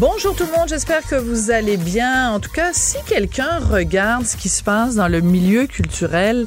Bonjour 0.00 0.34
tout 0.34 0.46
le 0.46 0.58
monde, 0.58 0.66
j'espère 0.66 1.06
que 1.06 1.14
vous 1.14 1.50
allez 1.50 1.76
bien. 1.76 2.30
En 2.30 2.40
tout 2.40 2.50
cas, 2.50 2.70
si 2.72 2.96
quelqu'un 3.06 3.58
regarde 3.58 4.24
ce 4.24 4.38
qui 4.38 4.48
se 4.48 4.62
passe 4.62 4.94
dans 4.94 5.08
le 5.08 5.20
milieu 5.20 5.66
culturel, 5.66 6.46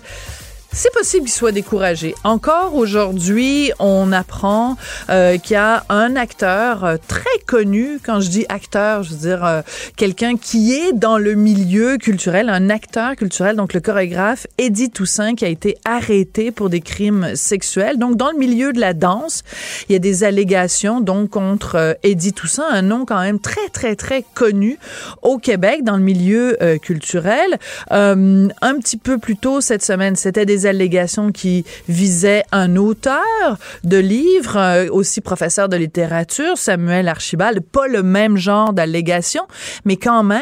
c'est 0.74 0.92
possible 0.92 1.26
qu'il 1.26 1.34
soit 1.34 1.52
découragé. 1.52 2.16
Encore 2.24 2.74
aujourd'hui, 2.74 3.72
on 3.78 4.12
apprend 4.12 4.76
euh, 5.12 5.38
qu'il 5.38 5.54
y 5.54 5.58
a 5.58 5.86
un 5.90 6.16
acteur 6.16 6.84
euh, 6.84 6.98
très 7.08 7.24
connu. 7.46 8.00
Quand 8.04 8.20
je 8.22 8.30
dis 8.30 8.46
acteur, 8.50 9.04
je 9.04 9.12
veux 9.12 9.18
dire 9.18 9.46
euh, 9.46 9.62
quelqu'un 9.98 10.36
qui 10.36 10.74
est 10.74 10.92
dans 10.92 11.20
le 11.20 11.36
milieu 11.36 11.98
culturel, 11.98 12.50
un 12.50 12.72
acteur 12.72 13.16
culturel, 13.16 13.56
donc 13.56 13.74
le 13.74 13.82
chorégraphe 13.82 14.48
Eddie 14.58 14.90
Toussaint, 14.90 15.36
qui 15.36 15.46
a 15.46 15.48
été 15.48 15.78
arrêté 15.86 16.50
pour 16.50 16.72
des 16.72 16.82
crimes 16.82 17.36
sexuels. 17.36 18.00
Donc, 18.00 18.18
dans 18.18 18.32
le 18.32 18.38
milieu 18.40 18.74
de 18.74 18.80
la 18.80 18.94
danse, 18.94 19.44
il 19.90 19.94
y 19.94 19.96
a 19.96 20.00
des 20.00 20.24
allégations 20.24 21.02
donc 21.02 21.30
contre 21.30 21.98
Eddie 22.02 22.34
Toussaint, 22.34 22.68
un 22.68 22.82
nom 22.82 23.06
quand 23.06 23.22
même 23.22 23.40
très, 23.40 23.70
très, 23.72 23.96
très 23.96 24.26
connu 24.34 24.80
au 25.22 25.38
Québec 25.38 25.84
dans 25.84 25.98
le 25.98 26.04
milieu 26.04 26.58
culturel. 26.82 27.60
un 27.92 28.80
petit 28.80 28.98
peu 28.98 29.20
plus 29.20 29.38
tôt 29.38 29.62
cette 29.62 29.84
semaine, 29.84 30.16
c'était 30.16 30.46
des 30.46 30.63
allégations 30.66 31.32
qui 31.32 31.66
visaient 31.88 32.44
un 32.52 32.76
auteur 32.76 33.58
de 33.84 33.98
livres, 33.98 34.58
euh, 34.58 34.88
aussi 34.90 35.22
professeur 35.22 35.70
de 35.70 35.78
littérature, 35.78 36.58
Samuel 36.58 37.08
Archibald. 37.08 37.62
Pas 37.62 37.88
le 37.88 38.04
même 38.04 38.38
genre 38.38 38.74
d'allégations, 38.74 39.48
mais 39.86 39.98
quand 39.98 40.24
même, 40.24 40.42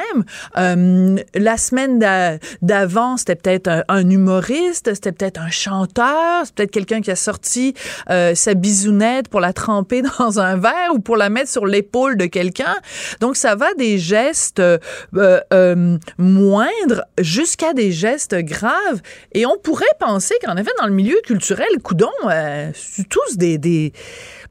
euh, 0.57 1.17
la 1.35 1.57
semaine 1.57 1.99
d'avant, 2.61 3.17
c'était 3.17 3.35
peut-être 3.35 3.83
un, 3.87 4.09
humoriste, 4.09 4.93
c'était 4.93 5.11
peut-être 5.11 5.39
un 5.39 5.49
chanteur, 5.49 6.43
c'est 6.43 6.55
peut-être 6.55 6.71
quelqu'un 6.71 7.01
qui 7.01 7.11
a 7.11 7.15
sorti 7.15 7.73
euh, 8.09 8.35
sa 8.35 8.53
bisounette 8.53 9.29
pour 9.29 9.39
la 9.39 9.53
tremper 9.53 10.01
dans 10.19 10.39
un 10.39 10.57
verre 10.57 10.93
ou 10.93 10.99
pour 10.99 11.17
la 11.17 11.29
mettre 11.29 11.49
sur 11.49 11.65
l'épaule 11.65 12.17
de 12.17 12.25
quelqu'un. 12.25 12.75
Donc, 13.19 13.35
ça 13.35 13.55
va 13.55 13.73
des 13.75 13.97
gestes 13.97 14.61
moindres 16.17 17.03
jusqu'à 17.17 17.73
des 17.73 17.91
gestes 17.91 18.35
graves. 18.35 19.01
Et 19.33 19.45
on 19.45 19.57
pourrait 19.57 19.85
penser 19.99 20.10
penser 20.11 20.35
qu'en 20.43 20.57
effet, 20.57 20.71
dans 20.79 20.87
le 20.87 20.93
milieu 20.93 21.17
culturel, 21.23 21.69
coudon, 21.81 22.09
euh, 22.29 22.71
tous 23.09 23.37
des, 23.37 23.57
des 23.57 23.93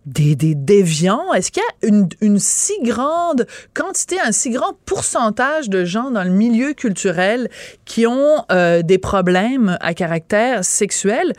des, 0.06 0.34
déviants? 0.54 1.34
Est-ce 1.34 1.52
qu'il 1.52 1.62
y 1.62 1.86
a 1.86 1.88
une, 2.22 2.38
si 2.38 2.72
grande 2.82 3.46
quantité, 3.74 4.16
un 4.18 4.32
si 4.32 4.48
grand 4.48 4.74
pourcentage 4.86 5.68
de 5.68 5.84
gens 5.84 6.10
dans 6.10 6.24
le 6.24 6.30
milieu 6.30 6.72
culturel 6.72 7.50
qui 7.84 8.06
ont 8.06 8.44
euh, 8.50 8.80
des 8.80 8.96
problèmes 8.96 9.76
à 9.80 9.92
caractère 9.92 10.64
sexuel? 10.64 11.34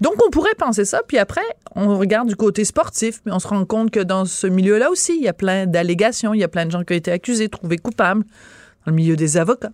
Donc, 0.00 0.14
on 0.26 0.30
pourrait 0.30 0.56
penser 0.58 0.84
ça, 0.84 1.02
puis 1.06 1.18
après, 1.18 1.46
on 1.76 1.96
regarde 1.96 2.28
du 2.28 2.36
côté 2.36 2.64
sportif, 2.64 3.20
mais 3.24 3.32
on 3.32 3.38
se 3.38 3.46
rend 3.46 3.64
compte 3.64 3.92
que 3.92 4.00
dans 4.00 4.24
ce 4.24 4.48
milieu-là 4.48 4.90
aussi, 4.90 5.14
il 5.16 5.22
y 5.22 5.28
a 5.28 5.32
plein 5.32 5.66
d'allégations, 5.66 6.34
il 6.34 6.40
y 6.40 6.44
a 6.44 6.48
plein 6.48 6.66
de 6.66 6.72
gens 6.72 6.82
qui 6.82 6.94
ont 6.94 6.96
été 6.96 7.12
accusés, 7.12 7.48
trouvés 7.48 7.78
coupables, 7.78 8.24
dans 8.84 8.90
le 8.90 8.96
milieu 8.96 9.14
des 9.14 9.36
avocats, 9.36 9.72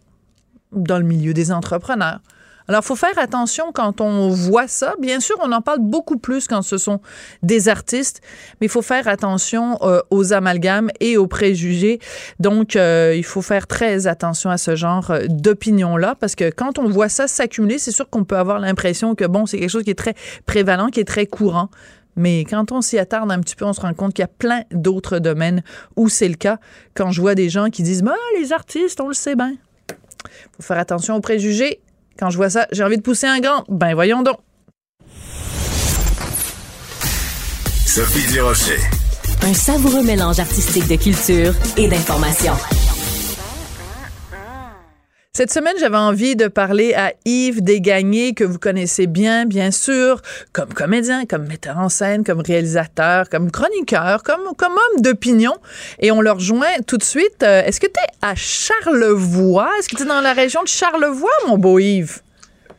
dans 0.73 0.99
le 0.99 1.05
milieu 1.05 1.33
des 1.33 1.51
entrepreneurs. 1.53 2.21
Alors, 2.69 2.81
il 2.83 2.87
faut 2.87 2.97
faire 2.97 3.17
attention 3.19 3.71
quand 3.73 4.01
on 4.01 4.29
voit 4.29 4.67
ça. 4.67 4.95
Bien 5.01 5.21
sûr, 5.21 5.37
on 5.43 5.53
en 5.53 5.61
parle 5.61 5.79
beaucoup 5.81 6.19
plus 6.19 6.49
quand 6.49 6.63
ce 6.63 6.79
sont 6.79 7.01
des 7.43 7.69
artistes, 7.69 8.21
mais 8.61 8.67
il 8.67 8.71
faut 8.71 8.83
faire 8.83 9.07
attention 9.07 9.79
euh, 9.83 10.01
aux 10.11 10.33
amalgames 10.33 10.91
et 11.01 11.17
aux 11.17 11.29
préjugés. 11.29 12.01
Donc, 12.41 12.75
euh, 12.75 13.15
il 13.17 13.25
faut 13.25 13.43
faire 13.43 13.67
très 13.67 14.09
attention 14.09 14.51
à 14.51 14.59
ce 14.59 14.75
genre 14.75 15.11
euh, 15.11 15.27
d'opinion-là, 15.29 16.17
parce 16.19 16.35
que 16.35 16.51
quand 16.51 16.79
on 16.79 16.89
voit 16.89 17.09
ça 17.09 17.29
s'accumuler, 17.29 17.79
c'est 17.79 17.93
sûr 17.93 18.11
qu'on 18.11 18.25
peut 18.25 18.37
avoir 18.37 18.59
l'impression 18.59 19.15
que, 19.15 19.25
bon, 19.25 19.47
c'est 19.47 19.59
quelque 19.59 19.71
chose 19.71 19.85
qui 19.85 19.91
est 19.91 19.95
très 19.95 20.15
prévalent, 20.45 20.89
qui 20.89 21.01
est 21.01 21.05
très 21.05 21.27
courant. 21.27 21.71
Mais 22.17 22.45
quand 22.45 22.73
on 22.73 22.81
s'y 22.81 22.99
attarde 22.99 23.31
un 23.31 23.41
petit 23.41 23.55
peu, 23.55 23.67
on 23.67 23.75
se 23.75 23.81
rend 23.81 23.93
compte 23.93 24.15
qu'il 24.15 24.23
y 24.23 24.25
a 24.25 24.29
plein 24.29 24.63
d'autres 24.73 25.19
domaines 25.19 25.63
où 25.97 26.09
c'est 26.09 26.29
le 26.29 26.35
cas. 26.35 26.59
Quand 26.95 27.11
je 27.11 27.21
vois 27.21 27.35
des 27.35 27.51
gens 27.51 27.69
qui 27.69 27.83
disent, 27.83 28.03
bah, 28.03 28.15
les 28.41 28.53
artistes, 28.53 29.01
on 29.01 29.09
le 29.09 29.15
sait 29.15 29.37
bien. 29.37 29.55
faut 30.57 30.63
faire 30.63 30.79
attention 30.79 31.15
aux 31.15 31.21
préjugés 31.21 31.81
quand 32.19 32.31
je 32.31 32.37
vois 32.37 32.51
ça, 32.51 32.67
j'ai 32.73 32.85
envie 32.85 32.97
de 32.97 33.03
pousser 33.03 33.27
un 33.27 33.41
grand. 33.41 33.65
Ben 33.69 33.95
voyons 33.95 34.23
donc. 34.23 34.39
Sophie 37.87 38.31
Durocher. 38.33 38.79
Un 39.43 39.55
savoureux 39.55 40.03
mélange 40.03 40.39
artistique 40.39 40.89
de 40.89 40.97
culture 40.97 41.55
et 41.77 41.89
d'information. 41.89 42.53
Cette 45.37 45.53
semaine, 45.53 45.77
j'avais 45.79 45.99
envie 45.99 46.35
de 46.35 46.49
parler 46.49 46.95
à 46.95 47.13
Yves 47.27 47.63
Desgagnés, 47.63 48.33
que 48.33 48.43
vous 48.43 48.59
connaissez 48.59 49.07
bien, 49.07 49.45
bien 49.45 49.71
sûr, 49.71 50.23
comme 50.55 50.73
comédien, 50.73 51.27
comme 51.27 51.47
metteur 51.47 51.77
en 51.77 51.91
scène, 51.91 52.25
comme 52.25 52.41
réalisateur, 52.41 53.29
comme 53.29 53.51
chroniqueur, 53.51 54.23
comme, 54.23 54.47
homme 54.47 55.03
d'opinion. 55.03 55.55
Et 55.99 56.11
on 56.11 56.23
le 56.23 56.31
rejoint 56.31 56.81
tout 56.87 56.97
de 56.97 57.03
suite. 57.03 57.43
Euh, 57.43 57.63
est-ce 57.65 57.81
que 57.81 57.87
tu 57.87 58.01
es 58.01 58.27
à 58.27 58.35
Charlevoix? 58.35 59.69
Est-ce 59.79 59.91
que 59.91 59.97
tu 59.97 60.05
es 60.05 60.07
dans 60.07 60.23
la 60.23 60.33
région 60.33 60.63
de 60.63 60.69
Charlevoix, 60.69 61.29
mon 61.47 61.59
beau 61.59 61.81
Yves? 61.81 62.23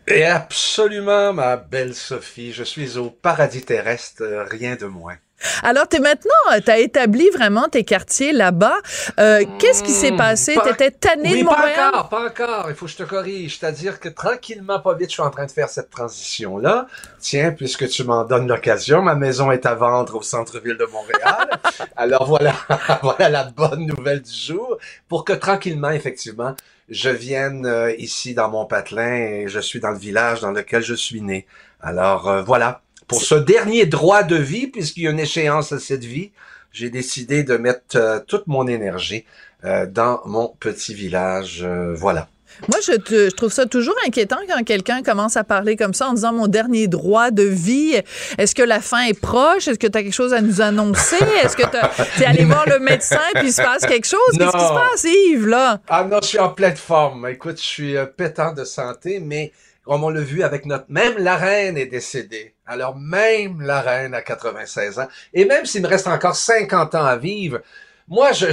Et 0.08 0.26
absolument, 0.26 1.34
ma 1.34 1.58
belle 1.58 1.94
Sophie. 1.94 2.54
Je 2.54 2.64
suis 2.64 2.98
au 2.98 3.12
paradis 3.12 3.62
terrestre, 3.62 4.24
rien 4.50 4.76
de 4.76 4.88
moins. 4.88 5.18
Alors, 5.64 5.88
t'es 5.88 6.00
maintenant, 6.00 6.32
euh, 6.54 6.60
t'as 6.64 6.80
établi 6.80 7.30
vraiment 7.30 7.68
tes 7.70 7.84
quartiers 7.84 8.32
là-bas. 8.32 8.78
Euh, 9.20 9.44
qu'est-ce 9.60 9.84
qui 9.84 9.92
s'est 9.92 10.12
hmm, 10.12 10.18
passé? 10.18 10.58
T'étais 10.64 10.92
tanné 10.92 11.40
de 11.40 11.46
Montréal? 11.46 11.76
pas 11.76 11.88
encore, 11.90 12.10
pas 12.10 12.26
encore. 12.26 12.66
Il 12.70 12.76
faut 12.76 12.86
que 12.86 12.92
je 12.92 12.98
te 12.98 13.04
corrige. 13.04 13.60
C'est-à-dire 13.60 14.00
que 14.00 14.10
tranquillement, 14.10 14.80
pas 14.80 14.96
vite, 14.96 15.10
je 15.10 15.14
suis 15.14 15.22
en 15.22 15.30
train 15.30 15.46
de 15.46 15.52
faire 15.52 15.70
cette 15.70 15.90
transition-là. 15.90 16.88
Tiens, 17.20 17.52
puisque 17.52 17.88
tu 17.88 18.04
m'en 18.04 18.24
donnes 18.24 18.48
l'occasion, 18.48 19.02
ma 19.02 19.16
maison 19.16 19.52
est 19.52 19.66
à 19.66 19.76
vendre 19.76 20.16
au 20.16 20.22
centre-ville 20.22 20.78
de 20.78 20.86
Montréal. 20.86 21.50
Alors 21.96 22.26
voilà, 22.26 22.56
voilà 23.04 23.30
la 23.30 23.44
bonne 23.44 23.86
nouvelle 23.86 24.22
du 24.22 24.34
jour. 24.34 24.78
Pour 25.08 25.24
que 25.24 25.34
tranquillement, 25.34 25.92
effectivement, 25.92 26.56
je 26.90 27.10
vienne 27.10 27.66
euh, 27.66 27.94
ici 27.98 28.34
dans 28.34 28.50
mon 28.50 28.66
patelin 28.66 29.14
et 29.14 29.48
je 29.48 29.60
suis 29.60 29.80
dans 29.80 29.92
le 29.92 29.98
village 29.98 30.42
dans 30.42 30.52
lequel 30.52 30.82
je 30.82 30.94
suis 30.96 31.22
né. 31.22 31.46
Alors 31.80 32.44
voilà, 32.44 32.82
pour 33.08 33.22
ce 33.22 33.36
dernier 33.36 33.86
droit 33.86 34.24
de 34.24 34.36
vie, 34.36 34.68
puisqu'il 34.68 35.04
y 35.04 35.08
a 35.08 35.12
une 35.12 35.20
échéance 35.20 35.72
à 35.72 35.80
cette 35.80 36.04
vie, 36.04 36.32
j'ai 36.72 36.90
décidé 36.90 37.44
de 37.44 37.58
mettre 37.58 37.96
euh, 37.96 38.20
toute 38.28 38.48
mon 38.48 38.68
énergie 38.68 39.26
euh, 39.64 39.86
dans 39.88 40.22
mon 40.26 40.50
petit 40.60 40.94
village. 40.94 41.62
Euh, 41.64 41.96
voilà. 41.96 42.28
Moi, 42.70 42.80
je, 42.86 42.94
je, 43.08 43.30
trouve 43.32 43.52
ça 43.52 43.66
toujours 43.66 43.96
inquiétant 44.06 44.38
quand 44.48 44.64
quelqu'un 44.64 45.04
commence 45.04 45.38
à 45.38 45.44
parler 45.44 45.76
comme 45.76 45.94
ça 45.94 46.08
en 46.08 46.14
disant 46.14 46.34
mon 46.34 46.48
dernier 46.48 46.88
droit 46.88 47.30
de 47.30 47.44
vie. 47.44 47.96
Est-ce 48.38 48.56
que 48.56 48.64
la 48.64 48.80
fin 48.80 49.06
est 49.06 49.20
proche? 49.20 49.68
Est-ce 49.68 49.78
que 49.78 49.88
tu 49.88 49.98
as 49.98 50.04
quelque 50.04 50.14
chose 50.14 50.34
à 50.34 50.42
nous 50.42 50.62
annoncer? 50.62 51.24
Est-ce 51.44 51.56
que 51.56 51.64
tu 51.64 52.24
es 52.24 52.26
allé 52.26 52.46
voir 52.46 52.68
le 52.68 52.80
médecin 52.80 53.22
puis 53.36 53.48
il 53.48 53.54
se 53.54 53.62
passe 53.62 53.86
quelque 53.86 54.08
chose? 54.08 54.20
Qu'est-ce 54.38 54.52
qui 54.52 54.64
se 54.64 54.74
passe, 54.74 55.04
Yves, 55.04 55.48
là? 55.48 55.82
Ah 55.88 56.04
non, 56.04 56.18
je 56.22 56.28
suis 56.28 56.40
en 56.40 56.50
pleine 56.50 56.78
forme. 56.78 57.28
Écoute, 57.28 57.58
je 57.58 57.66
suis 57.66 57.96
pétant 58.16 58.54
de 58.54 58.64
santé, 58.64 59.20
mais 59.20 59.52
comme 59.88 60.04
on 60.04 60.10
l'a 60.10 60.22
vu 60.22 60.44
avec 60.44 60.66
notre... 60.66 60.86
Même 60.90 61.18
la 61.18 61.38
reine 61.38 61.78
est 61.78 61.86
décédée. 61.86 62.54
Alors 62.66 62.96
même 62.98 63.62
la 63.62 63.82
reine 63.82 64.14
a 64.14 64.22
96 64.22 65.00
ans. 65.00 65.08
Et 65.34 65.46
même 65.46 65.66
s'il 65.66 65.82
me 65.82 65.88
reste 65.88 66.08
encore 66.08 66.36
50 66.36 66.94
ans 66.94 67.06
à 67.06 67.16
vivre, 67.16 67.62
moi, 68.08 68.32
je, 68.34 68.48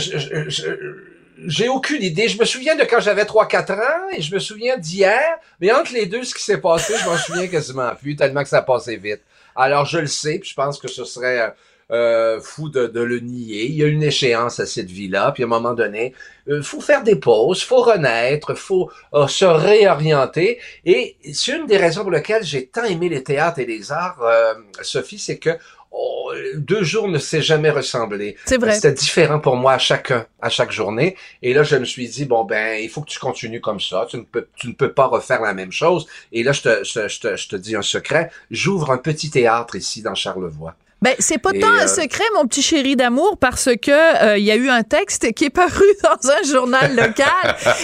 j'ai 1.46 1.68
aucune 1.68 2.02
idée. 2.02 2.28
Je 2.28 2.38
me 2.38 2.44
souviens 2.44 2.76
de 2.76 2.84
quand 2.84 3.00
j'avais 3.00 3.24
3-4 3.24 3.72
ans 3.74 4.08
et 4.16 4.22
je 4.22 4.32
me 4.34 4.38
souviens 4.38 4.78
d'hier. 4.78 5.20
Mais 5.60 5.72
entre 5.72 5.92
les 5.92 6.06
deux, 6.06 6.22
ce 6.24 6.34
qui 6.34 6.42
s'est 6.42 6.60
passé, 6.60 6.94
je 7.00 7.04
m'en 7.04 7.16
souviens 7.16 7.48
quasiment 7.48 7.94
plus, 7.94 8.16
tellement 8.16 8.42
que 8.42 8.48
ça 8.48 8.62
passait 8.62 8.96
vite. 8.96 9.20
Alors, 9.56 9.86
je 9.86 9.98
le 9.98 10.06
sais, 10.06 10.38
puis 10.38 10.50
je 10.50 10.54
pense 10.54 10.78
que 10.78 10.88
ce 10.88 11.04
serait 11.04 11.54
euh, 11.94 12.40
fou 12.40 12.68
de, 12.68 12.86
de 12.86 13.00
le 13.00 13.20
nier. 13.20 13.64
Il 13.66 13.76
y 13.76 13.84
a 13.84 13.86
une 13.86 14.02
échéance 14.02 14.58
à 14.60 14.66
cette 14.66 14.90
vie-là, 14.90 15.30
puis 15.32 15.44
à 15.44 15.46
un 15.46 15.48
moment 15.48 15.74
donné, 15.74 16.12
euh, 16.48 16.62
faut 16.62 16.80
faire 16.80 17.02
des 17.02 17.16
pauses, 17.16 17.62
faut 17.62 17.82
renaître, 17.82 18.54
faut 18.54 18.90
euh, 19.14 19.26
se 19.28 19.44
réorienter. 19.44 20.58
Et 20.84 21.16
c'est 21.32 21.52
une 21.52 21.66
des 21.66 21.76
raisons 21.76 22.02
pour 22.02 22.10
lesquelles 22.10 22.44
j'ai 22.44 22.66
tant 22.66 22.84
aimé 22.84 23.08
les 23.08 23.22
théâtres 23.22 23.60
et 23.60 23.66
les 23.66 23.92
arts, 23.92 24.20
euh, 24.22 24.54
Sophie, 24.82 25.18
c'est 25.18 25.38
que 25.38 25.50
oh, 25.90 26.32
deux 26.56 26.82
jours 26.82 27.08
ne 27.08 27.18
s'est 27.18 27.42
jamais 27.42 27.70
ressemblé. 27.70 28.36
C'est 28.44 28.58
vrai. 28.58 28.74
C'était 28.74 28.92
différent 28.92 29.40
pour 29.40 29.56
moi 29.56 29.74
à 29.74 29.78
chaque 29.78 30.12
à 30.40 30.48
chaque 30.50 30.72
journée. 30.72 31.16
Et 31.42 31.54
là, 31.54 31.62
je 31.62 31.76
me 31.76 31.84
suis 31.84 32.08
dit 32.08 32.24
bon 32.26 32.44
ben, 32.44 32.78
il 32.82 32.90
faut 32.90 33.00
que 33.02 33.10
tu 33.10 33.18
continues 33.18 33.60
comme 33.60 33.80
ça. 33.80 34.06
Tu 34.10 34.18
ne 34.18 34.22
peux 34.22 34.48
tu 34.56 34.68
ne 34.68 34.72
peux 34.72 34.92
pas 34.92 35.06
refaire 35.06 35.40
la 35.40 35.54
même 35.54 35.72
chose. 35.72 36.06
Et 36.32 36.42
là, 36.42 36.52
je 36.52 36.62
te 36.62 36.84
je, 36.84 37.08
je 37.08 37.20
te 37.20 37.36
je 37.36 37.48
te 37.48 37.56
dis 37.56 37.76
un 37.76 37.82
secret. 37.82 38.30
J'ouvre 38.50 38.90
un 38.90 38.98
petit 38.98 39.30
théâtre 39.30 39.76
ici 39.76 40.02
dans 40.02 40.14
Charlevoix. 40.14 40.74
Ben, 41.04 41.14
c'est 41.18 41.36
pas 41.36 41.50
Et, 41.52 41.60
tant 41.60 41.70
un 41.70 41.84
euh, 41.84 41.86
secret, 41.86 42.24
mon 42.34 42.46
petit 42.46 42.62
chéri 42.62 42.96
d'amour, 42.96 43.36
parce 43.38 43.68
que 43.80 43.90
euh, 44.24 44.38
il 44.38 44.44
y 44.44 44.50
a 44.50 44.56
eu 44.56 44.70
un 44.70 44.82
texte 44.82 45.32
qui 45.34 45.44
est 45.44 45.50
paru 45.50 45.84
dans 46.02 46.30
un 46.30 46.42
journal 46.50 46.96
local 46.96 47.26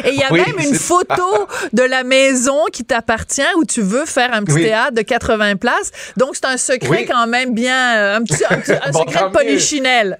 et 0.04 0.08
il 0.08 0.14
y 0.18 0.22
a 0.22 0.32
Oui, 0.32 0.40
même 0.40 0.58
une 0.58 0.74
photo 0.74 1.46
de 1.74 1.82
la 1.82 2.02
maison 2.02 2.64
qui 2.72 2.82
t'appartient 2.82 3.42
où 3.58 3.64
tu 3.66 3.82
veux 3.82 4.06
faire 4.06 4.32
un 4.32 4.42
petit 4.42 4.54
Oui. 4.54 4.62
théâtre 4.62 4.94
de 4.94 5.02
80 5.02 5.56
places. 5.56 5.90
Donc 6.16 6.30
c'est 6.34 6.46
un 6.46 6.56
secret 6.56 6.88
Oui. 6.88 7.06
quand 7.06 7.26
même 7.26 7.52
bien 7.52 7.96
euh, 7.96 8.16
un 8.16 8.22
petit 8.22 8.42
un, 8.48 8.56
petit- 8.58 8.72
un 8.72 8.90
Bon, 8.92 9.00
secret 9.00 9.24
de 9.24 9.32
polichinelle. 9.32 10.18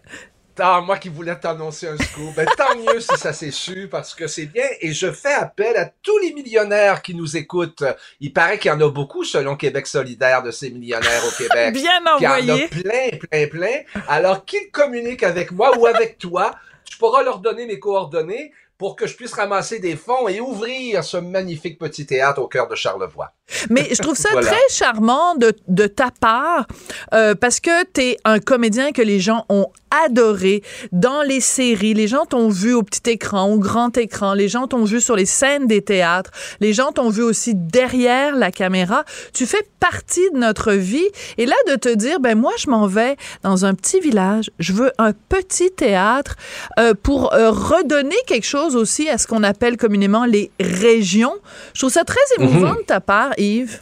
Ah, 0.63 0.81
moi 0.85 0.99
qui 0.99 1.09
voulais 1.09 1.35
t'annoncer 1.39 1.89
un 1.89 1.97
scoop. 1.97 2.35
Ben, 2.37 2.47
tant 2.57 2.77
mieux 2.77 3.01
si 3.01 3.17
ça 3.17 3.33
s'est 3.33 3.51
su 3.51 3.89
parce 3.91 4.15
que 4.15 4.27
c'est 4.27 4.47
bien. 4.47 4.65
Et 4.81 4.93
je 4.93 5.11
fais 5.11 5.33
appel 5.33 5.77
à 5.77 5.87
tous 6.03 6.19
les 6.19 6.33
millionnaires 6.35 7.01
qui 7.03 7.15
nous 7.15 7.37
écoutent. 7.37 7.83
Il 8.21 8.33
paraît 8.33 8.59
qu'il 8.59 8.71
y 8.71 8.75
en 8.75 8.81
a 8.81 8.89
beaucoup 8.91 9.25
selon 9.25 9.57
Québec 9.57 9.87
solidaire 9.87 10.43
de 10.43 10.51
ces 10.51 10.71
millionnaires 10.71 11.23
au 11.27 11.31
Québec. 11.37 11.73
Bien 11.75 11.93
Il 12.19 12.23
y 12.23 12.27
en 12.29 12.31
a 12.33 12.37
envoyé. 12.45 12.69
plein, 12.69 13.19
plein, 13.19 13.47
plein. 13.49 14.03
Alors 14.09 14.45
qu'ils 14.45 14.71
communiquent 14.71 15.23
avec 15.23 15.51
moi 15.53 15.77
ou 15.79 15.87
avec 15.87 16.19
toi, 16.19 16.55
tu 16.85 16.99
pourras 16.99 17.23
leur 17.23 17.39
donner 17.39 17.67
mes 17.67 17.79
coordonnées 17.79 18.53
pour 18.77 18.97
que 18.97 19.07
je 19.07 19.15
puisse 19.15 19.35
ramasser 19.35 19.79
des 19.79 19.95
fonds 19.95 20.27
et 20.27 20.41
ouvrir 20.41 21.05
ce 21.05 21.19
magnifique 21.19 21.79
petit 21.79 22.07
théâtre 22.07 22.41
au 22.41 22.49
cœur 22.49 22.67
de 22.67 22.75
Charlevoix. 22.75 23.33
Mais 23.69 23.89
je 23.95 24.01
trouve 24.01 24.17
ça 24.17 24.29
Voilà. 24.33 24.51
très 24.51 24.69
charmant 24.71 25.35
de, 25.35 25.55
de 25.69 25.87
ta 25.87 26.11
part 26.11 26.67
euh, 27.13 27.35
parce 27.35 27.61
que 27.61 27.85
tu 27.93 28.01
es 28.01 28.17
un 28.25 28.39
comédien 28.41 28.93
que 28.93 29.03
les 29.03 29.21
gens 29.21 29.45
ont 29.51 29.71
adoré 30.05 30.63
dans 30.93 31.23
les 31.23 31.41
séries. 31.41 31.95
Les 31.95 32.09
gens 32.09 32.25
t'ont 32.25 32.49
vu 32.49 32.75
au 32.75 32.83
petit 32.83 33.11
écran, 33.11 33.47
au 33.47 33.59
grand 33.59 33.97
écran. 33.97 34.35
Les 34.35 34.49
gens 34.49 34.67
t'ont 34.67 34.85
vu 34.85 35.01
sur 35.01 35.17
les 35.17 35.27
scènes 35.27 35.67
des 35.67 35.83
théâtres. 35.83 36.31
Les 36.61 36.73
gens 36.73 36.93
t'ont 36.93 37.11
vu 37.11 37.23
aussi 37.23 37.55
derrière 37.55 38.37
la 38.37 38.51
caméra. 38.51 39.05
Tu 39.33 39.47
fais 39.47 39.67
partie 39.81 40.31
de 40.33 40.39
notre 40.39 40.73
vie. 40.73 41.09
Et 41.39 41.47
là, 41.47 41.57
de 41.69 41.75
te 41.77 41.95
dire, 41.95 42.21
ben 42.21 42.39
moi, 42.39 42.53
je 42.59 42.71
m'en 42.71 42.87
vais 42.87 43.17
dans 43.43 43.65
un 43.65 43.75
petit 43.75 44.01
village. 44.01 44.51
Je 44.59 44.73
veux 44.73 44.93
un 44.99 45.13
petit 45.13 45.71
théâtre 45.71 46.37
euh, 46.79 46.95
pour 46.95 47.33
euh, 47.35 47.51
redonner 47.51 48.17
quelque 48.27 48.47
chose 48.47 48.77
aussi 48.77 49.09
à 49.09 49.19
ce 49.19 49.27
qu'on 49.27 49.43
appelle 49.43 49.77
communément 49.77 50.25
les 50.25 50.51
régions. 50.61 51.35
Je 51.75 51.81
trouve 51.81 51.93
ça 51.93 52.05
très 52.05 52.21
émouvant 52.39 52.75
de 52.75 52.85
ta 52.87 53.01
part, 53.01 53.33
Yves. 53.39 53.81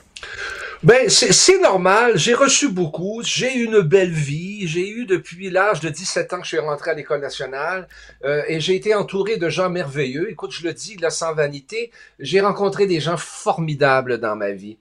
Ben, 0.84 1.10
c'est 1.10 1.60
normal. 1.60 2.16
J'ai 2.16 2.34
reçu 2.34 2.68
beaucoup. 2.68 3.20
J'ai 3.24 3.56
eu 3.56 3.64
une 3.64 3.80
belle 3.80 4.12
vie. 4.12 4.68
J'ai 4.68 4.88
eu 4.88 5.06
depuis 5.06 5.50
l'âge 5.50 5.80
de 5.80 5.88
17 5.88 6.32
ans 6.32 6.36
que 6.38 6.44
je 6.44 6.50
suis 6.50 6.58
rentré 6.58 6.92
à 6.92 6.94
l'école 6.94 7.20
nationale 7.20 7.88
euh, 8.24 8.42
et 8.46 8.60
j'ai 8.60 8.76
été 8.76 8.94
entouré 8.94 9.38
de 9.38 9.48
gens 9.48 9.70
merveilleux. 9.70 10.30
Écoute, 10.30 10.52
je 10.52 10.64
le 10.64 10.72
dis 10.72 10.96
là 10.96 11.10
sans 11.10 11.34
vanité, 11.34 11.90
j'ai 12.20 12.40
rencontré 12.40 12.86
des 12.86 13.00
gens 13.00 13.16
formidables 13.16 14.18
dans 14.18 14.36
ma 14.36 14.52
vie. 14.52 14.78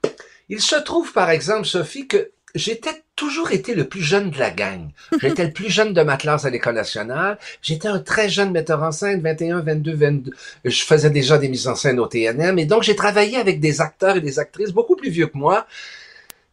Il 0.50 0.62
se 0.62 0.76
trouve, 0.76 1.14
par 1.14 1.32
exemple, 1.32 1.66
Sophie, 1.66 2.08
que 2.08 2.30
j'étais 2.58 3.04
toujours 3.16 3.52
été 3.52 3.74
le 3.74 3.88
plus 3.88 4.02
jeune 4.02 4.30
de 4.30 4.38
la 4.38 4.52
gang. 4.52 4.90
J'étais 5.22 5.46
le 5.46 5.52
plus 5.52 5.70
jeune 5.70 5.94
de 5.94 6.02
ma 6.02 6.18
classe 6.18 6.46
à 6.46 6.50
l'école 6.50 6.76
nationale. 6.76 7.38
J'étais 7.62 7.88
un 7.88 8.00
très 8.00 8.30
jeune 8.30 8.52
metteur 8.52 8.84
en 8.84 8.92
scène, 8.92 9.22
21, 9.22 9.62
22, 9.62 9.96
22. 9.96 10.32
Je 10.66 10.84
faisais 10.84 11.10
déjà 11.10 11.38
des 11.38 11.50
mises 11.50 11.68
en 11.68 11.76
scène 11.76 12.00
au 12.00 12.08
TNM 12.08 12.60
et 12.60 12.66
donc 12.66 12.84
j'ai 12.84 12.96
travaillé 12.96 13.38
avec 13.38 13.60
des 13.60 13.82
acteurs 13.82 14.18
et 14.18 14.22
des 14.22 14.40
actrices 14.40 14.72
beaucoup 14.72 14.96
plus 14.96 15.10
vieux 15.10 15.28
que 15.28 15.38
moi 15.38 15.68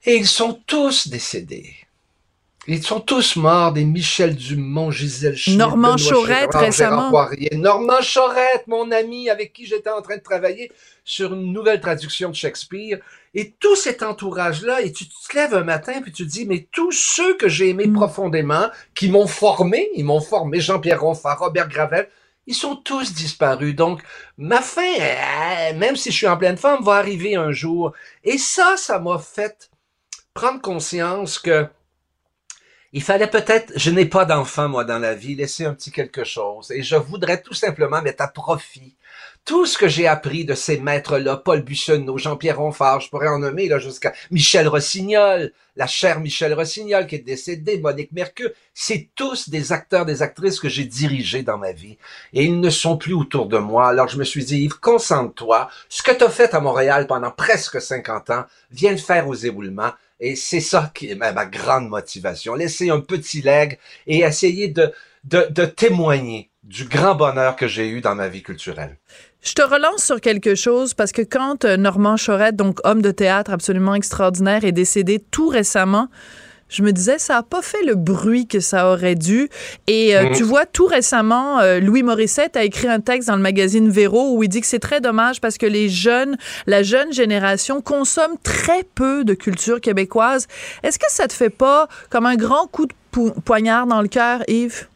et 0.07 0.17
ils 0.17 0.27
sont 0.27 0.61
tous 0.67 1.09
décédés. 1.09 1.75
Ils 2.67 2.83
sont 2.83 3.01
tous 3.01 3.37
morts, 3.37 3.73
des 3.73 3.85
Michel 3.85 4.35
Dumont, 4.35 4.91
Gisèle 4.91 5.37
Schmitt, 5.37 5.59
Normand 5.59 5.97
Chaurette, 5.99 6.51
Gérard, 6.53 6.63
récemment. 6.63 7.11
Gérard. 7.11 7.31
Normand 7.53 8.01
Chaurette, 8.01 8.67
mon 8.67 8.91
ami 8.91 9.29
avec 9.29 9.53
qui 9.53 9.67
j'étais 9.67 9.91
en 9.91 10.01
train 10.01 10.17
de 10.17 10.23
travailler 10.23 10.73
sur 11.05 11.35
une 11.35 11.53
nouvelle 11.53 11.81
traduction 11.81 12.31
de 12.31 12.35
Shakespeare. 12.35 12.99
Et 13.35 13.53
tout 13.61 13.77
cet 13.77 14.03
entourage-là, 14.03 14.81
et 14.81 14.93
tu 14.93 15.07
te 15.07 15.37
lèves 15.37 15.55
un 15.55 15.65
matin 15.65 16.01
puis 16.01 16.13
tu 16.13 16.25
te 16.25 16.31
dis, 16.31 16.47
mais 16.47 16.67
tous 16.73 16.93
ceux 16.93 17.37
que 17.37 17.49
j'ai 17.49 17.71
aimés 17.71 17.87
Mm. 17.87 17.95
profondément, 17.95 18.69
qui 18.95 19.09
m'ont 19.11 19.27
formé, 19.27 19.91
ils 19.95 20.05
m'ont 20.05 20.21
formé, 20.23 20.61
Jean-Pierre 20.61 21.03
Ronfart, 21.03 21.39
Robert 21.41 21.69
Gravel, 21.69 22.09
ils 22.47 22.55
sont 22.55 22.77
tous 22.77 23.13
disparus. 23.13 23.75
Donc, 23.75 24.03
ma 24.39 24.61
fin, 24.63 24.83
même 25.77 25.97
si 25.97 26.11
je 26.11 26.17
suis 26.17 26.27
en 26.29 26.37
pleine 26.37 26.57
forme, 26.57 26.85
va 26.85 26.95
arriver 26.95 27.35
un 27.37 27.53
jour. 27.53 27.93
Et 28.23 28.39
ça, 28.39 28.75
ça 28.77 28.99
m'a 29.01 29.19
fait 29.19 29.71
prendre 30.33 30.61
conscience 30.61 31.39
que 31.39 31.67
il 32.95 33.03
fallait 33.03 33.27
peut-être, 33.27 33.73
je 33.77 33.91
n'ai 33.91 34.07
pas 34.07 34.25
d'enfant, 34.25 34.69
moi, 34.69 34.85
dans 34.85 35.01
la 35.01 35.15
vie, 35.15 35.35
laisser 35.35 35.67
un 35.67 35.75
petit 35.75 35.91
quelque 35.91 36.23
chose. 36.25 36.71
Et 36.71 36.83
je 36.83 36.95
voudrais 36.95 37.43
tout 37.43 37.53
simplement 37.53 38.01
mettre 38.01 38.23
à 38.23 38.29
profit 38.29 38.95
tout 39.45 39.67
ce 39.67 39.77
que 39.77 39.89
j'ai 39.89 40.07
appris 40.07 40.45
de 40.45 40.55
ces 40.55 40.79
maîtres-là, 40.79 41.37
Paul 41.37 41.63
Bussonneau, 41.63 42.17
Jean-Pierre 42.17 42.59
Ronfart, 42.59 43.01
je 43.01 43.11
pourrais 43.11 43.29
en 43.29 43.39
nommer, 43.39 43.69
là, 43.69 43.79
jusqu'à 43.79 44.15
Michel 44.31 44.69
Rossignol, 44.69 45.53
la 45.77 45.87
chère 45.87 46.21
Michel 46.21 46.55
Rossignol 46.55 47.07
qui 47.07 47.17
est 47.17 47.19
décédée, 47.19 47.79
Monique 47.79 48.13
Mercure. 48.13 48.51
C'est 48.73 49.11
tous 49.15 49.51
des 49.51 49.73
acteurs, 49.73 50.07
des 50.07 50.23
actrices 50.23 50.61
que 50.61 50.69
j'ai 50.69 50.85
dirigés 50.85 51.43
dans 51.43 51.59
ma 51.59 51.73
vie. 51.73 51.99
Et 52.33 52.45
ils 52.45 52.59
ne 52.59 52.71
sont 52.71 52.97
plus 52.97 53.13
autour 53.13 53.47
de 53.47 53.59
moi. 53.59 53.89
Alors 53.89 54.09
je 54.09 54.19
me 54.19 54.25
suis 54.25 54.45
dit, 54.45 54.63
Yves, 54.63 54.79
concentre-toi. 54.79 55.69
Ce 55.89 56.03
que 56.03 56.13
tu 56.13 56.25
as 56.25 56.31
fait 56.31 56.55
à 56.55 56.61
Montréal 56.61 57.07
pendant 57.07 57.31
presque 57.31 57.83
50 57.83 58.31
ans, 58.31 58.45
viens 58.71 58.93
le 58.93 58.99
faire 58.99 59.29
aux 59.29 59.35
éboulements. 59.35 59.93
Et 60.21 60.37
c'est 60.37 60.61
ça 60.61 60.91
qui 60.95 61.11
est 61.11 61.15
ma, 61.15 61.33
grande 61.47 61.89
motivation. 61.89 62.55
Laisser 62.55 62.91
un 62.91 63.01
petit 63.01 63.43
leg 63.43 63.79
et 64.07 64.21
essayer 64.21 64.69
de, 64.69 64.93
de, 65.25 65.65
témoigner 65.65 66.51
du 66.63 66.85
grand 66.85 67.15
bonheur 67.15 67.57
que 67.57 67.67
j'ai 67.67 67.89
eu 67.89 68.01
dans 68.01 68.15
ma 68.15 68.29
vie 68.29 68.43
culturelle. 68.43 68.97
Je 69.43 69.53
te 69.53 69.63
relance 69.63 70.05
sur 70.05 70.21
quelque 70.21 70.55
chose 70.55 70.95
parce 70.95 71.13
que 71.13 71.21
quand 71.21 71.67
euh, 71.67 71.77
Normand 71.77 72.17
Chaurette, 72.17 72.57
donc 72.57 72.79
homme 72.85 73.03
de 73.03 73.11
théâtre 73.11 73.53
absolument 73.53 73.95
extraordinaire, 73.95 74.65
est 74.65 74.73
décédé 74.73 75.19
tout 75.19 75.49
récemment, 75.49 76.09
je 76.69 76.83
me 76.83 76.93
disais, 76.93 77.19
ça 77.19 77.35
n'a 77.35 77.43
pas 77.43 77.63
fait 77.63 77.83
le 77.85 77.95
bruit 77.95 78.47
que 78.47 78.61
ça 78.61 78.91
aurait 78.91 79.15
dû. 79.15 79.49
Et 79.87 80.17
euh, 80.17 80.25
Mhm. 80.25 80.33
tu 80.35 80.43
vois, 80.43 80.67
tout 80.67 80.87
récemment, 80.87 81.61
euh, 81.61 81.79
Louis 81.81 82.03
Morissette 82.03 82.57
a 82.57 82.65
écrit 82.65 82.89
un 82.89 83.01
texte 83.01 83.29
dans 83.29 83.37
le 83.37 83.43
magazine 83.43 83.89
Véro 83.91 84.37
où 84.37 84.43
il 84.43 84.49
dit 84.49 84.61
que 84.61 84.67
c'est 84.67 84.79
très 84.79 85.01
dommage 85.01 85.41
parce 85.41 85.59
que 85.59 85.67
les 85.67 85.89
jeunes, 85.89 86.37
la 86.67 86.83
jeune 86.83 87.13
génération 87.13 87.81
consomme 87.81 88.35
très 88.43 88.83
peu 88.95 89.25
de 89.25 89.35
culture 89.35 89.81
québécoise. 89.81 90.47
Est-ce 90.83 90.99
que 90.99 91.07
ça 91.09 91.29
te 91.29 91.33
fait 91.33 91.51
pas 91.51 91.89
comme 92.11 92.27
un 92.27 92.37
grand 92.37 92.67
coup 92.67 92.87
de 92.87 92.93
poignard 93.45 93.87
dans 93.87 94.03
le 94.03 94.09
cœur, 94.09 94.43
Yves? 94.49 94.89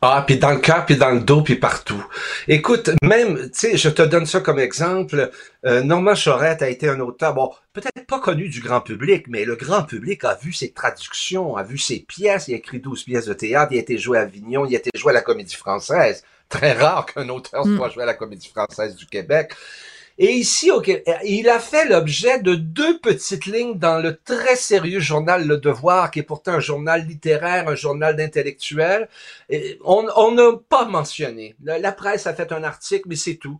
Ah, 0.00 0.22
puis 0.26 0.38
dans 0.38 0.50
le 0.50 0.58
cœur, 0.58 0.84
puis 0.86 0.96
dans 0.96 1.10
le 1.10 1.20
dos, 1.20 1.42
puis 1.42 1.56
partout. 1.56 2.04
Écoute, 2.46 2.90
même, 3.02 3.36
tu 3.50 3.50
sais, 3.52 3.76
je 3.76 3.88
te 3.88 4.02
donne 4.02 4.26
ça 4.26 4.40
comme 4.40 4.58
exemple. 4.58 5.30
Euh, 5.64 5.82
Normand 5.82 6.14
Chaurette 6.14 6.62
a 6.62 6.68
été 6.68 6.88
un 6.88 7.00
auteur, 7.00 7.34
bon, 7.34 7.50
peut-être 7.72 8.06
pas 8.06 8.20
connu 8.20 8.48
du 8.48 8.60
grand 8.60 8.80
public, 8.80 9.26
mais 9.28 9.44
le 9.44 9.56
grand 9.56 9.82
public 9.82 10.24
a 10.24 10.34
vu 10.34 10.52
ses 10.52 10.72
traductions, 10.72 11.56
a 11.56 11.62
vu 11.62 11.78
ses 11.78 12.00
pièces. 12.00 12.48
Il 12.48 12.54
a 12.54 12.58
écrit 12.58 12.80
12 12.80 13.02
pièces 13.04 13.26
de 13.26 13.34
théâtre, 13.34 13.72
il 13.72 13.78
a 13.78 13.80
été 13.80 13.98
joué 13.98 14.18
à 14.18 14.22
Avignon, 14.22 14.66
il 14.66 14.74
a 14.74 14.78
été 14.78 14.90
joué 14.94 15.10
à 15.10 15.14
la 15.14 15.22
Comédie 15.22 15.56
Française. 15.56 16.22
Très 16.48 16.72
rare 16.72 17.06
qu'un 17.06 17.28
auteur 17.30 17.66
Mm. 17.66 17.76
soit 17.76 17.88
joué 17.90 18.02
à 18.02 18.06
la 18.06 18.14
Comédie 18.14 18.48
Française 18.48 18.94
du 18.96 19.06
Québec. 19.06 19.54
Et 20.16 20.32
ici, 20.32 20.70
il 21.24 21.48
a 21.48 21.58
fait 21.58 21.86
l'objet 21.86 22.40
de 22.40 22.54
deux 22.54 23.00
petites 23.00 23.46
lignes 23.46 23.78
dans 23.78 23.98
le 23.98 24.16
très 24.16 24.54
sérieux 24.54 25.00
journal 25.00 25.46
Le 25.46 25.56
Devoir, 25.56 26.10
qui 26.12 26.20
est 26.20 26.24
pourtant 26.24 26.52
un 26.52 26.60
journal 26.60 27.04
littéraire, 27.04 27.68
un 27.68 27.74
journal 27.74 28.14
d'intellectuels. 28.14 29.08
On 29.84 30.32
n'a 30.32 30.52
pas 30.68 30.84
mentionné. 30.84 31.56
La, 31.64 31.92
presse 31.92 32.28
a 32.28 32.34
fait 32.34 32.52
un 32.52 32.62
article, 32.62 33.08
mais 33.08 33.16
c'est 33.16 33.36
tout. 33.36 33.58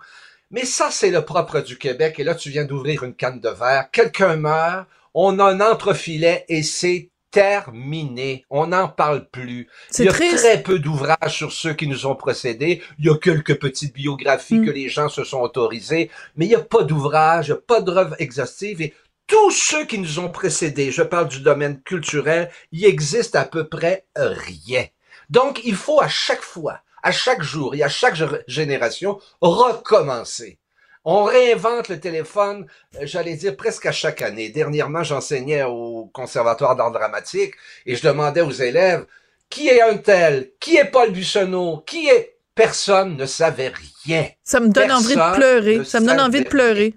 Mais 0.52 0.64
ça, 0.64 0.90
c'est 0.92 1.10
le 1.10 1.24
propre 1.24 1.60
du 1.60 1.76
Québec. 1.76 2.20
Et 2.20 2.24
là, 2.24 2.36
tu 2.36 2.50
viens 2.50 2.64
d'ouvrir 2.64 3.02
une 3.02 3.14
canne 3.14 3.40
de 3.40 3.48
verre. 3.48 3.90
Quelqu'un 3.90 4.36
meurt, 4.36 4.86
on 5.12 5.40
un 5.40 5.60
entrefilet 5.60 6.44
et 6.48 6.62
c'est 6.62 7.10
terminé. 7.34 8.44
On 8.50 8.68
n'en 8.68 8.88
parle 8.88 9.28
plus. 9.28 9.68
C'est 9.90 10.04
Il 10.04 10.06
y 10.06 10.08
a 10.08 10.12
triste. 10.12 10.36
très 10.38 10.62
peu 10.62 10.78
d'ouvrages 10.78 11.36
sur 11.36 11.52
ceux 11.52 11.74
qui 11.74 11.86
nous 11.86 12.06
ont 12.06 12.14
précédés. 12.14 12.82
Il 12.98 13.06
y 13.06 13.10
a 13.10 13.16
quelques 13.18 13.58
petites 13.58 13.94
biographies 13.94 14.58
Mm. 14.60 14.66
que 14.66 14.70
les 14.70 14.88
gens 14.88 15.08
se 15.08 15.24
sont 15.24 15.40
autorisés, 15.40 16.10
mais 16.36 16.46
il 16.46 16.48
n'y 16.48 16.54
a 16.54 16.60
pas 16.60 16.82
d'ouvrage, 16.84 17.48
il 17.48 17.52
n'y 17.52 17.58
a 17.58 17.60
pas 17.60 17.80
d'œuvre 17.80 18.14
exhaustive 18.18 18.80
et 18.80 18.94
tous 19.26 19.50
ceux 19.50 19.84
qui 19.86 19.98
nous 19.98 20.18
ont 20.18 20.28
précédés, 20.28 20.90
je 20.90 21.02
parle 21.02 21.28
du 21.28 21.40
domaine 21.40 21.80
culturel, 21.82 22.50
il 22.72 22.84
existe 22.84 23.34
à 23.36 23.44
peu 23.44 23.66
près 23.68 24.04
rien. 24.16 24.84
Donc, 25.30 25.62
il 25.64 25.74
faut 25.74 26.00
à 26.00 26.08
chaque 26.08 26.42
fois, 26.42 26.80
à 27.02 27.10
chaque 27.10 27.42
jour 27.42 27.74
et 27.74 27.82
à 27.82 27.88
chaque 27.88 28.16
gé- 28.16 28.42
génération 28.46 29.18
recommencer. 29.40 30.58
On 31.06 31.24
réinvente 31.24 31.88
le 31.88 32.00
téléphone, 32.00 32.66
euh, 32.96 33.00
j'allais 33.02 33.36
dire 33.36 33.56
presque 33.56 33.86
à 33.86 33.92
chaque 33.92 34.22
année. 34.22 34.48
Dernièrement, 34.48 35.02
j'enseignais 35.02 35.62
au 35.62 36.10
Conservatoire 36.12 36.76
d'art 36.76 36.92
dramatique 36.92 37.54
et 37.84 37.94
je 37.94 38.02
demandais 38.02 38.40
aux 38.40 38.50
élèves 38.50 39.04
qui 39.50 39.68
est 39.68 39.82
un 39.82 39.98
tel, 39.98 40.50
qui 40.60 40.76
est 40.76 40.86
Paul 40.86 41.10
Buissonneau, 41.12 41.82
qui 41.86 42.08
est... 42.08 42.30
Personne 42.54 43.16
ne 43.16 43.26
savait 43.26 43.72
rien. 44.06 44.28
Ça 44.44 44.60
me 44.60 44.68
donne 44.68 44.92
envie 44.92 45.16
de 45.16 45.34
pleurer. 45.34 45.84
Ça 45.84 45.98
me 45.98 46.06
donne 46.06 46.20
envie 46.20 46.44
de 46.44 46.48
pleurer. 46.48 46.94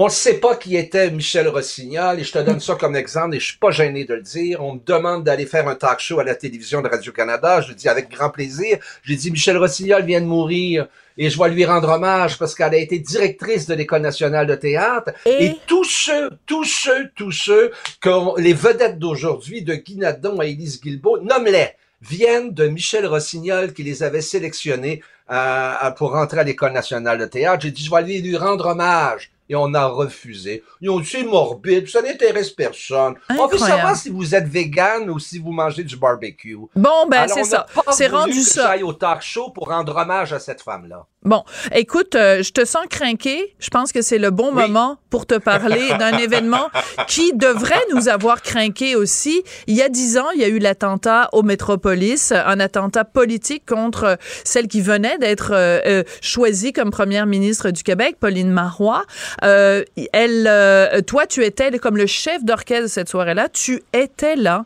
On 0.00 0.04
ne 0.04 0.10
sait 0.10 0.34
pas 0.38 0.54
qui 0.54 0.76
était 0.76 1.10
Michel 1.10 1.48
Rossignol, 1.48 2.20
et 2.20 2.22
je 2.22 2.30
te 2.30 2.38
donne 2.38 2.60
ça 2.60 2.76
comme 2.76 2.94
exemple, 2.94 3.34
et 3.34 3.40
je 3.40 3.46
suis 3.46 3.58
pas 3.58 3.72
gêné 3.72 4.04
de 4.04 4.14
le 4.14 4.22
dire. 4.22 4.62
On 4.62 4.74
me 4.74 4.80
demande 4.86 5.24
d'aller 5.24 5.44
faire 5.44 5.66
un 5.66 5.74
talk 5.74 5.98
show 5.98 6.20
à 6.20 6.24
la 6.24 6.36
télévision 6.36 6.82
de 6.82 6.88
Radio-Canada. 6.88 7.60
Je 7.62 7.70
le 7.70 7.74
dis 7.74 7.88
avec 7.88 8.08
grand 8.08 8.30
plaisir. 8.30 8.78
J'ai 9.02 9.16
dit, 9.16 9.32
Michel 9.32 9.56
Rossignol 9.56 10.04
vient 10.04 10.20
de 10.20 10.26
mourir, 10.26 10.86
et 11.16 11.28
je 11.30 11.36
vais 11.42 11.48
lui 11.50 11.64
rendre 11.64 11.88
hommage 11.88 12.38
parce 12.38 12.54
qu'elle 12.54 12.74
a 12.74 12.76
été 12.76 13.00
directrice 13.00 13.66
de 13.66 13.74
l'École 13.74 14.02
nationale 14.02 14.46
de 14.46 14.54
théâtre. 14.54 15.10
Et- 15.26 15.46
Et, 15.46 15.56
tous 15.66 15.82
ceux, 15.82 16.30
tous 16.46 16.62
ceux, 16.64 17.10
tous 17.16 17.32
ceux, 17.32 17.72
que 18.00 18.40
les 18.40 18.52
vedettes 18.52 19.00
d'aujourd'hui, 19.00 19.62
de 19.62 19.74
Guy 19.74 19.96
Nadon 19.96 20.38
à 20.38 20.46
Élise 20.46 20.80
Guilbeault, 20.80 21.22
nomme-les, 21.22 21.70
viennent 22.02 22.54
de 22.54 22.68
Michel 22.68 23.04
Rossignol 23.04 23.72
qui 23.72 23.82
les 23.82 24.04
avait 24.04 24.20
sélectionnés 24.20 25.02
euh, 25.32 25.90
pour 25.96 26.12
rentrer 26.12 26.38
à 26.38 26.44
l'École 26.44 26.72
nationale 26.72 27.18
de 27.18 27.26
théâtre. 27.26 27.62
J'ai 27.64 27.72
dit, 27.72 27.84
je 27.84 27.90
vais 27.90 28.02
lui 28.20 28.36
rendre 28.36 28.66
hommage. 28.66 29.32
Et 29.48 29.56
on 29.56 29.72
a 29.74 29.86
refusé. 29.86 30.62
Ils 30.80 30.90
ont 30.90 31.00
dit, 31.00 31.08
c'est 31.08 31.22
morbide, 31.22 31.88
ça 31.88 32.02
n'intéresse 32.02 32.50
personne. 32.50 33.14
On 33.30 33.34
veut 33.34 33.54
Incroyable. 33.54 33.58
savoir 33.58 33.96
si 33.96 34.10
vous 34.10 34.34
êtes 34.34 34.46
vegan 34.46 35.08
ou 35.08 35.18
si 35.18 35.38
vous 35.38 35.52
mangez 35.52 35.84
du 35.84 35.96
barbecue. 35.96 36.58
Bon, 36.76 37.06
ben, 37.08 37.26
c'est 37.28 37.44
ça. 37.44 37.66
C'est 37.92 38.08
rendu 38.08 38.32
que 38.32 38.46
ça. 38.46 38.76
au 38.82 38.92
talk 38.92 39.22
show 39.22 39.50
pour 39.50 39.68
rendre 39.68 39.96
hommage 39.96 40.32
à 40.32 40.38
cette 40.38 40.60
femme-là. 40.60 41.06
Bon, 41.24 41.42
écoute, 41.74 42.14
euh, 42.14 42.44
je 42.44 42.52
te 42.52 42.64
sens 42.64 42.86
craqué. 42.88 43.54
Je 43.58 43.70
pense 43.70 43.90
que 43.90 44.02
c'est 44.02 44.18
le 44.18 44.30
bon 44.30 44.50
Oui. 44.54 44.62
moment 44.62 44.98
pour 45.10 45.26
te 45.26 45.34
parler 45.34 45.88
d'un 45.98 46.16
événement 46.16 46.70
qui 47.08 47.32
devrait 47.34 47.84
nous 47.92 48.08
avoir 48.08 48.40
craqué 48.40 48.94
aussi. 48.94 49.42
Il 49.66 49.74
y 49.74 49.82
a 49.82 49.88
dix 49.88 50.16
ans, 50.16 50.30
il 50.36 50.40
y 50.40 50.44
a 50.44 50.48
eu 50.48 50.60
l'attentat 50.60 51.28
au 51.32 51.42
Métropolis, 51.42 52.30
un 52.30 52.60
attentat 52.60 53.04
politique 53.04 53.66
contre 53.66 54.04
euh, 54.04 54.16
celle 54.44 54.68
qui 54.68 54.80
venait 54.80 55.18
d'être 55.18 55.50
euh, 55.52 55.80
euh, 55.86 56.02
choisie 56.22 56.72
comme 56.72 56.90
première 56.92 57.26
ministre 57.26 57.72
du 57.72 57.82
Québec, 57.82 58.16
Pauline 58.20 58.50
Marois. 58.52 59.04
Euh, 59.42 59.82
elle, 60.12 60.46
euh, 60.46 61.00
toi, 61.02 61.26
tu 61.26 61.44
étais 61.44 61.76
comme 61.80 61.96
le 61.96 62.06
chef 62.06 62.44
d'orchestre 62.44 62.84
de 62.84 62.88
cette 62.88 63.08
soirée-là. 63.08 63.48
Tu 63.48 63.82
étais 63.92 64.36
là. 64.36 64.64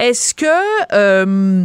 Est-ce 0.00 0.34
que 0.34 0.46
euh, 0.92 1.64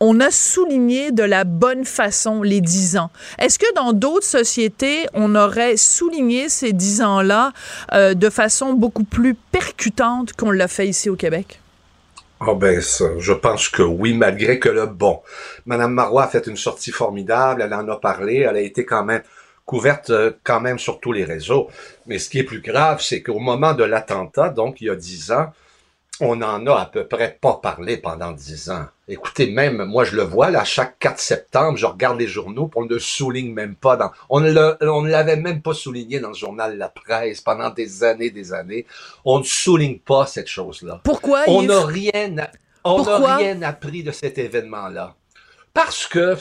on 0.00 0.18
a 0.20 0.30
souligné 0.30 1.12
de 1.12 1.22
la 1.22 1.44
bonne 1.44 1.84
façon 1.84 2.42
les 2.42 2.62
dix 2.62 2.96
ans. 2.96 3.10
Est-ce 3.38 3.58
que 3.58 3.72
dans 3.74 3.92
d'autres 3.92 4.26
sociétés, 4.26 5.06
on 5.12 5.34
aurait 5.34 5.76
souligné 5.76 6.48
ces 6.48 6.72
dix 6.72 7.02
ans-là 7.02 7.52
euh, 7.92 8.14
de 8.14 8.30
façon 8.30 8.72
beaucoup 8.72 9.04
plus 9.04 9.34
percutante 9.34 10.32
qu'on 10.32 10.50
l'a 10.50 10.68
fait 10.68 10.88
ici 10.88 11.10
au 11.10 11.16
Québec? 11.16 11.60
Ah 12.40 12.54
ben 12.54 12.80
ça, 12.80 13.04
je 13.18 13.34
pense 13.34 13.68
que 13.68 13.82
oui, 13.82 14.14
malgré 14.14 14.58
que 14.58 14.70
le 14.70 14.86
bon. 14.86 15.20
Madame 15.66 15.92
Marois 15.92 16.24
a 16.24 16.28
fait 16.28 16.46
une 16.46 16.56
sortie 16.56 16.90
formidable, 16.90 17.60
elle 17.60 17.74
en 17.74 17.86
a 17.88 17.96
parlé, 17.96 18.36
elle 18.38 18.56
a 18.56 18.60
été 18.60 18.86
quand 18.86 19.04
même 19.04 19.22
couverte 19.66 20.08
euh, 20.08 20.32
quand 20.42 20.60
même 20.60 20.78
sur 20.78 20.98
tous 21.00 21.12
les 21.12 21.24
réseaux. 21.24 21.68
Mais 22.06 22.18
ce 22.18 22.30
qui 22.30 22.38
est 22.38 22.44
plus 22.44 22.62
grave, 22.62 23.02
c'est 23.02 23.22
qu'au 23.22 23.38
moment 23.38 23.74
de 23.74 23.84
l'attentat, 23.84 24.48
donc 24.48 24.80
il 24.80 24.86
y 24.86 24.90
a 24.90 24.96
dix 24.96 25.30
ans, 25.30 25.52
on 26.20 26.42
en 26.42 26.66
a 26.66 26.74
à 26.74 26.86
peu 26.86 27.06
près 27.06 27.38
pas 27.40 27.60
parlé 27.62 27.96
pendant 27.96 28.32
dix 28.32 28.70
ans. 28.70 28.86
Écoutez, 29.08 29.50
même 29.50 29.84
moi 29.84 30.04
je 30.04 30.14
le 30.14 30.22
vois, 30.22 30.50
là, 30.50 30.64
chaque 30.64 30.98
4 30.98 31.18
septembre, 31.18 31.76
je 31.76 31.86
regarde 31.86 32.18
les 32.18 32.28
journaux, 32.28 32.68
puis 32.68 32.80
on 32.80 32.84
ne 32.84 32.90
le 32.90 32.98
souligne 32.98 33.52
même 33.52 33.74
pas 33.74 33.96
dans. 33.96 34.10
On 34.28 34.40
ne 34.40 35.08
l'avait 35.08 35.36
même 35.36 35.62
pas 35.62 35.74
souligné 35.74 36.20
dans 36.20 36.28
le 36.28 36.34
journal 36.34 36.78
La 36.78 36.88
Presse 36.88 37.40
pendant 37.40 37.70
des 37.70 38.04
années, 38.04 38.30
des 38.30 38.52
années. 38.52 38.86
On 39.24 39.40
ne 39.40 39.44
souligne 39.44 39.98
pas 39.98 40.26
cette 40.26 40.48
chose-là. 40.48 41.00
Pourquoi, 41.02 41.42
On 41.46 41.62
n'a 41.62 41.84
rien, 41.84 42.36
on 42.84 43.02
n'a 43.02 43.36
rien 43.36 43.62
appris 43.62 44.02
de 44.02 44.12
cet 44.12 44.38
événement-là. 44.38 45.14
Parce 45.74 46.06
que, 46.06 46.36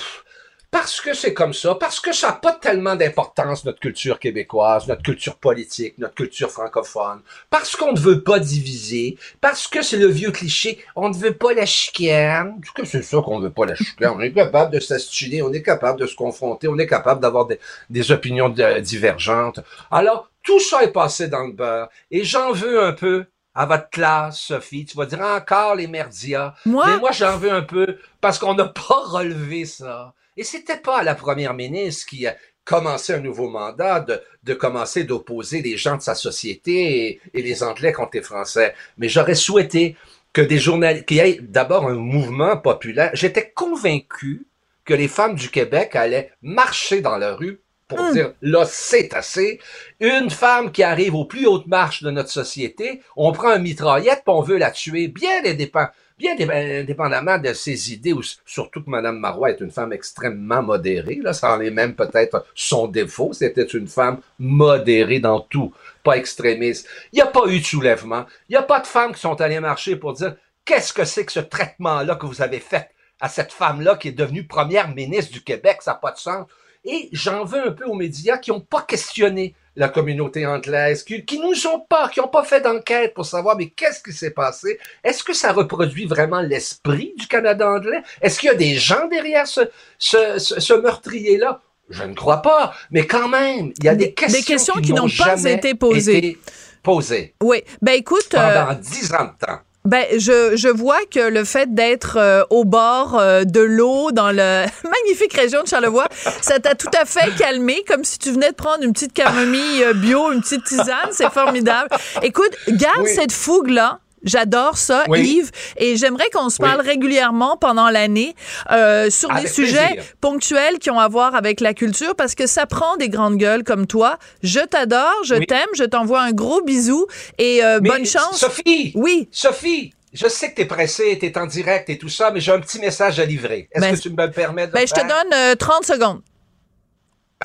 parce 0.71 1.01
que 1.01 1.13
c'est 1.13 1.33
comme 1.33 1.53
ça, 1.53 1.75
parce 1.75 1.99
que 1.99 2.13
ça 2.13 2.27
n'a 2.27 2.33
pas 2.33 2.53
tellement 2.53 2.95
d'importance, 2.95 3.65
notre 3.65 3.79
culture 3.79 4.19
québécoise, 4.19 4.87
notre 4.87 5.01
culture 5.01 5.35
politique, 5.37 5.97
notre 5.97 6.13
culture 6.15 6.51
francophone, 6.51 7.21
parce 7.49 7.75
qu'on 7.75 7.93
ne 7.93 7.99
veut 7.99 8.21
pas 8.21 8.39
diviser, 8.39 9.17
parce 9.41 9.67
que 9.67 9.81
c'est 9.81 9.97
le 9.97 10.07
vieux 10.07 10.31
cliché, 10.31 10.83
on 10.95 11.09
ne 11.09 11.15
veut 11.15 11.33
pas 11.33 11.53
la 11.53 11.65
chicane. 11.65 12.59
Est-ce 12.63 12.71
que 12.71 12.85
c'est 12.85 13.01
ça 13.01 13.17
qu'on 13.23 13.39
ne 13.39 13.45
veut 13.45 13.53
pas 13.53 13.65
la 13.65 13.75
chicane? 13.75 14.13
On 14.15 14.21
est 14.21 14.31
capable 14.31 14.71
de 14.73 14.79
s'astuler, 14.79 15.41
on 15.41 15.51
est 15.53 15.63
capable 15.63 15.99
de 15.99 16.05
se 16.05 16.15
confronter, 16.15 16.67
on 16.67 16.77
est 16.77 16.87
capable 16.87 17.21
d'avoir 17.21 17.45
des, 17.47 17.59
des 17.89 18.11
opinions 18.11 18.49
de- 18.49 18.79
divergentes. 18.79 19.59
Alors, 19.89 20.29
tout 20.43 20.59
ça 20.59 20.83
est 20.83 20.91
passé 20.91 21.27
dans 21.27 21.45
le 21.47 21.53
beurre, 21.53 21.89
et 22.11 22.23
j'en 22.23 22.51
veux 22.51 22.83
un 22.83 22.93
peu 22.93 23.25
à 23.55 23.65
votre 23.65 23.89
classe, 23.89 24.39
Sophie. 24.39 24.85
Tu 24.85 24.95
vas 24.95 25.05
dire 25.05 25.19
encore 25.21 25.75
les 25.75 25.87
merdias. 25.87 26.53
Moi? 26.65 26.85
Mais 26.87 26.97
moi, 26.97 27.11
j'en 27.11 27.35
veux 27.37 27.51
un 27.51 27.63
peu 27.63 27.97
parce 28.21 28.37
qu'on 28.39 28.53
n'a 28.53 28.65
pas 28.65 29.01
relevé 29.05 29.65
ça. 29.65 30.13
Et 30.39 30.43
c'était 30.45 30.77
pas 30.77 30.99
à 30.99 31.03
la 31.03 31.15
première 31.15 31.53
ministre 31.53 32.07
qui 32.07 32.25
a 32.25 32.35
commencé 32.63 33.13
un 33.13 33.19
nouveau 33.19 33.49
mandat 33.49 33.99
de, 33.99 34.21
de 34.43 34.53
commencer 34.53 35.03
d'opposer 35.03 35.61
les 35.61 35.75
gens 35.75 35.97
de 35.97 36.01
sa 36.01 36.15
société 36.15 37.07
et, 37.07 37.21
et 37.33 37.41
les 37.41 37.61
Anglais 37.63 37.91
contre 37.91 38.11
les 38.13 38.21
Français. 38.21 38.73
Mais 38.97 39.09
j'aurais 39.09 39.35
souhaité 39.35 39.95
que 40.31 40.41
des 40.41 40.57
journalistes, 40.59 41.05
qu'il 41.05 41.17
y 41.17 41.21
ait 41.21 41.39
d'abord 41.41 41.87
un 41.87 41.95
mouvement 41.95 42.55
populaire. 42.57 43.11
J'étais 43.13 43.51
convaincu 43.53 44.45
que 44.85 44.93
les 44.93 45.07
femmes 45.09 45.35
du 45.35 45.49
Québec 45.49 45.95
allaient 45.95 46.31
marcher 46.41 47.01
dans 47.01 47.17
la 47.17 47.35
rue 47.35 47.59
pour 47.89 47.99
Hum. 47.99 48.13
dire 48.13 48.33
là 48.41 48.65
c'est 48.65 49.13
assez. 49.15 49.59
Une 49.99 50.29
femme 50.29 50.71
qui 50.71 50.83
arrive 50.83 51.15
aux 51.15 51.25
plus 51.25 51.47
hautes 51.47 51.67
marches 51.67 52.03
de 52.03 52.11
notre 52.11 52.29
société, 52.29 53.01
on 53.17 53.31
prend 53.31 53.49
un 53.49 53.59
mitraillette 53.59 54.21
puis 54.23 54.33
on 54.33 54.41
veut 54.41 54.57
la 54.57 54.71
tuer, 54.71 55.07
bien 55.09 55.43
indépend- 55.43 55.89
bien 56.19 56.35
dé- 56.35 56.79
indépendamment 56.81 57.39
de 57.39 57.53
ses 57.53 57.93
idées, 57.93 58.13
surtout 58.45 58.83
que 58.83 58.89
Madame 58.89 59.17
Marois 59.17 59.51
est 59.51 59.61
une 59.61 59.71
femme 59.71 59.93
extrêmement 59.93 60.61
modérée. 60.61 61.19
Là, 61.23 61.33
ça 61.33 61.55
en 61.55 61.61
est 61.61 61.71
même 61.71 61.95
peut-être 61.95 62.45
son 62.53 62.87
défaut. 62.87 63.31
C'était 63.33 63.63
une 63.63 63.87
femme 63.87 64.19
modérée 64.37 65.19
dans 65.19 65.39
tout, 65.39 65.73
pas 66.03 66.17
extrémiste. 66.17 66.87
Il 67.13 67.15
n'y 67.15 67.21
a 67.21 67.27
pas 67.27 67.47
eu 67.47 67.59
de 67.59 67.65
soulèvement. 67.65 68.25
Il 68.49 68.51
n'y 68.51 68.57
a 68.57 68.63
pas 68.63 68.81
de 68.81 68.87
femmes 68.87 69.13
qui 69.13 69.21
sont 69.21 69.39
allées 69.39 69.59
marcher 69.61 69.95
pour 69.95 70.13
dire 70.13 70.35
qu'est-ce 70.65 70.93
que 70.93 71.05
c'est 71.05 71.25
que 71.25 71.31
ce 71.31 71.39
traitement-là 71.39 72.15
que 72.15 72.25
vous 72.25 72.41
avez 72.41 72.59
fait 72.59 72.89
à 73.21 73.29
cette 73.29 73.51
femme-là 73.53 73.95
qui 73.95 74.09
est 74.09 74.13
devenue 74.13 74.45
première 74.45 74.93
ministre 74.93 75.31
du 75.33 75.41
Québec, 75.41 75.77
ça 75.81 75.91
n'a 75.91 75.97
pas 75.97 76.11
de 76.11 76.17
sens. 76.17 76.45
Et 76.85 77.09
j'en 77.11 77.43
veux 77.43 77.67
un 77.67 77.71
peu 77.71 77.85
aux 77.85 77.93
médias 77.95 78.37
qui 78.37 78.51
n'ont 78.51 78.61
pas 78.61 78.81
questionné 78.81 79.55
la 79.79 79.87
communauté 79.87 80.45
anglaise, 80.45 81.03
qui, 81.03 81.23
qui 81.23 81.39
nous 81.39 81.65
ont 81.67 81.79
pas, 81.79 82.09
qui 82.09 82.19
n'ont 82.19 82.27
pas 82.27 82.43
fait 82.43 82.59
d'enquête 82.59 83.13
pour 83.13 83.25
savoir 83.25 83.55
mais 83.55 83.69
qu'est-ce 83.69 84.03
qui 84.03 84.11
s'est 84.11 84.31
passé? 84.31 84.77
Est-ce 85.05 85.23
que 85.23 85.33
ça 85.33 85.53
reproduit 85.53 86.05
vraiment 86.05 86.41
l'esprit 86.41 87.13
du 87.17 87.27
Canada 87.27 87.67
anglais? 87.67 88.01
Est-ce 88.21 88.39
qu'il 88.39 88.47
y 88.47 88.51
a 88.51 88.55
des 88.55 88.75
gens 88.75 89.07
derrière 89.07 89.47
ce, 89.47 89.61
ce, 89.97 90.37
ce, 90.37 90.59
ce 90.59 90.73
meurtrier-là? 90.73 91.61
Je 91.89 92.03
ne 92.03 92.13
crois 92.13 92.41
pas, 92.41 92.73
mais 92.91 93.07
quand 93.07 93.29
même, 93.29 93.71
il 93.79 93.85
y 93.85 93.87
a 93.87 93.95
des, 93.95 94.13
questions, 94.13 94.39
des 94.39 94.45
questions 94.45 94.73
qui 94.75 94.91
n'ont 94.91 95.07
pas 95.07 95.41
été 95.45 95.73
posées. 95.73 96.17
été 96.17 96.37
posées 96.83 97.33
Oui. 97.41 97.63
Ben 97.81 97.93
écoute, 97.93 98.27
euh, 98.35 98.65
pendant 98.65 98.79
dix 98.79 99.13
ans 99.13 99.25
de 99.25 99.45
temps. 99.45 99.59
Ben 99.89 100.05
je, 100.17 100.55
je 100.55 100.67
vois 100.67 100.99
que 101.11 101.19
le 101.19 101.43
fait 101.43 101.73
d'être 101.73 102.17
euh, 102.17 102.43
au 102.51 102.63
bord 102.63 103.17
euh, 103.19 103.43
de 103.43 103.59
l'eau 103.59 104.11
dans 104.11 104.29
la 104.31 104.65
magnifique 104.83 105.33
région 105.33 105.63
de 105.63 105.67
Charlevoix, 105.67 106.07
ça 106.41 106.59
t'a 106.59 106.75
tout 106.75 106.91
à 106.95 107.05
fait 107.05 107.35
calmé, 107.37 107.83
comme 107.87 108.03
si 108.03 108.19
tu 108.19 108.31
venais 108.31 108.51
de 108.51 108.55
prendre 108.55 108.83
une 108.83 108.93
petite 108.93 109.13
camomille 109.13 109.83
euh, 109.83 109.93
bio, 109.93 110.31
une 110.31 110.41
petite 110.41 110.63
tisane. 110.63 111.09
C'est 111.11 111.31
formidable. 111.31 111.89
Écoute, 112.21 112.51
garde 112.67 113.01
Oui. 113.01 113.09
cette 113.15 113.31
fougue-là. 113.31 113.99
J'adore 114.23 114.77
ça, 114.77 115.03
Oui. 115.07 115.21
Yves, 115.21 115.51
et 115.77 115.95
j'aimerais 115.95 116.29
qu'on 116.33 116.49
se 116.49 116.61
Oui. 116.61 116.67
parle 116.69 116.81
régulièrement 116.81 117.57
pendant 117.57 117.89
l'année 117.89 118.35
euh, 118.71 119.09
sur 119.09 119.31
Avec 119.31 119.43
des 119.43 119.49
sujets 119.49 119.99
ponctuels 120.21 120.79
qui 120.79 120.89
ont 120.91 120.99
à 120.99 121.07
voir 121.07 121.35
avec 121.35 121.61
la 121.61 121.73
culture, 121.73 122.15
parce 122.15 122.35
que 122.35 122.47
ça 122.47 122.65
prend 122.65 122.97
des 122.97 123.09
grandes 123.09 123.37
gueules 123.37 123.63
comme 123.63 123.87
toi. 123.87 124.17
Je 124.43 124.59
t'adore, 124.59 125.23
je 125.23 125.35
Oui. 125.35 125.45
t'aime, 125.47 125.69
je 125.75 125.83
t'envoie 125.83 126.21
un 126.21 126.31
gros 126.31 126.61
bisou 126.61 127.07
et 127.37 127.63
euh, 127.63 127.79
bonne 127.79 128.05
chance. 128.05 128.37
Sophie! 128.39 128.91
Oui. 128.95 129.29
Sophie! 129.31 129.93
Je 130.11 130.27
sais 130.27 130.49
que 130.49 130.55
t'es 130.55 130.65
pressée, 130.65 131.17
t'es 131.21 131.37
en 131.37 131.45
direct 131.45 131.87
et 131.89 131.97
tout 131.99 132.09
ça, 132.09 132.31
mais 132.31 132.39
j'ai 132.39 132.51
un 132.51 132.59
petit 132.59 132.79
message 132.79 133.19
à 133.19 133.25
livrer. 133.25 133.69
Est-ce 133.71 133.81
Ben, 133.81 133.95
que 133.95 134.01
tu 134.01 134.09
me 134.09 134.31
permets 134.31 134.65
de 134.67 134.71
Ben, 134.71 134.87
je 134.87 134.93
te 134.93 135.01
donne 135.01 135.33
euh, 135.33 135.55
30 135.55 135.85
secondes. 135.85 136.21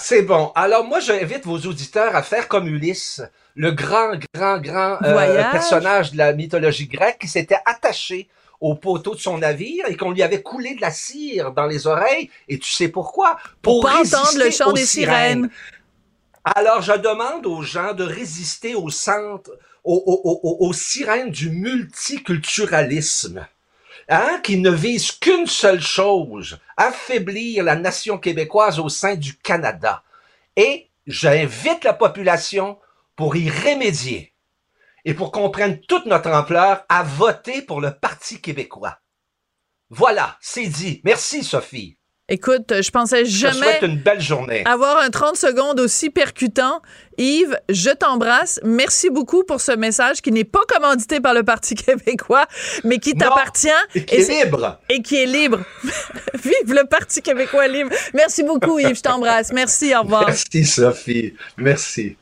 C'est 0.00 0.22
bon. 0.22 0.50
Alors 0.54 0.84
moi, 0.84 0.98
j'invite 1.00 1.44
vos 1.44 1.58
auditeurs 1.58 2.16
à 2.16 2.22
faire 2.22 2.48
comme 2.48 2.66
Ulysse, 2.66 3.22
le 3.54 3.70
grand, 3.72 4.12
grand, 4.34 4.58
grand 4.58 4.98
euh, 5.02 5.14
personnage 5.52 6.12
de 6.12 6.18
la 6.18 6.32
mythologie 6.32 6.86
grecque 6.88 7.18
qui 7.20 7.28
s'était 7.28 7.58
attaché 7.64 8.28
au 8.60 8.74
poteau 8.74 9.14
de 9.14 9.20
son 9.20 9.38
navire 9.38 9.84
et 9.88 9.96
qu'on 9.96 10.10
lui 10.12 10.22
avait 10.22 10.42
coulé 10.42 10.74
de 10.74 10.80
la 10.80 10.90
cire 10.90 11.52
dans 11.52 11.66
les 11.66 11.86
oreilles. 11.86 12.30
Et 12.48 12.58
tu 12.58 12.70
sais 12.72 12.88
pourquoi? 12.88 13.36
Pour 13.62 13.82
pas 13.82 13.98
résister 13.98 14.16
entendre 14.16 14.44
le 14.44 14.50
chant 14.50 14.68
aux 14.70 14.72
des 14.72 14.86
sirènes. 14.86 15.50
Alors, 16.56 16.82
je 16.82 16.92
demande 16.92 17.46
aux 17.46 17.62
gens 17.62 17.92
de 17.94 18.04
résister 18.04 18.74
au 18.74 18.90
centre, 18.90 19.50
aux, 19.82 20.02
aux- 20.06 20.40
aux- 20.42 20.66
aux 20.66 20.72
sirènes 20.72 21.30
du 21.30 21.50
multiculturalisme, 21.50 23.46
hein, 24.08 24.40
qui 24.42 24.58
ne 24.58 24.70
visent 24.70 25.12
qu'une 25.12 25.46
seule 25.46 25.80
chose, 25.80 26.58
affaiblir 26.76 27.64
la 27.64 27.76
nation 27.76 28.18
québécoise 28.18 28.78
au 28.78 28.88
sein 28.88 29.14
du 29.14 29.36
Canada. 29.36 30.02
Et 30.56 30.88
j'invite 31.06 31.84
la 31.84 31.92
population 31.94 32.78
pour 33.16 33.36
y 33.36 33.48
remédier 33.50 34.32
et 35.04 35.14
pour 35.14 35.32
qu'on 35.32 35.50
prenne 35.50 35.80
toute 35.82 36.06
notre 36.06 36.30
ampleur 36.30 36.84
à 36.88 37.02
voter 37.02 37.62
pour 37.62 37.80
le 37.80 37.92
Parti 37.92 38.40
québécois. 38.40 38.98
Voilà, 39.90 40.36
c'est 40.40 40.66
dit. 40.66 41.00
Merci, 41.04 41.44
Sophie. 41.44 41.98
Écoute, 42.26 42.72
je 42.80 42.90
pensais 42.90 43.26
jamais 43.26 43.78
une 43.82 43.98
belle 43.98 44.20
journée. 44.22 44.64
avoir 44.64 44.96
un 44.96 45.10
30 45.10 45.36
secondes 45.36 45.78
aussi 45.78 46.08
percutant. 46.08 46.80
Yves, 47.18 47.60
je 47.68 47.90
t'embrasse. 47.90 48.58
Merci 48.64 49.10
beaucoup 49.10 49.44
pour 49.44 49.60
ce 49.60 49.72
message 49.72 50.22
qui 50.22 50.32
n'est 50.32 50.42
pas 50.44 50.64
commandité 50.66 51.20
par 51.20 51.34
le 51.34 51.42
Parti 51.42 51.74
québécois, 51.74 52.46
mais 52.82 52.98
qui 52.98 53.12
t'appartient. 53.12 53.68
Et 53.94 54.06
qui 54.06 54.14
Et 54.14 54.20
est 54.20 54.22
c'est- 54.22 54.44
libre. 54.44 54.80
et 54.88 55.02
qui 55.02 55.16
est 55.16 55.26
libre. 55.26 55.60
Vive 56.42 56.72
le 56.74 56.86
Parti 56.88 57.20
québécois 57.20 57.68
libre. 57.68 57.90
Merci 58.14 58.42
beaucoup, 58.42 58.78
Yves. 58.78 58.96
Je 58.96 59.02
t'embrasse. 59.02 59.52
Merci. 59.52 59.94
Au 59.94 60.00
revoir. 60.00 60.24
Merci, 60.26 60.64
Sophie. 60.64 61.34
Merci. 61.58 62.16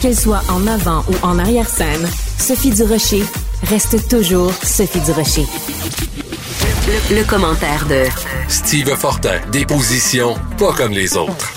Qu'elle 0.00 0.16
soit 0.16 0.42
en 0.48 0.66
avant 0.66 1.04
ou 1.10 1.26
en 1.26 1.38
arrière-scène, 1.38 2.08
Sophie 2.38 2.70
Durocher 2.70 3.22
reste 3.64 4.08
toujours 4.08 4.50
Sophie 4.62 5.00
Durocher. 5.00 5.44
Le, 7.10 7.16
le 7.16 7.24
commentaire 7.24 7.86
de 7.86 8.04
Steve 8.48 8.96
Fortin, 8.96 9.38
des 9.52 9.66
positions 9.66 10.36
pas 10.58 10.72
comme 10.72 10.92
les 10.92 11.18
autres. 11.18 11.52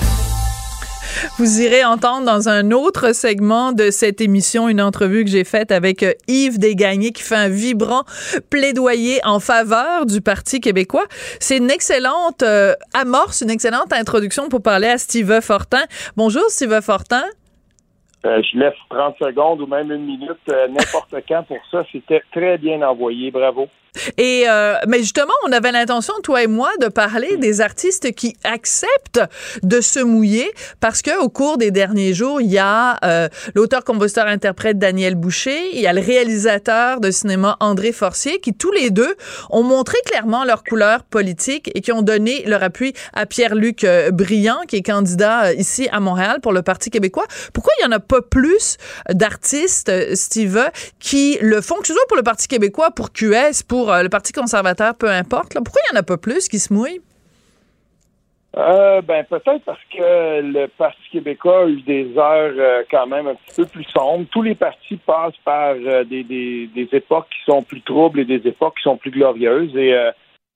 Vous 1.38 1.62
irez 1.62 1.84
entendre 1.84 2.26
dans 2.26 2.50
un 2.50 2.72
autre 2.72 3.14
segment 3.14 3.72
de 3.72 3.92
cette 3.92 4.22
émission 4.22 4.70
une 4.70 4.82
entrevue 4.82 5.24
que 5.24 5.30
j'ai 5.30 5.44
faite 5.44 5.72
avec 5.72 6.04
euh, 6.04 6.14
Yves 6.28 6.60
Desgagnés 6.60 7.12
qui 7.12 7.24
fait 7.24 7.36
un 7.36 7.50
vibrant 7.50 8.04
plaidoyer 8.50 9.20
en 9.24 9.40
faveur 9.40 10.06
du 10.06 10.22
Parti 10.22 10.60
québécois. 10.60 11.06
C'est 11.40 11.58
une 11.58 11.72
excellente 11.72 12.44
euh, 12.44 12.74
amorce, 12.94 13.42
une 13.42 13.50
excellente 13.50 13.94
introduction 13.94 14.50
pour 14.50 14.62
parler 14.62 14.88
à 14.88 14.98
Steve 14.98 15.42
Fortin. 15.42 15.84
Bonjour 16.16 16.44
Steve 16.50 16.82
Fortin. 16.82 17.24
Euh, 18.26 18.42
je 18.42 18.58
laisse 18.58 18.74
30 18.90 19.16
secondes 19.20 19.62
ou 19.62 19.68
même 19.68 19.92
une 19.92 20.06
minute, 20.06 20.48
n'importe 20.48 21.16
quand 21.28 21.44
pour 21.44 21.60
ça. 21.72 21.84
C'était 21.92 22.22
très 22.32 22.58
bien 22.58 22.82
envoyé. 22.82 23.32
Bravo. 23.32 23.68
Et 24.18 24.46
euh, 24.48 24.76
mais 24.88 25.00
justement, 25.00 25.34
on 25.48 25.52
avait 25.52 25.72
l'intention, 25.72 26.14
toi 26.24 26.44
et 26.44 26.48
moi, 26.48 26.72
de 26.82 26.88
parler 26.88 27.38
des 27.38 27.62
artistes 27.62 28.14
qui 28.14 28.36
acceptent 28.44 29.22
de 29.62 29.82
se 29.82 30.00
mouiller 30.00 30.52
parce 30.80 31.02
que 31.02 31.20
au 31.22 31.30
cours 31.30 31.58
des 31.58 31.72
derniers 31.72 32.14
jours, 32.14 32.42
il 32.42 32.52
y 32.52 32.58
a 32.58 32.98
euh, 33.04 33.30
l'auteur, 33.56 33.84
compositeur, 33.84 34.28
interprète 34.28 34.78
Daniel 34.78 35.16
Boucher, 35.16 35.70
il 35.74 35.82
y 35.82 35.88
a 35.88 35.94
le 35.94 36.02
réalisateur 36.02 37.00
de 37.00 37.12
cinéma 37.12 37.58
André 37.60 37.92
Forcier, 37.92 38.40
qui 38.40 38.54
tous 38.54 38.72
les 38.72 38.90
deux 38.90 39.16
ont 39.50 39.64
montré 39.64 39.98
clairement 40.06 40.44
leur 40.44 40.64
couleur 40.64 41.04
politique 41.04 41.72
et 41.76 41.82
qui 41.82 41.92
ont 41.92 42.02
donné 42.02 42.44
leur 42.46 42.64
appui 42.64 42.94
à 43.14 43.26
Pierre-Luc 43.26 43.84
euh, 43.84 44.12
Briand, 44.12 44.62
qui 44.68 44.78
est 44.78 44.82
candidat 44.82 45.46
euh, 45.46 45.54
ici 45.54 45.88
à 45.92 46.00
Montréal 46.00 46.40
pour 46.42 46.54
le 46.54 46.62
Parti 46.62 46.90
québécois. 46.90 47.26
Pourquoi 47.54 47.74
il 47.80 47.84
y 47.84 47.88
en 47.88 47.92
a 47.92 48.00
pas 48.00 48.22
plus 48.22 48.78
d'artistes, 49.10 49.90
euh, 49.90 50.16
Steve, 50.16 50.60
qui 51.00 51.38
le 51.42 51.62
font, 51.62 51.76
que 51.76 51.88
ce 51.88 51.94
soit 51.94 52.08
pour 52.08 52.18
le 52.18 52.24
Parti 52.24 52.48
québécois, 52.48 52.92
pour 52.92 53.12
QS, 53.12 53.64
pour 53.68 53.83
euh, 53.90 54.04
le 54.04 54.10
Parti 54.10 54.34
conservateur, 54.34 54.96
peu 54.96 55.10
importe. 55.10 55.54
Pourquoi 55.54 55.82
il 55.90 55.96
y 55.96 55.98
en 55.98 56.00
a 56.00 56.04
pas 56.04 56.18
plus 56.18 56.48
qui 56.48 56.60
se 56.60 56.74
mouillent? 56.74 57.02
Euh, 58.56 59.02
ben 59.02 59.24
peut-être 59.24 59.64
parce 59.66 59.82
que 59.92 60.42
le 60.42 60.68
Parti 60.68 61.02
québécois 61.12 61.64
a 61.64 61.68
eu 61.68 61.82
des 61.82 62.16
heures 62.16 62.54
euh, 62.56 62.84
quand 62.92 63.08
même 63.08 63.26
un 63.28 63.34
petit 63.34 63.62
peu 63.62 63.66
plus 63.66 63.84
sombres. 63.86 64.28
Tous 64.32 64.44
les 64.44 64.54
partis 64.54 64.98
passent 64.98 65.38
par 65.44 65.74
euh, 65.74 66.04
des, 66.04 66.24
des, 66.24 66.88
époques 66.92 67.30
qui 67.30 67.52
sont 67.52 67.64
plus 67.64 67.82
troubles 67.82 68.20
et 68.20 68.26
des 68.26 68.48
époques 68.48 68.76
qui 68.78 68.84
sont 68.84 68.98
plus 68.98 69.10
glorieuses. 69.10 69.76
Et 69.76 69.96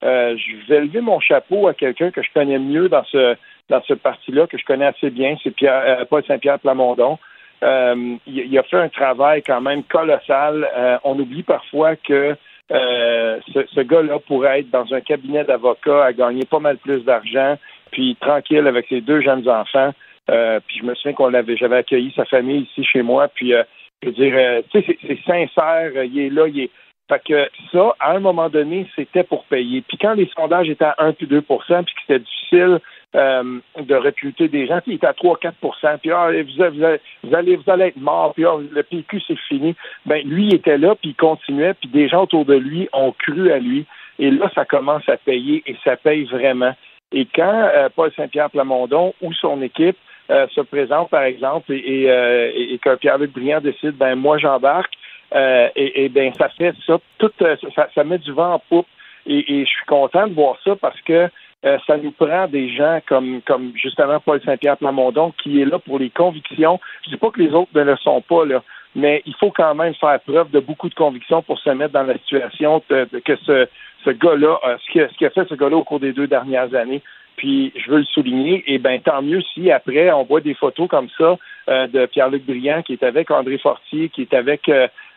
je 0.02 0.68
vais 0.68 0.80
lever 0.82 1.00
mon 1.00 1.18
chapeau 1.18 1.66
à 1.66 1.74
quelqu'un 1.74 2.12
que 2.12 2.22
je 2.22 2.28
connais 2.32 2.58
mieux 2.58 2.88
dans 2.88 3.04
ce 3.04 3.34
dans 3.68 3.82
ce 3.82 3.92
parti-là, 3.92 4.46
que 4.46 4.56
je 4.56 4.64
connais 4.64 4.86
assez 4.86 5.10
bien, 5.10 5.36
c'est 5.42 5.50
Pierre, 5.50 6.06
Paul 6.08 6.24
Saint-Pierre 6.24 6.58
Plamondon. 6.58 7.18
Il, 7.60 8.58
a 8.58 8.62
fait 8.62 8.78
un 8.78 8.88
travail 8.88 9.42
quand 9.42 9.60
même 9.60 9.82
colossal. 9.82 11.00
On 11.04 11.18
oublie 11.18 11.42
parfois 11.42 11.96
que 11.96 12.34
euh, 12.70 13.38
ce, 13.52 13.60
ce 13.74 13.80
gars-là 13.80 14.18
pourrait 14.20 14.60
être 14.60 14.70
dans 14.70 14.92
un 14.92 15.00
cabinet 15.00 15.44
d'avocats 15.44 16.04
à 16.04 16.12
gagner 16.12 16.44
pas 16.44 16.58
mal 16.58 16.76
plus 16.78 17.02
d'argent, 17.04 17.56
puis 17.90 18.16
tranquille 18.20 18.66
avec 18.66 18.86
ses 18.88 19.00
deux 19.00 19.20
jeunes 19.20 19.48
enfants. 19.48 19.92
Euh, 20.30 20.60
puis 20.66 20.78
je 20.80 20.84
me 20.84 20.94
souviens 20.94 21.14
qu'on 21.14 21.28
l'avait, 21.28 21.56
j'avais 21.56 21.76
accueilli 21.78 22.12
sa 22.14 22.26
famille 22.26 22.62
ici 22.70 22.84
chez 22.84 23.02
moi. 23.02 23.28
Puis 23.28 23.54
euh, 23.54 23.62
je 24.02 24.08
veux 24.08 24.14
dire, 24.14 24.34
euh, 24.36 24.62
tu 24.70 24.80
sais, 24.80 24.86
c'est, 24.86 24.98
c'est 25.06 25.22
sincère. 25.24 25.92
euh, 25.96 26.04
Il 26.04 26.18
est 26.20 26.30
là, 26.30 26.46
il 26.48 26.60
est. 26.60 26.70
Fait 27.08 27.22
que 27.26 27.48
ça, 27.72 27.94
à 28.00 28.12
un 28.12 28.20
moment 28.20 28.50
donné, 28.50 28.86
c'était 28.94 29.22
pour 29.22 29.44
payer. 29.44 29.80
Puis 29.80 29.96
quand 29.96 30.12
les 30.12 30.30
sondages 30.36 30.68
étaient 30.68 30.84
à 30.84 30.94
1 30.98 31.14
puis 31.14 31.26
2% 31.26 31.40
puis 31.84 31.94
que 31.94 32.00
c'était 32.06 32.18
difficile 32.18 32.80
euh, 33.14 33.60
de 33.80 33.94
recruter 33.94 34.48
des 34.48 34.66
gens, 34.66 34.80
il 34.86 34.94
était 34.94 35.06
à 35.06 35.12
3-4% 35.12 35.98
puis 35.98 36.10
ah, 36.10 36.28
vous, 36.30 36.62
allez, 36.62 37.00
vous, 37.22 37.34
allez, 37.34 37.56
vous 37.56 37.70
allez 37.70 37.84
être 37.86 37.96
mort, 37.96 38.34
puis 38.34 38.44
ah, 38.44 38.56
le 38.70 38.82
PQ, 38.82 39.20
c'est 39.26 39.38
fini. 39.48 39.74
Ben 40.04 40.22
lui, 40.26 40.48
il 40.48 40.54
était 40.54 40.76
là, 40.76 40.94
puis 40.94 41.10
il 41.10 41.14
continuait, 41.14 41.74
puis 41.74 41.88
des 41.88 42.08
gens 42.08 42.24
autour 42.24 42.44
de 42.44 42.54
lui 42.54 42.88
ont 42.92 43.12
cru 43.12 43.50
à 43.50 43.58
lui. 43.58 43.86
Et 44.18 44.30
là, 44.30 44.50
ça 44.54 44.64
commence 44.64 45.08
à 45.08 45.16
payer, 45.16 45.62
et 45.66 45.76
ça 45.84 45.96
paye 45.96 46.24
vraiment. 46.24 46.74
Et 47.12 47.26
quand 47.34 47.70
euh, 47.74 47.88
Paul 47.94 48.12
Saint-Pierre 48.14 48.50
Plamondon 48.50 49.14
ou 49.22 49.32
son 49.32 49.62
équipe 49.62 49.96
euh, 50.30 50.46
se 50.48 50.60
présente, 50.60 51.08
par 51.08 51.22
exemple, 51.22 51.72
et, 51.72 52.02
et, 52.02 52.10
euh, 52.10 52.50
et, 52.54 52.78
que 52.78 52.94
Pierre-Luc 52.96 53.32
Briand 53.32 53.62
décide, 53.62 53.96
ben 53.96 54.14
moi 54.16 54.36
j'embarque, 54.36 54.92
et, 55.34 56.04
et 56.04 56.08
ben 56.10 56.32
ça 56.38 56.50
fait 56.50 56.74
ça, 56.86 56.98
tout, 57.18 57.30
ça, 57.38 57.88
ça 57.94 58.04
met 58.04 58.18
du 58.18 58.32
vent 58.32 58.54
en 58.54 58.58
poupe. 58.58 58.86
Et 59.26 59.66
je 59.66 59.70
suis 59.70 59.84
content 59.86 60.26
de 60.26 60.32
voir 60.32 60.56
ça 60.64 60.74
parce 60.76 60.98
que 61.02 61.28
euh, 61.64 61.78
ça 61.86 61.96
nous 61.96 62.12
prend 62.12 62.46
des 62.46 62.68
gens 62.70 63.00
comme, 63.06 63.40
comme 63.42 63.72
justement 63.74 64.20
Paul 64.20 64.40
Saint-Pierre 64.44 64.76
Plamondon 64.76 65.32
qui 65.42 65.60
est 65.60 65.64
là 65.64 65.78
pour 65.78 65.98
les 65.98 66.10
convictions. 66.10 66.78
Je 67.04 67.10
dis 67.10 67.16
pas 67.16 67.30
que 67.30 67.40
les 67.40 67.52
autres 67.52 67.70
ne 67.74 67.82
le 67.82 67.96
sont 67.96 68.20
pas, 68.20 68.44
là, 68.44 68.62
mais 68.94 69.22
il 69.26 69.34
faut 69.34 69.50
quand 69.50 69.74
même 69.74 69.94
faire 69.94 70.20
preuve 70.20 70.50
de 70.50 70.60
beaucoup 70.60 70.88
de 70.88 70.94
convictions 70.94 71.42
pour 71.42 71.58
se 71.58 71.70
mettre 71.70 71.92
dans 71.92 72.04
la 72.04 72.16
situation 72.18 72.82
de, 72.88 73.08
de- 73.12 73.18
que 73.18 73.36
ce, 73.44 73.66
ce 74.04 74.10
gars-là, 74.10 74.58
euh, 74.66 74.76
ce 74.86 74.92
qu'a 74.92 75.08
ce 75.08 75.18
qu'a 75.18 75.30
fait 75.30 75.48
ce 75.48 75.54
gars-là 75.54 75.76
au 75.76 75.84
cours 75.84 76.00
des 76.00 76.12
deux 76.12 76.26
dernières 76.28 76.74
années. 76.74 77.02
Puis 77.36 77.72
je 77.76 77.90
veux 77.90 77.98
le 77.98 78.04
souligner, 78.04 78.64
et 78.66 78.78
ben 78.78 79.00
tant 79.00 79.22
mieux 79.22 79.40
si 79.54 79.70
après 79.70 80.10
on 80.10 80.24
voit 80.24 80.40
des 80.40 80.54
photos 80.54 80.88
comme 80.88 81.08
ça 81.16 81.36
euh, 81.68 81.86
de 81.86 82.06
Pierre-Luc 82.06 82.44
Briand 82.44 82.82
qui 82.82 82.94
est 82.94 83.02
avec 83.04 83.30
André 83.30 83.58
Fortier, 83.58 84.08
qui 84.08 84.22
est 84.22 84.34
avec 84.34 84.68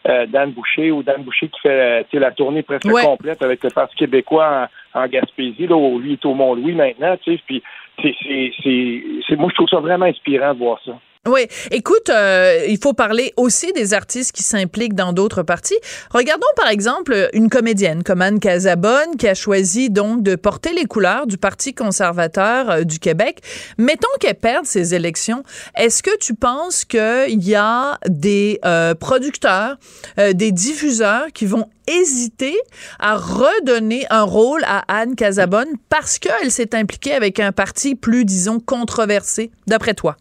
euh, 0.08 0.26
Dan 0.28 0.52
Boucher 0.52 0.92
ou 0.92 1.04
Dan 1.04 1.24
Boucher 1.24 1.48
qui 1.50 1.60
fait 1.62 2.04
euh, 2.14 2.20
la 2.20 2.32
tournée 2.32 2.64
presque 2.64 2.86
Ouais. 2.86 3.04
complète 3.04 3.42
avec 3.44 3.64
le 3.64 3.70
Parti 3.70 3.96
québécois 3.96 4.68
en, 4.94 5.02
en 5.04 5.08
Gaspésie, 5.08 5.68
là 5.68 5.76
où 5.76 6.00
lui 6.00 6.14
est 6.14 6.26
au 6.26 6.34
Mont-Louis 6.34 6.74
maintenant, 6.74 7.16
tu 7.24 7.36
sais, 7.36 7.42
puis 7.46 7.62
c'est, 8.02 8.16
c'est, 8.24 8.52
c'est, 8.64 9.04
c'est- 9.28 9.36
moi 9.36 9.50
je 9.50 9.56
trouve 9.56 9.70
ça 9.70 9.80
vraiment 9.80 10.06
inspirant 10.06 10.54
de 10.54 10.60
voir 10.60 10.80
ça. 10.86 10.94
Oui, 11.30 11.42
écoute, 11.70 12.10
euh, 12.10 12.66
il 12.68 12.80
faut 12.80 12.94
parler 12.94 13.32
aussi 13.38 13.72
des 13.74 13.94
artistes 13.94 14.32
qui 14.32 14.42
s'impliquent 14.42 14.96
dans 14.96 15.14
d'autres 15.14 15.44
partis. 15.44 15.78
Regardons 16.10 16.48
par 16.56 16.68
exemple 16.68 17.30
une 17.34 17.48
comédienne 17.48 18.02
comme 18.02 18.24
Anne 18.24 18.40
Casabonne 18.40 19.18
qui 19.20 19.28
a 19.28 19.36
choisi 19.36 19.92
donc 19.92 20.24
de 20.24 20.36
porter 20.36 20.74
les 20.74 20.86
couleurs 20.86 21.28
du 21.28 21.38
Parti 21.38 21.76
conservateur 21.76 22.72
euh, 22.72 22.84
du 22.86 22.98
Québec. 22.98 23.44
Mettons 23.78 24.08
qu'elle 24.20 24.34
perde 24.34 24.66
ses 24.66 24.96
élections. 24.96 25.44
Est-ce 25.78 26.02
que 26.02 26.18
tu 26.18 26.34
penses 26.34 26.86
qu'il 26.86 27.48
y 27.48 27.54
a 27.54 28.00
des 28.10 28.60
euh, 28.66 28.96
producteurs, 28.96 29.78
euh, 30.18 30.34
des 30.34 30.52
diffuseurs 30.52 31.28
qui 31.36 31.46
vont 31.46 31.70
hésiter 31.86 32.58
à 33.00 33.16
redonner 33.16 34.08
un 34.10 34.24
rôle 34.24 34.64
à 34.66 34.84
Anne 34.88 35.14
Casabonne 35.14 35.70
parce 35.88 36.18
qu'elle 36.18 36.50
s'est 36.50 36.74
impliquée 36.74 37.14
avec 37.14 37.40
un 37.40 37.52
parti 37.52 37.94
plus, 37.94 38.26
disons, 38.26 38.60
controversé, 38.60 39.52
d'après 39.68 39.94
toi? 39.94 40.18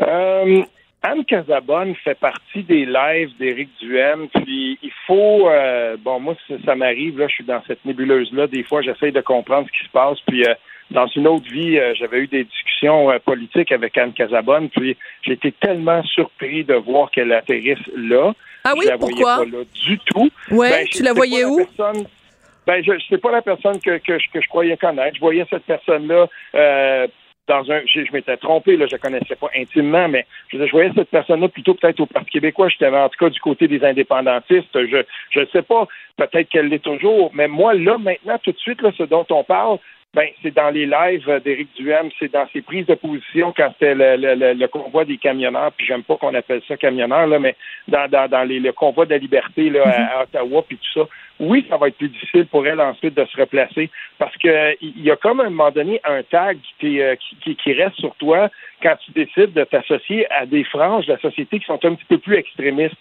Euh, 0.00 0.62
Anne 1.02 1.24
Casabonne 1.24 1.94
fait 2.04 2.18
partie 2.18 2.62
des 2.62 2.84
lives 2.84 3.30
d'Éric 3.38 3.70
Duhem, 3.80 4.28
puis 4.28 4.78
il 4.82 4.92
faut, 5.06 5.48
euh, 5.48 5.96
bon, 5.98 6.20
moi, 6.20 6.34
ça, 6.46 6.54
ça 6.64 6.74
m'arrive, 6.74 7.18
là, 7.18 7.26
je 7.28 7.34
suis 7.36 7.44
dans 7.44 7.62
cette 7.66 7.84
nébuleuse-là, 7.86 8.46
des 8.48 8.62
fois, 8.62 8.82
j'essaye 8.82 9.12
de 9.12 9.20
comprendre 9.22 9.66
ce 9.72 9.78
qui 9.78 9.86
se 9.86 9.90
passe, 9.92 10.18
puis 10.26 10.44
euh, 10.44 10.52
dans 10.90 11.06
une 11.06 11.26
autre 11.26 11.50
vie, 11.50 11.78
euh, 11.78 11.94
j'avais 11.94 12.18
eu 12.18 12.26
des 12.26 12.44
discussions 12.44 13.10
euh, 13.10 13.18
politiques 13.18 13.72
avec 13.72 13.96
Anne 13.96 14.12
Casabonne, 14.12 14.68
puis 14.68 14.96
j'ai 15.22 15.32
été 15.32 15.52
tellement 15.52 16.02
surpris 16.04 16.64
de 16.64 16.74
voir 16.74 17.10
qu'elle 17.10 17.32
atterrisse 17.32 17.78
là. 17.96 18.32
Ah 18.64 18.74
oui, 18.76 18.82
je 18.84 18.88
la 18.90 18.96
voyais 18.96 19.14
pourquoi? 19.14 19.36
pas 19.38 19.44
là 19.44 19.64
du 19.86 19.98
tout. 20.00 20.30
Ouais, 20.50 20.70
Ben, 20.70 20.86
tu 20.86 21.02
la 21.02 21.10
sais 21.10 21.16
voyais 21.16 21.44
où? 21.46 21.64
personne- 21.64 22.04
Ben, 22.66 22.84
je 22.84 22.92
c'est 23.08 23.18
pas 23.20 23.30
la 23.32 23.40
personne 23.40 23.80
que, 23.80 23.96
que, 23.98 24.18
je- 24.18 24.28
que 24.30 24.40
je 24.42 24.48
croyais 24.48 24.76
connaître. 24.76 25.14
Je 25.16 25.20
voyais 25.20 25.46
cette 25.48 25.64
personne-là 25.64 26.28
euh, 26.54 27.06
dans 27.50 27.70
un. 27.70 27.80
Je, 27.84 28.04
je 28.04 28.12
m'étais 28.12 28.36
trompé, 28.36 28.76
là, 28.76 28.86
je 28.86 28.92
la 28.92 28.98
connaissais 28.98 29.36
pas 29.36 29.48
intimement, 29.56 30.08
mais 30.08 30.26
je, 30.48 30.64
je 30.64 30.70
voyais 30.70 30.90
cette 30.94 31.10
personne-là 31.10 31.48
plutôt 31.48 31.74
peut-être 31.74 32.00
au 32.00 32.06
Parti 32.06 32.30
québécois. 32.30 32.68
J'étais 32.68 32.88
en 32.88 33.08
tout 33.08 33.18
cas 33.18 33.30
du 33.30 33.40
côté 33.40 33.68
des 33.68 33.84
indépendantistes. 33.84 34.74
Je 34.74 35.02
je 35.30 35.40
sais 35.52 35.62
pas, 35.62 35.86
peut-être 36.16 36.48
qu'elle 36.48 36.68
l'est 36.68 36.82
toujours, 36.82 37.30
mais 37.34 37.48
moi, 37.48 37.74
là, 37.74 37.98
maintenant, 37.98 38.38
tout 38.42 38.52
de 38.52 38.58
suite, 38.58 38.82
là, 38.82 38.90
ce 38.96 39.02
dont 39.02 39.26
on 39.30 39.44
parle, 39.44 39.78
ben, 40.12 40.26
c'est 40.42 40.54
dans 40.54 40.70
les 40.70 40.86
lives 40.86 41.40
d'Éric 41.44 41.68
Duhem, 41.76 42.10
c'est 42.18 42.32
dans 42.32 42.46
ses 42.52 42.62
prises 42.62 42.86
de 42.86 42.94
position 42.94 43.52
quand 43.56 43.72
c'était 43.72 43.94
le, 43.94 44.16
le, 44.16 44.34
le, 44.34 44.54
le 44.54 44.68
convoi 44.68 45.04
des 45.04 45.18
camionneurs, 45.18 45.70
puis 45.72 45.86
j'aime 45.86 46.02
pas 46.02 46.16
qu'on 46.16 46.34
appelle 46.34 46.62
ça 46.66 46.76
camionneurs, 46.76 47.28
là, 47.28 47.38
mais 47.38 47.54
dans, 47.86 48.08
dans, 48.08 48.28
dans 48.28 48.42
les, 48.42 48.58
le 48.58 48.72
convoi 48.72 49.06
de 49.06 49.10
la 49.10 49.18
liberté 49.18 49.70
là, 49.70 49.84
à, 49.86 50.18
à 50.18 50.22
Ottawa, 50.24 50.64
puis 50.66 50.78
tout 50.78 51.00
ça. 51.00 51.08
Oui, 51.38 51.64
ça 51.70 51.76
va 51.76 51.88
être 51.88 51.96
plus 51.96 52.08
difficile 52.08 52.46
pour 52.46 52.66
elle 52.66 52.80
ensuite 52.80 53.14
de 53.14 53.24
se 53.24 53.40
replacer 53.40 53.88
parce 54.18 54.36
que 54.36 54.76
il 54.82 55.00
y 55.00 55.10
a 55.10 55.16
comme 55.16 55.40
à 55.40 55.44
un 55.44 55.50
moment 55.50 55.70
donné 55.70 56.00
un 56.04 56.22
tag 56.22 56.58
euh, 56.84 57.16
qui, 57.16 57.36
qui, 57.42 57.56
qui 57.56 57.72
reste 57.72 57.96
sur 57.96 58.14
toi 58.16 58.50
quand 58.82 58.94
tu 59.04 59.12
décides 59.12 59.54
de 59.54 59.64
t'associer 59.64 60.30
à 60.30 60.44
des 60.44 60.64
franges 60.64 61.06
de 61.06 61.12
la 61.12 61.18
société 61.20 61.58
qui 61.58 61.64
sont 61.64 61.82
un 61.82 61.94
petit 61.94 62.04
peu 62.04 62.18
plus 62.18 62.36
extrémistes 62.36 62.96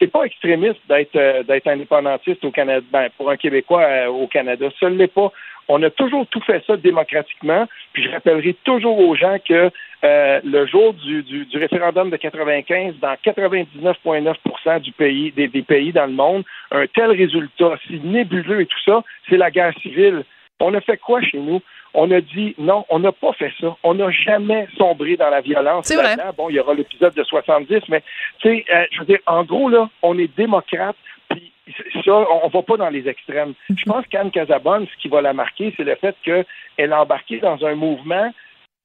c'est 0.00 0.10
pas 0.10 0.24
extrémiste 0.24 0.80
d'être 0.88 1.16
euh, 1.16 1.42
d'être 1.42 1.66
indépendantiste 1.66 2.44
au 2.44 2.50
Canada, 2.50 2.84
ben, 2.92 3.08
pour 3.16 3.30
un 3.30 3.36
Québécois 3.36 3.82
euh, 3.82 4.06
au 4.06 4.26
Canada. 4.26 4.68
Ça 4.78 4.90
ne 4.90 4.96
l'est 4.96 5.12
pas. 5.12 5.32
On 5.68 5.82
a 5.82 5.90
toujours 5.90 6.26
tout 6.28 6.40
fait 6.40 6.62
ça 6.66 6.76
démocratiquement. 6.76 7.66
Puis 7.92 8.04
je 8.04 8.10
rappellerai 8.10 8.54
toujours 8.64 8.98
aux 8.98 9.14
gens 9.16 9.36
que 9.46 9.70
euh, 10.04 10.40
le 10.44 10.66
jour 10.66 10.94
du, 10.94 11.22
du, 11.22 11.44
du 11.44 11.58
référendum 11.58 12.10
de 12.10 12.16
95, 12.16 12.94
dans 13.00 13.14
99,9 13.24 14.80
du 14.80 14.92
pays, 14.92 15.32
des 15.32 15.48
pays 15.62 15.92
dans 15.92 16.06
le 16.06 16.12
monde, 16.12 16.44
un 16.70 16.86
tel 16.86 17.10
résultat, 17.10 17.74
si 17.86 18.00
nébuleux 18.00 18.62
et 18.62 18.66
tout 18.66 18.80
ça, 18.86 19.02
c'est 19.28 19.36
la 19.36 19.50
guerre 19.50 19.74
civile. 19.82 20.24
On 20.60 20.74
a 20.74 20.80
fait 20.80 20.96
quoi 20.96 21.22
chez 21.22 21.38
nous? 21.38 21.60
On 21.94 22.10
a 22.10 22.20
dit 22.20 22.54
non, 22.58 22.84
on 22.90 22.98
n'a 22.98 23.12
pas 23.12 23.32
fait 23.32 23.52
ça. 23.60 23.76
On 23.82 23.94
n'a 23.94 24.10
jamais 24.10 24.68
sombré 24.76 25.16
dans 25.16 25.30
la 25.30 25.40
violence. 25.40 25.86
C'est 25.86 25.96
vrai. 25.96 26.16
là-dedans. 26.16 26.34
Bon, 26.36 26.50
il 26.50 26.56
y 26.56 26.60
aura 26.60 26.74
l'épisode 26.74 27.14
de 27.14 27.24
70, 27.24 27.82
mais 27.88 28.02
tu 28.40 28.48
sais, 28.48 28.64
euh, 28.72 28.84
je 28.92 29.00
veux 29.00 29.06
dire, 29.06 29.18
en 29.26 29.44
gros, 29.44 29.68
là, 29.68 29.88
on 30.02 30.18
est 30.18 30.34
démocrate, 30.36 30.96
puis 31.28 31.52
ça, 32.04 32.12
on 32.12 32.40
on 32.44 32.48
va 32.48 32.62
pas 32.62 32.76
dans 32.76 32.90
les 32.90 33.08
extrêmes. 33.08 33.54
Je 33.68 33.84
pense 33.84 34.06
qu'Anne 34.06 34.30
Casabonne, 34.30 34.86
ce 34.86 35.00
qui 35.00 35.08
va 35.08 35.20
la 35.20 35.32
marquer, 35.32 35.72
c'est 35.76 35.84
le 35.84 35.94
fait 35.94 36.16
qu'elle 36.22 36.92
a 36.92 37.02
embarqué 37.02 37.38
dans 37.38 37.64
un 37.64 37.74
mouvement 37.74 38.32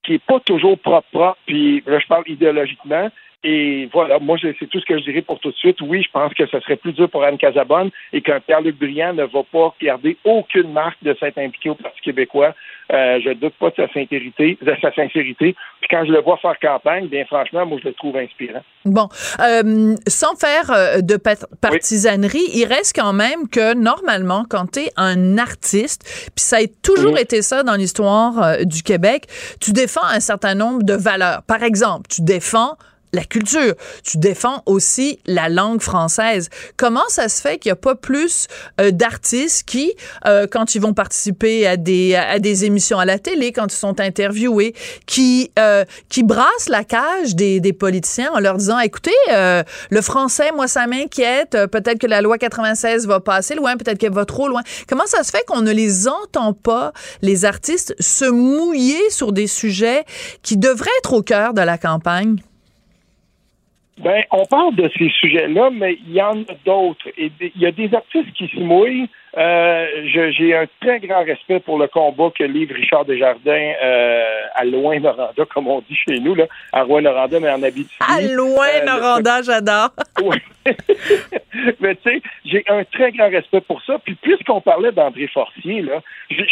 qui 0.04 0.16
est 0.16 0.24
pas 0.26 0.40
toujours 0.42 0.78
propre, 0.78 1.08
propre, 1.12 1.38
puis 1.46 1.82
là, 1.86 2.00
je 2.00 2.08
parle 2.08 2.24
idéologiquement. 2.28 3.10
Et 3.44 3.90
voilà, 3.92 4.20
moi, 4.20 4.38
c'est 4.42 4.70
tout 4.70 4.80
ce 4.80 4.86
que 4.86 4.98
je 4.98 5.04
dirais 5.04 5.22
pour 5.22 5.40
tout 5.40 5.52
de 5.52 5.56
suite. 5.56 5.82
Oui, 5.82 6.02
je 6.02 6.10
pense 6.12 6.34
que 6.34 6.46
ce 6.48 6.60
serait 6.62 6.78
plus 6.78 6.94
dur 6.94 7.10
pour 7.10 7.24
Anne 7.24 7.38
Casabonne 7.38 7.90
et 8.14 8.22
qu'un 8.22 8.40
Pierre-Luc 8.40 8.80
Briand 8.80 9.14
ne 9.14 9.24
va 9.24 9.44
pas 9.44 9.76
garder 9.82 10.18
aucune 10.24 10.72
marque 10.72 11.04
de 11.04 11.14
s'être 11.20 11.38
impliqué 11.38 11.70
au 11.70 11.76
Parti 11.76 12.00
québécois. 12.02 12.56
Euh, 12.92 13.20
je 13.24 13.34
doute 13.34 13.54
pas 13.60 13.70
de 13.70 13.76
sa 13.76 13.88
sincérité, 13.88 14.58
de 14.62 14.76
sa 14.82 14.94
sincérité. 14.94 15.56
Puis 15.82 15.88
quand 15.90 16.06
je 16.06 16.12
le 16.12 16.22
vois 16.22 16.38
faire 16.38 16.58
campagne, 16.60 17.08
bien 17.08 17.26
franchement, 17.26 17.66
moi, 17.66 17.80
je 17.82 17.90
le 17.90 17.94
trouve 17.94 18.16
inspirant. 18.16 18.62
Bon, 18.86 19.08
euh, 19.42 19.96
sans 20.08 20.36
faire 20.36 20.72
euh, 20.72 21.02
de 21.02 21.18
partisanerie, 21.18 22.44
il 22.54 22.66
reste 22.66 22.96
quand 22.96 23.14
même 23.14 23.50
que 23.50 23.74
normalement, 23.74 24.46
quand 24.50 24.72
tu 24.74 24.80
es 24.82 24.90
un 24.96 25.38
artiste, 25.38 26.04
puis 26.36 26.44
ça 26.44 26.58
a 26.58 26.68
toujours 26.82 27.18
été 27.18 27.42
ça 27.42 27.64
dans 27.64 27.76
l'histoire 27.76 28.42
euh, 28.42 28.64
du 28.64 28.84
Québec, 28.84 29.26
tu 29.60 29.72
défends 29.72 30.06
un 30.06 30.20
certain 30.20 30.56
nombre 30.56 30.84
de 30.84 30.94
valeurs. 30.94 31.44
Par 31.48 31.64
exemple, 31.64 32.08
tu 32.10 32.22
défends 32.22 32.78
la 33.14 33.24
culture. 33.24 33.76
Tu 34.04 34.18
défends 34.18 34.64
aussi 34.66 35.20
la 35.26 35.48
langue 35.48 35.82
française. 35.82 36.50
Comment 36.78 37.08
ça 37.08 37.30
se 37.30 37.42
fait 37.42 37.60
qu'il 37.60 37.70
n'y 37.70 37.74
a 37.74 37.78
pas 37.78 37.96
plus 37.96 38.48
euh, 38.82 38.92
d'artistes 38.92 39.64
qui, 39.66 39.94
euh, 40.26 40.48
quand 40.52 40.76
ils 40.76 40.82
vont 40.82 40.94
participer 40.94 41.66
à 41.68 41.78
des, 41.78 42.16
à 42.16 42.40
des 42.40 42.66
émissions 42.66 43.00
à 43.00 43.06
la 43.06 43.20
télé, 43.20 43.52
quand 43.52 43.72
ils 43.72 43.78
sont 43.78 44.00
interviewés, 44.00 44.74
qui, 45.06 45.52
euh, 45.60 45.86
qui 46.10 46.24
brassent 46.24 46.70
la 46.70 46.84
cage 46.84 47.36
des, 47.36 47.60
des 47.60 47.74
politiciens 47.74 48.32
en 48.34 48.40
leur 48.40 48.58
disant, 48.58 48.80
écoutez, 48.80 49.12
euh, 49.32 49.64
le 49.92 50.02
français, 50.02 50.52
moi, 50.56 50.68
ça 50.68 50.88
m'inquiète. 50.88 51.52
Peut-être 51.72 52.00
que 52.00 52.08
la 52.08 52.22
loi 52.22 52.38
96 52.38 53.06
va 53.08 53.20
passer 53.20 53.54
loin, 53.56 53.78
peut-être 53.78 54.00
qu'elle 54.00 54.14
va 54.14 54.26
trop 54.26 54.48
loin. 54.48 54.62
Comment 54.88 55.06
ça 55.06 55.24
se 55.24 55.30
fait 55.30 55.44
qu'on 55.46 55.62
ne 55.62 55.72
les 55.72 56.08
entend 56.08 56.54
pas, 56.54 56.94
les 57.22 57.46
artistes, 57.46 57.96
se 58.00 58.26
mouiller 58.26 59.10
sur 59.12 59.32
des 59.32 59.48
sujets 59.48 60.04
qui 60.42 60.58
devraient 60.58 60.90
être 61.00 61.14
au 61.14 61.22
cœur 61.22 61.54
de 61.54 61.62
la 61.62 61.78
campagne? 61.78 62.38
Ben, 63.98 64.24
on 64.32 64.46
parle 64.46 64.76
de 64.76 64.90
ces 64.98 65.10
sujets-là, 65.10 65.70
mais 65.70 65.98
il 66.08 66.14
y 66.14 66.22
en 66.22 66.42
a 66.42 66.56
d'autres. 66.66 67.08
Il 67.18 67.32
y 67.56 67.66
a 67.66 67.72
des 67.72 67.94
artistes 67.94 68.34
qui 68.34 68.48
se 68.48 68.60
mouillent. 68.60 69.10
Euh, 69.38 69.88
J'ai 70.06 70.56
un 70.56 70.66
très 70.82 71.00
grand 71.00 71.24
respect 71.24 71.60
pour 71.60 71.80
le 71.80 71.88
combat 71.88 72.30
que 72.38 72.44
livre 72.44 72.76
Richard 72.76 73.06
Desjardins 73.06 73.72
euh, 73.84 74.24
à 74.56 74.64
Loin-Noranda, 74.66 75.46
comme 75.54 75.68
on 75.68 75.80
dit 75.82 75.96
chez 75.96 76.20
nous, 76.20 76.36
là, 76.36 76.46
à 76.72 76.84
Rouen-Noranda, 76.84 77.40
mais 77.40 77.50
en 77.50 77.64
Abitibi. 77.64 77.96
À 78.00 78.22
loin, 78.22 78.68
Euh, 78.68 79.18
le- 79.20 79.44
j'adore. 79.44 79.90
Oui. 80.24 80.38
Mais 81.82 81.96
tu 81.96 82.02
sais, 82.10 82.22
j'ai 82.46 82.64
un 82.70 82.84
très 82.86 83.12
grand 83.12 83.30
respect 83.30 83.62
pour 83.62 83.82
ça. 83.84 84.00
Puis 84.00 84.16
puisqu'on 84.16 84.62
parlait 84.62 84.92
d'André 84.94 85.28
Forcier, 85.28 85.82
là, 85.82 86.02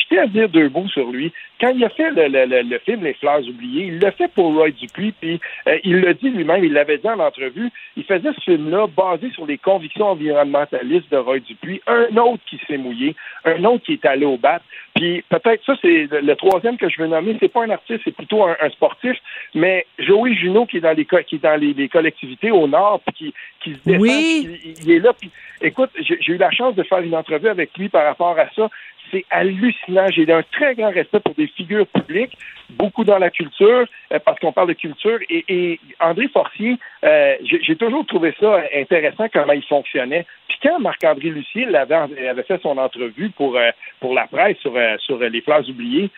tiens 0.10 0.24
à 0.24 0.28
dire 0.28 0.50
deux 0.50 0.70
mots 0.70 0.88
sur 0.90 1.10
lui. 1.10 1.32
Quand 1.62 1.70
il 1.70 1.84
a 1.86 1.90
fait 1.90 2.10
le, 2.10 2.28
le- 2.28 2.46
le- 2.46 2.62
le 2.64 2.80
film 2.80 3.04
Les 3.04 3.14
Fleurs 3.14 3.40
oubliées, 3.48 3.86
il 3.86 4.00
l'a 4.00 4.12
fait 4.12 4.28
pour 4.34 4.54
Roy 4.54 4.72
Dupuis, 4.72 5.14
puis 5.22 5.40
euh, 5.68 5.78
il 5.84 6.02
l'a 6.02 6.14
dit 6.14 6.30
lui-même, 6.30 6.64
il 6.66 6.74
l'avait 6.74 6.98
dit 6.98 7.08
en 7.08 7.20
entrevue, 7.20 7.70
il 7.96 8.04
faisait 8.04 8.34
ce 8.36 8.42
film-là 8.42 8.88
basé 8.88 9.30
sur 9.32 9.46
les 9.46 9.58
convictions 9.58 10.08
environnementalistes 10.08 11.10
de 11.12 11.18
Roy 11.18 11.40
Dupuis, 11.40 11.82
un 11.88 12.16
autre 12.18 12.44
qui 12.50 12.58
s'est 12.72 12.78
mouillé, 12.78 13.16
un 13.46 13.64
autre 13.66 13.84
qui 13.86 13.94
est 13.94 14.06
allé 14.06 14.26
au 14.26 14.38
bat. 14.38 14.62
Puis 14.96 15.24
peut-être 15.30 15.64
ça, 15.66 15.74
c'est 15.82 16.08
le, 16.12 16.36
troisième 16.36 16.78
que 16.78 16.90
je 16.90 17.02
veux 17.02 17.08
nommer, 17.08 17.36
c'est 17.40 17.52
pas 17.52 17.64
un 17.64 17.70
artiste, 17.70 18.02
c'est 18.04 18.16
plutôt 18.16 18.44
un, 18.44 18.56
un 18.62 18.70
sportif, 18.70 19.18
mais 19.56 19.86
Joey 20.00 20.34
Junot 20.36 20.66
qui 20.66 20.78
est 20.78 20.82
dans 20.82 20.96
les 20.96 21.06
qui 21.06 21.36
est 21.36 21.44
dans 21.44 21.60
les, 21.60 21.74
les 21.74 21.90
collectivités 21.90 22.52
au 22.52 22.68
nord, 22.68 23.02
puis 23.06 23.14
qui, 23.16 23.34
qui 23.64 23.76
se 23.76 23.90
défend, 23.90 24.02
Oui. 24.02 24.42
puis 24.46 24.74
il, 24.78 24.84
il 24.84 24.92
est 24.92 25.00
là. 25.00 25.14
Puis, 25.20 25.32
écoute, 25.62 25.92
j'ai 26.00 26.34
eu 26.34 26.38
la 26.38 26.52
chance 26.52 26.76
de 26.76 26.84
faire 26.84 27.00
une 27.00 27.16
entrevue 27.16 27.48
avec 27.50 27.78
lui 27.78 27.90
par 27.90 28.06
rapport 28.06 28.38
à 28.38 28.50
ça. 28.56 28.70
C'est 29.12 29.26
hallucinant. 29.30 30.08
J'ai 30.10 30.32
un 30.32 30.44
très 30.44 30.74
grand 30.76 30.92
respect 30.92 31.20
pour 31.20 31.36
des 31.36 31.48
figures 31.48 31.88
publiques, 31.88 32.38
beaucoup 32.70 33.04
dans 33.04 33.18
la 33.18 33.30
culture, 33.30 33.86
euh, 34.14 34.20
parce 34.24 34.40
qu'on 34.40 34.54
parle 34.54 34.70
de 34.70 34.74
culture. 34.74 35.20
Et, 35.30 35.44
et 35.50 35.80
André 36.00 36.30
Forcier, 36.30 36.78
euh, 37.04 37.36
j'ai 37.44 37.76
toujours 37.76 38.06
trouvé 38.06 38.34
ça 38.40 38.62
intéressant 38.74 39.28
comment 39.34 39.52
il 39.52 39.66
fonctionnait. 39.66 40.26
Puis 40.52 40.60
quand 40.70 40.80
Marc-André 40.80 41.30
Lucier 41.30 41.66
avait 41.76 42.44
fait 42.44 42.62
son 42.62 42.78
entrevue 42.78 43.30
pour, 43.30 43.56
euh, 43.56 43.70
pour 44.02 44.14
la 44.14 44.28
presse 44.28 44.58
sur, 44.58 44.76
euh, 44.76 44.98
sur 45.00 45.18
les 45.18 45.40
fleurs 45.42 45.68
oubliées, 45.70 46.10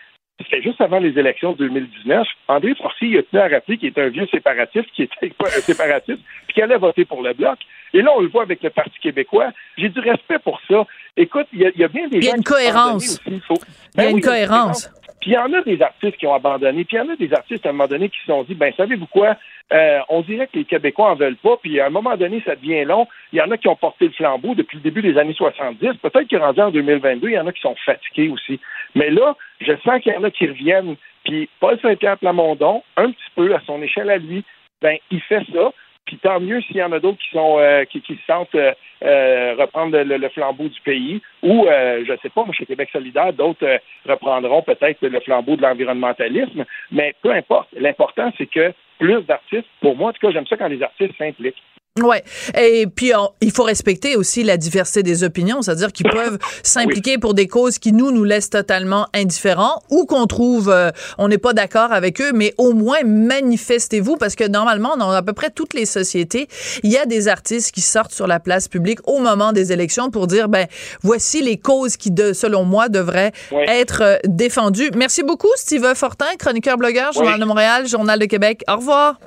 c'était 0.42 0.64
juste 0.64 0.82
avant 0.82 0.98
les 1.00 1.18
élections 1.20 1.52
de 1.52 1.58
2019. 1.68 2.26
André 2.48 2.74
Forcier 2.74 3.10
il 3.10 3.18
a 3.20 3.24
tenu 3.24 3.40
à 3.40 3.48
rappeler 3.48 3.78
qu'il 3.78 3.90
était 3.90 4.02
un 4.02 4.10
vieux 4.10 4.26
séparatiste, 4.32 4.90
qui 4.96 5.04
était 5.04 5.30
pas 5.38 5.46
un 5.46 5.62
séparatiste, 5.62 6.20
puis 6.48 6.54
qu'il 6.56 6.64
allait 6.64 6.78
voter 6.78 7.06
pour 7.06 7.22
le 7.22 7.34
Bloc. 7.34 7.60
Et 7.94 8.02
là, 8.02 8.10
on 8.18 8.22
le 8.22 8.28
voit 8.30 8.42
avec 8.42 8.64
le 8.64 8.72
Parti 8.72 8.98
québécois. 9.00 9.52
J'ai 9.78 9.90
du 9.90 10.00
respect 10.00 10.40
pour 10.40 10.60
ça. 10.68 10.88
Écoute, 11.16 11.46
il 11.54 11.60
y, 11.62 11.66
a- 11.68 11.72
y 11.76 11.84
a 11.84 11.88
bien 11.88 12.08
des 12.08 12.18
Il 12.18 12.24
y 12.24 12.28
a 12.28 12.32
gens 12.32 12.38
une 12.38 12.44
qui 12.44 12.52
ont 12.52 12.56
abandonné 12.56 12.72
cohérence. 12.72 13.04
aussi, 13.04 13.22
il 13.28 13.34
y 13.34 13.38
a 13.38 13.56
Ben 13.96 14.10
une 14.10 14.16
oui, 14.16 14.22
cohérence. 14.22 14.90
Puis 15.24 15.32
il 15.32 15.36
y 15.36 15.38
en 15.38 15.54
a 15.54 15.62
des 15.62 15.82
artistes 15.82 16.18
qui 16.18 16.28
ont 16.28 16.34
abandonné, 16.34 16.84
puis 16.84 16.98
il 16.98 17.00
y 17.00 17.02
en 17.02 17.08
a 17.08 17.16
des 17.16 17.34
artistes 17.34 17.66
à 17.66 17.70
un 17.70 17.72
moment 17.72 17.88
donné 17.88 18.10
qui 18.10 18.20
se 18.20 18.26
sont 18.26 18.44
dit, 18.44 18.56
ben 18.56 18.74
savez-vous 18.76 19.08
quoi, 19.08 19.38
Euh, 19.72 20.00
on 20.10 20.20
dirait 20.22 20.48
que 20.48 20.58
les 20.58 20.66
Québécois 20.66 21.12
en 21.12 21.16
veulent 21.16 21.38
pas, 21.38 21.56
puis 21.56 21.80
à 21.80 21.86
un 21.86 21.90
moment 21.90 22.18
donné, 22.18 22.44
ça 22.46 22.58
devient 22.58 22.84
long. 22.84 23.08
Il 23.32 23.40
y 23.40 23.42
en 23.42 23.50
a 23.50 23.58
qui 23.58 23.70
ont 23.70 23.78
porté 23.78 24.06
le 24.06 24.12
flambeau 24.12 24.54
depuis 24.54 24.76
le 24.76 24.84
début 24.84 25.02
des 25.02 25.18
années 25.18 25.34
70. 25.34 26.00
Peut-être 26.02 26.28
qu'il 26.28 26.38
est 26.38 26.42
rendu 26.42 26.60
en 26.60 26.70
2022, 26.70 27.30
il 27.30 27.34
y 27.34 27.40
en 27.40 27.48
a 27.48 27.54
qui 27.54 27.62
sont 27.62 27.76
fatigués 27.86 28.28
aussi. 28.28 28.60
Mais 28.94 29.10
là, 29.10 29.38
je 29.62 29.72
sens 29.86 30.02
qu'il 30.02 30.14
y 30.14 30.18
en 30.18 30.24
a 30.26 30.30
qui 30.30 30.48
reviennent. 30.48 30.98
Puis 31.24 31.50
Paul 31.62 31.80
Saint-Pierre 31.82 32.18
Plamondon, 32.18 32.84
un 32.98 33.12
petit 33.12 33.32
peu 33.34 33.56
à 33.56 33.62
son 33.66 33.82
échelle 33.82 34.10
à 34.10 34.18
lui, 34.18 34.44
ben 34.82 34.98
il 35.10 35.22
fait 35.22 35.46
ça. 35.54 35.72
Puis 36.06 36.18
tant 36.18 36.40
mieux 36.40 36.62
s'il 36.62 36.78
y 36.78 36.84
en 36.84 36.92
a 36.92 37.00
d'autres 37.00 37.18
qui 37.18 37.30
sont 37.30 37.58
euh, 37.60 37.86
qui, 37.86 38.02
qui 38.02 38.16
se 38.16 38.26
sentent 38.26 38.56
euh, 38.56 38.74
euh, 39.04 39.56
reprendre 39.58 39.98
le, 39.98 40.18
le 40.18 40.30
flambeau 40.30 40.68
du 40.68 40.82
pays, 40.82 41.22
ou 41.42 41.66
euh, 41.66 42.04
je 42.06 42.14
sais 42.22 42.30
pas, 42.30 42.44
moi 42.44 42.54
chez 42.54 42.66
Québec 42.66 42.90
solidaire, 42.92 43.32
d'autres 43.34 43.66
euh, 43.66 43.78
reprendront 44.06 44.62
peut-être 44.62 45.02
le 45.02 45.20
flambeau 45.22 45.56
de 45.56 45.62
l'environnementalisme. 45.62 46.66
Mais 46.92 47.14
peu 47.22 47.32
importe. 47.32 47.70
L'important 47.74 48.32
c'est 48.38 48.48
que 48.48 48.74
plus 49.00 49.22
d'artistes, 49.24 49.68
pour 49.82 49.96
moi 49.96 50.10
en 50.10 50.14
tout 50.14 50.26
cas, 50.26 50.32
j'aime 50.32 50.48
ça 50.48 50.58
quand 50.58 50.68
les 50.68 50.84
artistes 50.84 51.18
s'impliquent. 51.18 51.62
Ouais. 52.02 52.24
Et 52.60 52.88
puis 52.88 53.14
on- 53.16 53.30
il 53.40 53.52
faut 53.52 53.62
respecter 53.62 54.16
aussi 54.16 54.44
la 54.44 54.58
diversité 54.58 55.04
des 55.04 55.24
opinions, 55.24 55.62
c'est-à-dire 55.62 55.92
qu'ils 55.92 56.10
peuvent 56.10 56.40
s'impliquer 56.64 57.20
pour 57.20 57.36
des 57.36 57.48
causes 57.48 57.78
qui 57.78 57.92
nous 57.94 58.10
nous 58.10 58.24
laissent 58.24 58.50
totalement 58.50 59.06
indifférents 59.14 59.80
ou 59.92 60.06
qu'on 60.08 60.26
trouve 60.26 60.72
euh, 60.72 60.90
on 61.20 61.28
n'est 61.28 61.38
pas 61.38 61.54
d'accord 61.54 61.92
avec 61.92 62.20
eux, 62.20 62.32
mais 62.34 62.56
au 62.58 62.74
moins 62.74 63.04
manifestez-vous 63.06 64.18
parce 64.18 64.34
que 64.34 64.44
normalement 64.48 64.98
dans 64.98 65.12
à 65.12 65.22
peu 65.22 65.34
près 65.34 65.52
toutes 65.52 65.76
les 65.76 65.86
sociétés, 65.86 66.48
il 66.82 66.90
y 66.92 66.98
a 66.98 67.06
des 67.06 67.28
artistes 67.28 67.72
qui 67.72 67.82
sortent 67.82 68.12
sur 68.14 68.26
la 68.26 68.40
place 68.40 68.68
publique 68.68 69.00
au 69.08 69.20
moment 69.20 69.52
des 69.52 69.72
élections 69.72 70.10
pour 70.10 70.26
dire 70.26 70.50
ben 70.50 70.66
voici 71.04 71.44
les 71.44 71.58
causes 71.58 71.96
qui 71.96 72.10
de 72.10 72.34
selon 72.34 72.64
moi 72.66 72.90
devraient 72.90 73.34
être 73.68 74.02
euh, 74.02 74.18
défendues. 74.24 74.90
Merci 74.96 75.22
beaucoup 75.22 75.52
Steve 75.58 75.94
Fortin, 75.94 76.26
chroniqueur 76.40 76.78
blogueur 76.78 77.12
Journal 77.14 77.36
Oui. 77.36 77.40
de 77.40 77.46
Montréal, 77.46 77.88
Journal 77.88 78.18
de 78.18 78.26
Québec. 78.26 78.64
Au 78.68 78.78
revoir. 78.78 79.20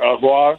Au 0.00 0.14
revoir. 0.14 0.58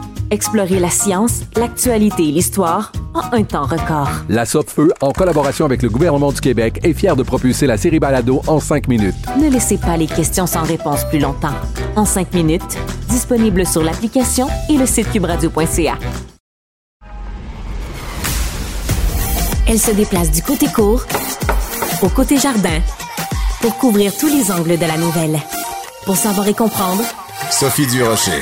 Explorez 0.31 0.79
la 0.79 0.89
science, 0.89 1.41
l'actualité 1.57 2.23
et 2.23 2.31
l'histoire 2.31 2.93
en 3.13 3.35
un 3.35 3.43
temps 3.43 3.65
record. 3.65 4.09
La 4.29 4.45
Feu, 4.45 4.93
en 5.01 5.11
collaboration 5.11 5.65
avec 5.65 5.81
le 5.81 5.89
gouvernement 5.89 6.31
du 6.31 6.39
Québec, 6.39 6.79
est 6.83 6.93
fière 6.93 7.17
de 7.17 7.23
propulser 7.23 7.67
la 7.67 7.75
série 7.75 7.99
Balado 7.99 8.41
en 8.47 8.61
5 8.61 8.87
minutes. 8.87 9.13
Ne 9.37 9.49
laissez 9.49 9.77
pas 9.77 9.97
les 9.97 10.07
questions 10.07 10.47
sans 10.47 10.63
réponse 10.63 11.03
plus 11.09 11.19
longtemps. 11.19 11.55
En 11.97 12.05
5 12.05 12.33
minutes, 12.33 12.77
disponible 13.09 13.65
sur 13.65 13.83
l'application 13.83 14.47
et 14.69 14.77
le 14.77 14.85
site 14.85 15.11
cubradio.ca. 15.11 15.97
Elle 19.67 19.79
se 19.79 19.91
déplace 19.91 20.31
du 20.31 20.41
côté 20.41 20.67
court 20.67 21.03
au 22.01 22.07
côté 22.07 22.37
jardin 22.37 22.79
pour 23.59 23.77
couvrir 23.77 24.15
tous 24.17 24.27
les 24.27 24.49
angles 24.49 24.77
de 24.77 24.85
la 24.85 24.97
nouvelle. 24.97 25.39
Pour 26.05 26.15
savoir 26.15 26.47
et 26.47 26.53
comprendre, 26.53 27.03
Sophie 27.51 27.85
Durocher. 27.87 28.41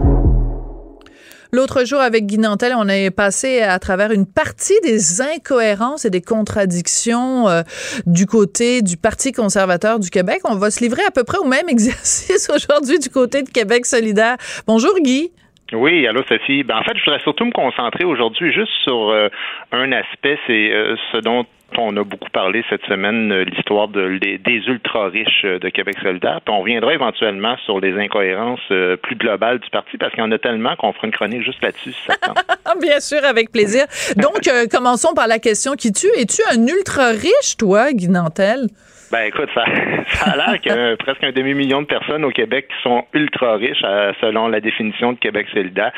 L'autre 1.53 1.85
jour, 1.85 1.99
avec 1.99 2.27
Guy 2.27 2.37
Nantel, 2.37 2.71
on 2.77 2.87
est 2.87 3.13
passé 3.13 3.61
à 3.61 3.77
travers 3.77 4.11
une 4.11 4.25
partie 4.25 4.79
des 4.83 5.21
incohérences 5.21 6.05
et 6.05 6.09
des 6.09 6.21
contradictions 6.21 7.49
euh, 7.49 7.63
du 8.05 8.25
côté 8.25 8.81
du 8.81 8.95
Parti 8.95 9.33
conservateur 9.33 9.99
du 9.99 10.09
Québec. 10.09 10.39
On 10.45 10.55
va 10.55 10.71
se 10.71 10.81
livrer 10.81 11.01
à 11.05 11.11
peu 11.11 11.25
près 11.25 11.39
au 11.39 11.43
même 11.43 11.67
exercice 11.67 12.49
aujourd'hui 12.49 12.99
du 12.99 13.09
côté 13.09 13.43
de 13.43 13.49
Québec 13.49 13.85
solidaire. 13.85 14.37
Bonjour 14.65 14.93
Guy. 15.01 15.31
Oui, 15.73 16.07
allô 16.07 16.21
Sophie. 16.29 16.63
Ben, 16.63 16.77
en 16.77 16.83
fait, 16.83 16.97
je 16.97 17.03
voudrais 17.03 17.19
surtout 17.19 17.43
me 17.43 17.51
concentrer 17.51 18.05
aujourd'hui 18.05 18.53
juste 18.53 18.71
sur 18.85 19.09
euh, 19.09 19.27
un 19.73 19.91
aspect, 19.91 20.39
c'est 20.47 20.71
euh, 20.71 20.95
ce 21.11 21.17
dont 21.17 21.45
on 21.77 21.95
a 21.97 22.03
beaucoup 22.03 22.29
parlé 22.29 22.63
cette 22.69 22.83
semaine, 22.85 23.31
euh, 23.31 23.43
l'histoire 23.43 23.87
de, 23.87 24.17
des, 24.17 24.37
des 24.37 24.57
ultra-riches 24.67 25.45
euh, 25.45 25.59
de 25.59 25.69
Québec 25.69 25.97
solidaire. 26.01 26.41
Puis 26.43 26.53
on 26.53 26.61
reviendra 26.61 26.93
éventuellement 26.93 27.55
sur 27.65 27.79
les 27.79 27.93
incohérences 27.99 28.59
euh, 28.71 28.97
plus 28.97 29.15
globales 29.15 29.59
du 29.59 29.69
parti 29.69 29.97
parce 29.97 30.13
qu'il 30.13 30.23
y 30.23 30.27
en 30.27 30.31
a 30.31 30.37
tellement 30.37 30.75
qu'on 30.75 30.93
fera 30.93 31.07
une 31.07 31.13
chronique 31.13 31.43
juste 31.43 31.61
là-dessus 31.61 31.93
si 31.93 32.07
ça. 32.07 32.33
Bien 32.81 32.99
sûr, 32.99 33.23
avec 33.23 33.51
plaisir. 33.51 33.85
Donc, 34.15 34.47
euh, 34.47 34.65
commençons 34.69 35.13
par 35.13 35.27
la 35.27 35.39
question 35.39 35.73
qui 35.73 35.91
tue. 35.91 36.11
Es-tu 36.17 36.41
un 36.51 36.65
ultra 36.67 37.09
riche, 37.09 37.57
toi, 37.57 37.91
Guy 37.91 38.07
Nantel? 38.09 38.67
Ben 39.11 39.23
écoute, 39.27 39.49
ça, 39.53 39.65
ça 40.07 40.31
a 40.31 40.35
l'air 40.37 40.61
qu'il 40.61 40.71
y 40.71 40.75
a 40.75 40.95
presque 40.95 41.23
un 41.23 41.31
demi-million 41.31 41.81
de 41.81 41.87
personnes 41.87 42.23
au 42.23 42.29
Québec 42.31 42.67
qui 42.69 42.81
sont 42.81 43.05
ultra 43.13 43.55
riches 43.57 43.81
euh, 43.83 44.13
selon 44.21 44.47
la 44.47 44.61
définition 44.61 45.11
de 45.13 45.19
Québec 45.19 45.47
solidaire. 45.53 45.91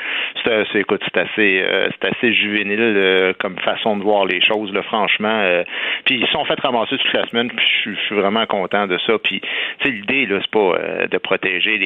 C'est, 0.44 0.50
euh, 0.52 0.64
c'est- 0.72 0.80
écoute, 0.80 1.02
c'est 1.06 1.20
assez, 1.22 1.62
euh, 1.64 1.90
assez 2.02 2.34
juvénile 2.34 3.34
comme 3.40 3.58
façon 3.60 3.98
de 3.98 4.04
voir 4.04 4.26
les 4.26 4.42
choses, 4.42 4.74
là, 4.74 4.82
franchement. 4.84 5.42
puis 6.06 6.16
ils 6.16 6.28
sont 6.28 6.44
fait 6.46 6.60
ramasser 6.60 6.98
toute 6.98 7.14
la 7.14 7.26
semaine, 7.28 7.50
puis 7.50 7.66
je 7.86 7.92
suis- 7.96 8.16
vraiment 8.16 8.46
content 8.46 8.88
de 8.88 8.98
ça. 9.06 9.14
Puis, 9.24 9.42
tu 9.42 9.48
sais, 9.84 9.90
l'idée 9.92 10.26
là, 10.26 10.40
c'est 10.42 10.52
pas 10.52 11.08
de 11.08 11.18
protéger 11.18 11.78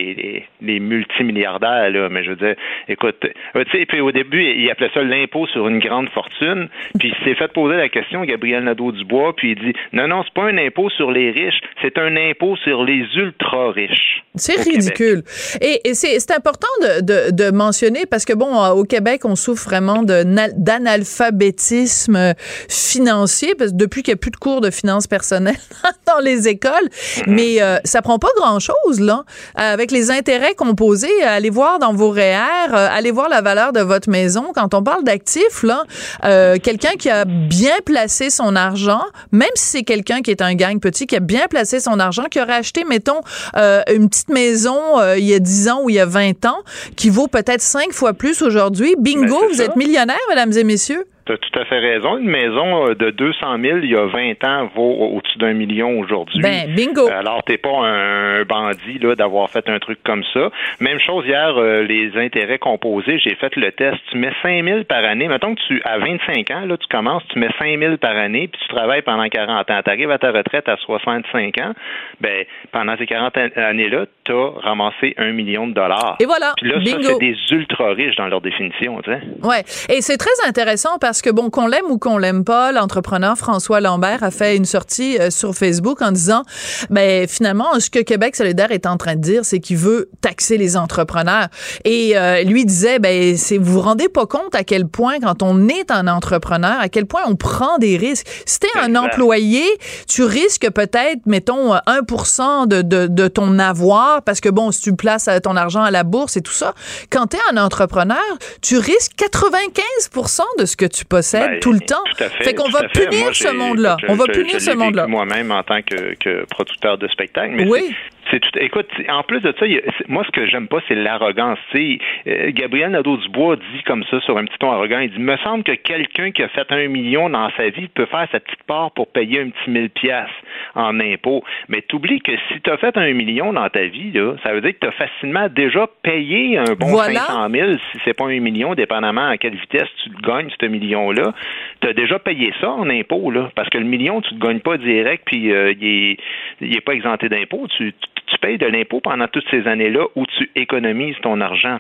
les, 0.62 0.80
multimilliardaires 0.80 1.90
là, 1.92 2.10
mais 2.10 2.24
je 2.24 2.30
veux 2.32 2.36
dire, 2.36 2.56
écoute, 2.88 3.18
tu 3.22 3.62
sais, 3.72 3.86
puis 3.86 4.00
au 4.02 4.12
début, 4.12 4.44
il 4.44 4.70
appelait 4.72 4.92
ça 4.94 5.02
l'impôt 5.04 5.48
sur 5.48 5.68
une 5.68 5.80
grande 5.80 6.10
fortune. 6.10 6.70
Puis 7.00 7.14
il 7.20 7.26
s'est 7.26 7.36
fait 7.36 7.52
poser 7.52 7.78
la 7.78 7.90
question, 7.90 8.24
Gabriel 8.24 8.64
Nadeau-Dubois, 8.64 9.36
puis 9.36 9.52
il 9.52 9.56
dit, 9.60 9.74
non, 9.94 10.08
non, 10.08 10.24
c'est 10.24 10.34
pas 10.34 10.44
un 10.50 10.58
impôt 10.58 10.90
sur 10.90 11.12
les 11.12 11.17
riches, 11.32 11.60
c'est 11.82 11.98
un 11.98 12.16
impôt 12.16 12.56
sur 12.64 12.84
les 12.84 13.04
ultra 13.16 13.72
riches. 13.72 14.24
C'est 14.36 14.54
Québec. 14.56 14.74
ridicule. 14.74 15.24
Et, 15.62 15.90
et 15.90 15.94
c'est 15.94 16.32
important 16.32 16.68
de, 16.82 17.02
de, 17.02 17.32
de 17.32 17.52
mentionner 17.52 18.06
parce 18.06 18.26
que, 18.26 18.34
bon, 18.34 18.56
au 18.72 18.84
Québec, 18.84 19.22
on 19.26 19.36
souffre 19.36 19.68
vraiment 19.70 20.04
d'analphabétisme 20.04 22.34
financier 22.70 23.56
parce 23.56 23.72
que 23.72 23.78
depuis 23.78 24.04
qu'il 24.04 24.14
n'y 24.14 24.18
a 24.18 24.22
plus 24.22 24.32
de 24.32 24.38
cours 24.38 24.62
de 24.62 24.70
finances 24.70 25.08
personnelles 25.08 25.56
dans 26.08 26.20
les 26.20 26.48
écoles. 26.48 26.90
Mais 27.28 27.62
euh, 27.62 27.78
ça 27.84 28.02
prend 28.02 28.20
pas 28.20 28.28
grand-chose, 28.38 29.00
là. 29.00 29.24
Euh, 29.60 29.74
Avec 29.74 29.92
les 29.92 30.12
intérêts 30.12 30.56
composés, 30.56 31.24
allez 31.24 31.50
voir 31.50 31.80
dans 31.80 31.94
vos 31.94 32.10
REER, 32.12 32.74
euh, 32.74 32.88
allez 32.92 33.12
voir 33.12 33.30
la 33.30 33.42
valeur 33.42 33.74
de 33.74 33.82
votre 33.82 34.10
maison. 34.10 34.52
Quand 34.54 34.74
on 34.74 34.84
parle 34.84 35.04
d'actifs, 35.04 35.64
là, 35.64 35.84
euh, 36.26 36.58
quelqu'un 36.62 36.96
qui 36.98 37.10
a 37.10 37.26
bien 37.26 37.76
placé 37.86 38.30
son 38.30 38.56
argent, 38.56 39.02
même 39.32 39.48
si 39.56 39.78
c'est 39.78 39.84
quelqu'un 39.84 40.22
qui 40.22 40.32
est 40.32 40.42
un 40.42 40.54
gang 40.54 40.80
petit, 40.80 41.07
qui 41.08 41.16
a 41.16 41.20
bien 41.20 41.48
placé 41.50 41.80
son 41.80 42.00
argent, 42.00 42.26
qui 42.30 42.40
aurait 42.40 42.54
acheté, 42.56 42.84
mettons, 42.84 43.22
euh, 43.56 43.82
une 43.94 44.10
petite 44.10 44.30
maison 44.30 45.00
euh, 45.00 45.18
il 45.18 45.26
y 45.26 45.34
a 45.34 45.40
10 45.40 45.70
ans 45.70 45.82
ou 45.84 45.90
il 45.90 45.96
y 45.96 46.00
a 46.00 46.06
20 46.06 46.46
ans, 46.46 46.60
qui 46.96 47.10
vaut 47.10 47.28
peut-être 47.28 47.62
cinq 47.62 47.92
fois 47.94 48.14
plus 48.14 48.42
aujourd'hui. 48.42 48.96
Bingo, 49.00 49.22
Ben, 49.22 49.38
c'est 49.42 49.48
vous 49.48 49.54
ça. 49.56 49.64
êtes 49.66 49.76
millionnaire, 49.76 50.20
mesdames 50.30 50.54
et 50.54 50.64
messieurs. 50.64 51.06
Tu 51.28 51.34
as 51.34 51.38
tout 51.38 51.60
à 51.60 51.66
fait 51.66 51.80
raison. 51.80 52.18
Une 52.18 52.30
maison 52.30 52.88
euh, 52.90 52.96
de 52.96 53.10
200 53.12 53.58
000 53.62 53.78
il 53.84 53.92
y 53.92 53.96
a 53.96 54.06
20 54.06 54.44
ans 54.46 54.70
vaut 54.76 54.82
au- 54.92 55.18
au-dessus 55.18 55.38
d'un 55.38 55.54
million 55.54 56.00
aujourd'hui. 56.00 56.40
Ben, 56.42 56.74
bingo. 56.74 57.08
Alors, 57.10 57.44
t'es 57.44 57.58
pas 57.58 57.70
un 57.86 58.44
bandit 58.44 58.98
là 59.02 59.16
d'avoir 59.16 59.50
fait 59.50 59.68
un 59.70 59.78
truc 59.80 60.00
comme 60.04 60.24
ça. 60.34 60.50
Même 60.80 61.00
chose 61.00 61.26
hier, 61.28 61.54
euh, 61.58 61.84
les 61.84 62.12
intérêts 62.18 62.58
composés, 62.60 63.20
j'ai 63.20 63.36
fait 63.36 63.56
le 63.56 63.72
test. 63.72 63.98
Tu 64.12 64.18
mets 64.18 64.32
5 64.42 64.64
000 64.64 64.84
par 64.86 65.04
année. 65.04 65.28
Mettons 65.28 65.54
que 65.54 65.60
tu, 65.68 65.82
à 65.86 65.98
25 66.00 66.50
ans, 66.52 66.66
là, 66.66 66.78
tu 66.78 66.88
commences, 66.88 67.24
tu 67.34 67.40
mets 67.40 67.50
5 67.60 67.78
000 67.78 67.98
par 67.98 68.16
année, 68.16 68.48
puis 68.48 68.60
tu 68.62 68.68
travailles 68.74 69.02
pendant 69.02 69.28
40 69.28 69.70
ans. 69.70 69.82
Tu 69.84 69.90
arrives 69.92 70.12
à 70.12 70.18
ta 70.18 70.32
retraite 70.32 70.70
à 70.70 70.78
65 70.78 71.60
ans. 71.60 71.74
Ben, 72.22 72.46
pendant 72.72 72.96
ces 72.98 73.06
40 73.06 73.36
an- 73.38 73.48
années-là, 73.56 74.06
tu 74.24 74.32
as 74.32 74.50
ramassé 74.62 75.14
un 75.18 75.32
million 75.32 75.68
de 75.68 75.74
dollars. 75.74 76.16
Et 76.20 76.26
voilà, 76.26 76.54
Puis 76.58 76.70
là, 76.70 76.76
ça, 76.78 76.98
bingo. 76.98 77.04
c'est 77.04 77.20
des 77.20 77.36
ultra 77.52 77.90
riches 77.94 78.16
dans 78.16 78.28
leur 78.28 78.42
définition, 78.42 79.02
tu 79.04 79.12
sais. 79.12 79.20
Ouais, 79.44 79.62
et 79.90 80.02
c'est 80.02 80.18
très 80.18 80.48
intéressant 80.48 80.98
parce 81.00 81.17
que 81.22 81.30
bon 81.30 81.50
qu'on 81.50 81.68
l'aime 81.68 81.86
ou 81.90 81.98
qu'on 81.98 82.18
l'aime 82.18 82.44
pas, 82.44 82.72
l'entrepreneur 82.72 83.38
François 83.38 83.80
Lambert 83.80 84.24
a 84.24 84.32
fait 84.32 84.56
une 84.56 84.66
sortie 84.66 85.18
euh, 85.20 85.30
sur 85.30 85.54
Facebook 85.56 86.02
en 86.02 86.12
disant 86.12 86.44
ben 86.90 87.28
finalement 87.28 87.80
ce 87.80 87.90
que 87.90 88.00
Québec 88.00 88.36
solidaire 88.36 88.72
est 88.72 88.86
en 88.86 88.98
train 88.98 89.16
de 89.16 89.22
dire 89.22 89.46
c'est 89.46 89.60
qu'il 89.60 89.78
veut 89.78 90.10
taxer 90.22 90.58
les 90.58 90.78
entrepreneurs 90.78 91.48
et 91.86 92.18
euh, 92.18 92.44
lui 92.44 92.66
disait 92.66 93.00
ben 93.00 93.38
c'est 93.38 93.58
vous 93.58 93.74
vous 93.74 93.82
rendez 93.82 94.10
pas 94.10 94.26
compte 94.26 94.56
à 94.56 94.64
quel 94.64 94.88
point 94.88 95.20
quand 95.20 95.44
on 95.44 95.68
est 95.68 95.92
un 95.92 96.08
entrepreneur 96.08 96.80
à 96.80 96.90
quel 96.90 97.06
point 97.06 97.22
on 97.28 97.36
prend 97.36 97.78
des 97.78 97.98
risques. 97.98 98.28
Si 98.46 98.60
t'es 98.60 98.68
un 98.80 98.96
employé, 98.96 99.64
tu 100.08 100.24
risques 100.24 100.70
peut-être 100.72 101.26
mettons 101.26 101.74
euh, 101.74 101.80
1% 101.88 102.68
de, 102.68 102.82
de 102.82 103.08
de 103.08 103.28
ton 103.28 103.60
avoir 103.60 104.22
parce 104.24 104.42
que 104.42 104.50
bon 104.50 104.72
si 104.72 104.82
tu 104.82 104.96
places 104.96 105.28
euh, 105.28 105.40
ton 105.40 105.56
argent 105.56 105.82
à 105.82 105.92
la 105.92 106.04
bourse 106.04 106.38
et 106.38 106.42
tout 106.42 106.54
ça, 106.54 106.74
quand 107.10 107.28
t'es 107.28 107.40
un 107.52 107.58
entrepreneur, 107.58 108.18
tu 108.62 108.78
risques 108.78 109.14
95% 109.18 110.42
de 110.60 110.66
ce 110.66 110.76
que 110.76 110.86
tu 110.86 111.06
possèdes 111.10 111.50
Ben, 111.50 111.60
tout 111.60 111.74
le 111.74 111.80
temps. 111.80 112.04
Tout 112.18 112.24
à 112.24 112.30
fait. 112.30 112.44
Fait 112.44 112.54
qu'on 112.54 112.70
va 112.70 112.88
punir 112.90 113.34
ce 113.36 113.50
monde-là. 113.50 113.98
On 114.08 114.16
va 114.16 114.26
punir 114.26 114.56
je 114.56 114.60
ce 114.60 114.72
monde-là. 114.72 115.08
Moi-même 115.08 115.52
en 115.52 115.64
tant 115.64 115.82
que, 115.82 116.16
que 116.16 116.46
producteur 116.46 116.98
de 116.98 117.08
spectacle. 117.08 117.54
Mais 117.56 117.68
Oui. 117.68 117.96
C'est- 118.32 118.40
tout. 118.40 118.50
Écoute, 118.60 118.88
en 119.10 119.24
plus 119.24 119.40
de 119.42 119.54
ça, 119.60 119.66
a- 119.66 120.04
moi, 120.08 120.24
ce 120.26 120.32
que 120.32 120.46
j'aime 120.48 120.68
pas, 120.68 120.80
c'est 120.88 120.96
l'arrogance. 120.96 121.58
Tu 121.72 121.78
sais, 121.78 122.00
euh, 122.28 122.52
Gabriel 122.54 122.92
Nadeau-Dubois 122.92 123.56
dit 123.58 123.84
comme 123.86 124.04
ça, 124.06 124.20
sur 124.22 124.38
un 124.38 124.46
petit 124.46 124.58
ton 124.60 124.72
arrogant, 124.72 125.00
il 125.00 125.12
dit, 125.12 125.20
me 125.20 125.38
semble 125.38 125.64
que 125.64 125.74
quelqu'un 125.74 126.32
qui 126.32 126.44
a 126.44 126.48
fait 126.50 126.72
un 126.72 126.88
million 126.88 127.30
dans 127.30 127.50
sa 127.58 127.70
vie 127.70 127.88
peut 127.88 128.06
faire 128.06 128.28
sa 128.32 128.40
petite 128.40 128.64
part 128.64 128.92
pour 128.92 129.08
payer 129.12 129.42
un 129.42 129.50
petit 129.50 129.70
mille 129.70 129.90
piastres 129.90 130.34
en 130.76 131.00
impôts. 131.00 131.44
Mais 131.70 131.82
t'oublies 131.82 132.22
que 132.22 132.32
si 132.52 132.62
tu 132.62 132.70
as 132.70 132.78
fait 132.78 132.96
un 132.98 133.14
million 133.14 133.54
dans 133.54 133.70
ta 133.70 133.86
vie, 133.86 134.12
là, 134.12 134.36
ça 134.44 134.54
veut 134.54 134.62
dire 134.62 134.72
que 134.74 134.80
tu 134.82 134.88
as 134.88 134.92
facilement 134.92 135.48
déjà 135.50 135.88
payé 136.04 136.58
un 136.58 136.74
bon 136.80 136.88
Voilà. 136.88 137.22
500 137.22 137.50
000, 137.50 137.72
si 137.74 138.00
c'est 138.06 138.14
pas 138.14 138.26
un 138.26 138.40
million, 138.40 138.76
dépendamment 138.76 139.28
à 139.30 139.38
quelle 139.38 139.56
vitesse 139.56 139.88
tu 140.04 140.10
le 140.10 140.22
gagnes, 140.28 140.50
ce 140.60 140.66
million-là. 140.66 141.34
Tu 141.82 141.88
as 141.88 141.94
déjà 141.94 142.20
payé 142.20 142.54
ça 142.60 142.70
en 142.72 142.90
impôts, 142.90 143.32
là, 143.32 143.50
parce 143.56 143.70
que 143.70 143.78
le 143.78 143.86
million, 143.86 144.22
tu 144.22 144.34
ne 144.34 144.40
le 144.40 144.46
gagnes 144.48 144.60
pas 144.60 144.78
direct, 144.78 145.24
puis 145.26 145.52
euh, 145.52 145.74
il 145.80 145.88
est, 145.88 146.18
il 146.62 146.76
est 146.76 146.82
pas 146.82 146.94
exempté 146.94 147.30
d'impôts. 147.30 147.68
Tu, 147.78 147.94
tu- 148.28 148.38
payes 148.38 148.58
de 148.58 148.68
l'impôt 148.68 149.00
pendant 149.02 149.28
toutes 149.28 149.50
ces 149.50 149.68
années-là 149.68 150.06
où 150.16 150.26
tu 150.38 150.50
économises 150.56 151.16
ton 151.22 151.42
argent. 151.42 151.78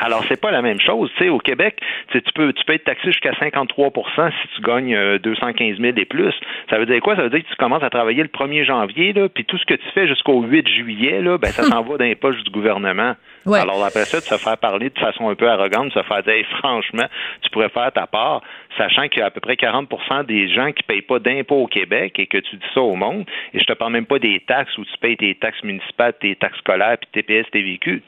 Alors, 0.00 0.22
c'est 0.28 0.40
pas 0.40 0.50
la 0.50 0.62
même 0.62 0.78
chose. 0.80 1.10
Tu 1.16 1.24
sais, 1.24 1.28
au 1.30 1.38
Québec, 1.38 1.80
tu 2.12 2.20
peux, 2.34 2.52
tu 2.52 2.64
peux 2.64 2.74
être 2.74 2.84
taxé 2.84 3.06
jusqu'à 3.10 3.32
53% 3.32 4.30
si 4.30 4.48
tu 4.54 4.62
gagnes 4.62 4.94
euh, 4.94 5.18
215 5.18 5.78
000 5.78 5.96
et 5.96 6.04
plus. 6.04 6.34
Ça 6.70 6.78
veut 6.78 6.86
dire 6.86 7.00
quoi? 7.00 7.16
Ça 7.16 7.22
veut 7.22 7.30
dire 7.30 7.42
que 7.42 7.48
tu 7.48 7.56
commences 7.56 7.82
à 7.82 7.90
travailler 7.90 8.22
le 8.22 8.28
1er 8.28 8.64
janvier, 8.64 9.12
là, 9.12 9.28
puis 9.28 9.44
tout 9.44 9.58
ce 9.58 9.64
que 9.64 9.74
tu 9.74 9.88
fais 9.94 10.06
jusqu'au 10.06 10.42
8 10.42 10.68
juillet, 10.68 11.20
là, 11.22 11.38
ben, 11.38 11.48
ça 11.48 11.62
s'en 11.64 11.82
va 11.82 11.96
dans 11.96 12.04
les 12.04 12.14
poches 12.14 12.42
du 12.44 12.50
gouvernement. 12.50 13.14
Alors, 13.54 13.84
après 13.84 14.04
ça, 14.04 14.20
de 14.20 14.24
se 14.24 14.36
faire 14.36 14.58
parler 14.58 14.90
de 14.90 14.98
façon 14.98 15.28
un 15.28 15.34
peu 15.34 15.48
arrogante, 15.48 15.86
de 15.86 15.92
se 15.92 16.02
faire 16.02 16.22
dire, 16.22 16.46
franchement, 16.58 17.06
tu 17.42 17.50
pourrais 17.50 17.68
faire 17.68 17.92
ta 17.92 18.06
part, 18.06 18.42
sachant 18.76 19.08
qu'il 19.08 19.20
y 19.20 19.22
a 19.22 19.26
à 19.26 19.30
peu 19.30 19.40
près 19.40 19.54
40% 19.54 20.26
des 20.26 20.48
gens 20.48 20.72
qui 20.72 20.82
payent 20.82 21.02
pas 21.02 21.18
d'impôts 21.18 21.62
au 21.62 21.66
Québec 21.66 22.18
et 22.18 22.26
que 22.26 22.38
tu 22.38 22.56
dis 22.56 22.66
ça 22.74 22.80
au 22.80 22.94
monde. 22.94 23.24
Et 23.54 23.60
je 23.60 23.64
te 23.64 23.72
parle 23.72 23.92
même 23.92 24.06
pas 24.06 24.18
des 24.18 24.40
taxes 24.40 24.76
où 24.78 24.84
tu 24.84 24.98
payes 24.98 25.16
tes 25.16 25.34
taxes 25.34 25.62
municipales, 25.62 26.14
tes 26.20 26.36
taxes 26.36 26.58
scolaires, 26.58 26.98
puis 26.98 27.22
TPS, 27.22 27.50
TVQ. 27.50 28.02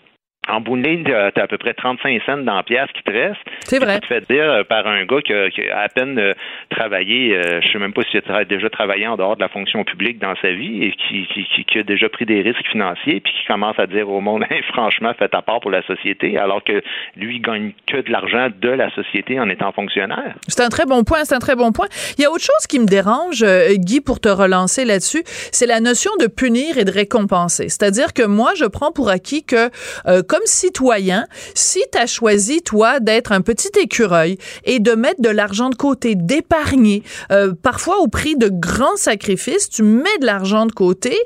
En 0.50 0.60
bout 0.60 0.76
de 0.76 0.82
ligne, 0.82 1.04
tu 1.04 1.14
as 1.14 1.26
à 1.36 1.46
peu 1.46 1.58
près 1.58 1.74
35 1.74 2.20
cents 2.26 2.36
dans 2.38 2.56
la 2.56 2.62
pièce 2.62 2.88
qui 2.94 3.02
te 3.02 3.10
reste. 3.10 3.40
C'est 3.64 3.78
vrai. 3.78 3.94
Tu 4.00 4.08
te 4.08 4.14
fais 4.14 4.20
dire 4.22 4.44
euh, 4.50 4.64
par 4.64 4.86
un 4.86 5.04
gars 5.04 5.20
qui 5.24 5.32
a, 5.32 5.50
qui 5.50 5.68
a 5.68 5.80
à 5.80 5.88
peine 5.88 6.18
euh, 6.18 6.32
travaillé, 6.70 7.36
euh, 7.36 7.60
je 7.62 7.68
sais 7.72 7.78
même 7.78 7.92
pas 7.92 8.02
s'il 8.10 8.20
a 8.28 8.44
déjà 8.44 8.70
travaillé 8.70 9.06
en 9.06 9.16
dehors 9.16 9.36
de 9.36 9.40
la 9.40 9.48
fonction 9.48 9.84
publique 9.84 10.18
dans 10.18 10.34
sa 10.42 10.50
vie 10.52 10.84
et 10.84 10.92
qui, 10.92 11.26
qui, 11.32 11.44
qui- 11.54 11.64
qui 11.64 11.78
a 11.78 11.82
déjà 11.82 12.08
pris 12.08 12.26
des 12.26 12.40
risques 12.42 12.66
financiers 12.70 13.20
puis 13.20 13.32
qui 13.32 13.46
commence 13.46 13.78
à 13.78 13.86
dire 13.86 14.08
au 14.08 14.20
monde, 14.20 14.44
Hey, 14.50 14.62
franchement, 14.72 15.12
fais 15.18 15.28
ta 15.28 15.42
part 15.42 15.60
pour 15.60 15.70
la 15.70 15.82
société, 15.86 16.38
alors 16.38 16.62
que 16.64 16.82
lui, 17.16 17.36
il 17.36 17.40
gagne 17.42 17.72
que 17.86 17.98
de 17.98 18.10
l'argent 18.10 18.48
de 18.60 18.68
la 18.68 18.90
société 18.94 19.38
en 19.38 19.48
étant 19.48 19.72
fonctionnaire. 19.72 20.34
C'est 20.48 20.62
un 20.62 20.68
très 20.68 20.86
bon 20.86 21.04
point, 21.04 21.24
c'est 21.24 21.34
un 21.34 21.38
très 21.38 21.56
bon 21.56 21.72
point. 21.72 21.86
Il 22.18 22.22
y 22.22 22.24
a 22.24 22.30
autre 22.30 22.42
chose 22.44 22.66
qui 22.68 22.78
me 22.78 22.86
dérange, 22.86 23.42
euh, 23.42 23.74
Guy, 23.76 24.00
pour 24.00 24.20
te 24.20 24.28
relancer 24.28 24.84
là-dessus, 24.84 25.22
c'est 25.52 25.66
la 25.66 25.80
notion 25.80 26.10
de 26.20 26.26
punir 26.26 26.78
et 26.78 26.84
de 26.84 26.90
récompenser. 26.90 27.68
C'est-à-dire 27.68 28.12
que 28.12 28.26
moi, 28.26 28.52
je 28.56 28.64
prends 28.64 28.92
pour 28.92 29.08
acquis 29.10 29.44
que, 29.44 29.70
euh, 30.06 30.22
comme 30.28 30.39
citoyen, 30.44 31.26
si 31.54 31.80
tu 31.92 31.98
as 31.98 32.06
choisi, 32.06 32.62
toi, 32.62 33.00
d'être 33.00 33.32
un 33.32 33.40
petit 33.40 33.70
écureuil 33.78 34.38
et 34.64 34.78
de 34.78 34.92
mettre 34.92 35.20
de 35.20 35.28
l'argent 35.28 35.70
de 35.70 35.74
côté, 35.74 36.14
d'épargner, 36.14 37.02
euh, 37.32 37.52
parfois 37.60 37.98
au 37.98 38.08
prix 38.08 38.36
de 38.36 38.48
grands 38.48 38.96
sacrifices, 38.96 39.68
tu 39.68 39.82
mets 39.82 40.18
de 40.20 40.26
l'argent 40.26 40.66
de 40.66 40.72
côté, 40.72 41.16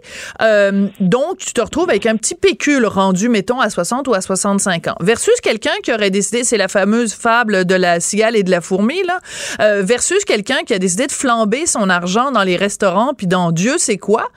euh, 0.42 0.88
donc 1.00 1.38
tu 1.38 1.52
te 1.52 1.60
retrouves 1.60 1.90
avec 1.90 2.06
un 2.06 2.16
petit 2.16 2.34
pécule 2.34 2.86
rendu, 2.86 3.28
mettons, 3.28 3.60
à 3.60 3.70
60 3.70 4.08
ou 4.08 4.14
à 4.14 4.20
65 4.20 4.88
ans, 4.88 4.96
versus 5.00 5.40
quelqu'un 5.42 5.74
qui 5.82 5.92
aurait 5.92 6.10
décidé, 6.10 6.44
c'est 6.44 6.56
la 6.56 6.68
fameuse 6.68 7.14
fable 7.14 7.64
de 7.64 7.74
la 7.74 8.00
cigale 8.00 8.36
et 8.36 8.42
de 8.42 8.50
la 8.50 8.60
fourmi, 8.60 9.02
là, 9.04 9.20
euh, 9.60 9.82
versus 9.84 10.24
quelqu'un 10.24 10.62
qui 10.66 10.74
a 10.74 10.78
décidé 10.78 11.06
de 11.06 11.12
flamber 11.12 11.66
son 11.66 11.88
argent 11.88 12.30
dans 12.30 12.42
les 12.42 12.56
restaurants 12.56 13.14
puis 13.14 13.26
dans 13.26 13.52
Dieu 13.52 13.78
sait 13.78 13.98
quoi. 13.98 14.28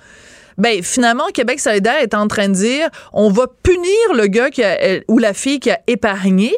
Ben 0.57 0.81
finalement, 0.81 1.25
Québec 1.33 1.59
solidaire 1.59 1.99
est 2.01 2.13
en 2.13 2.27
train 2.27 2.49
de 2.49 2.53
dire, 2.53 2.89
on 3.13 3.29
va 3.29 3.45
punir 3.63 4.13
le 4.13 4.27
gars 4.27 4.49
qui 4.49 4.63
a, 4.63 4.99
ou 5.07 5.19
la 5.19 5.33
fille 5.33 5.59
qui 5.59 5.69
a 5.69 5.79
épargné 5.87 6.55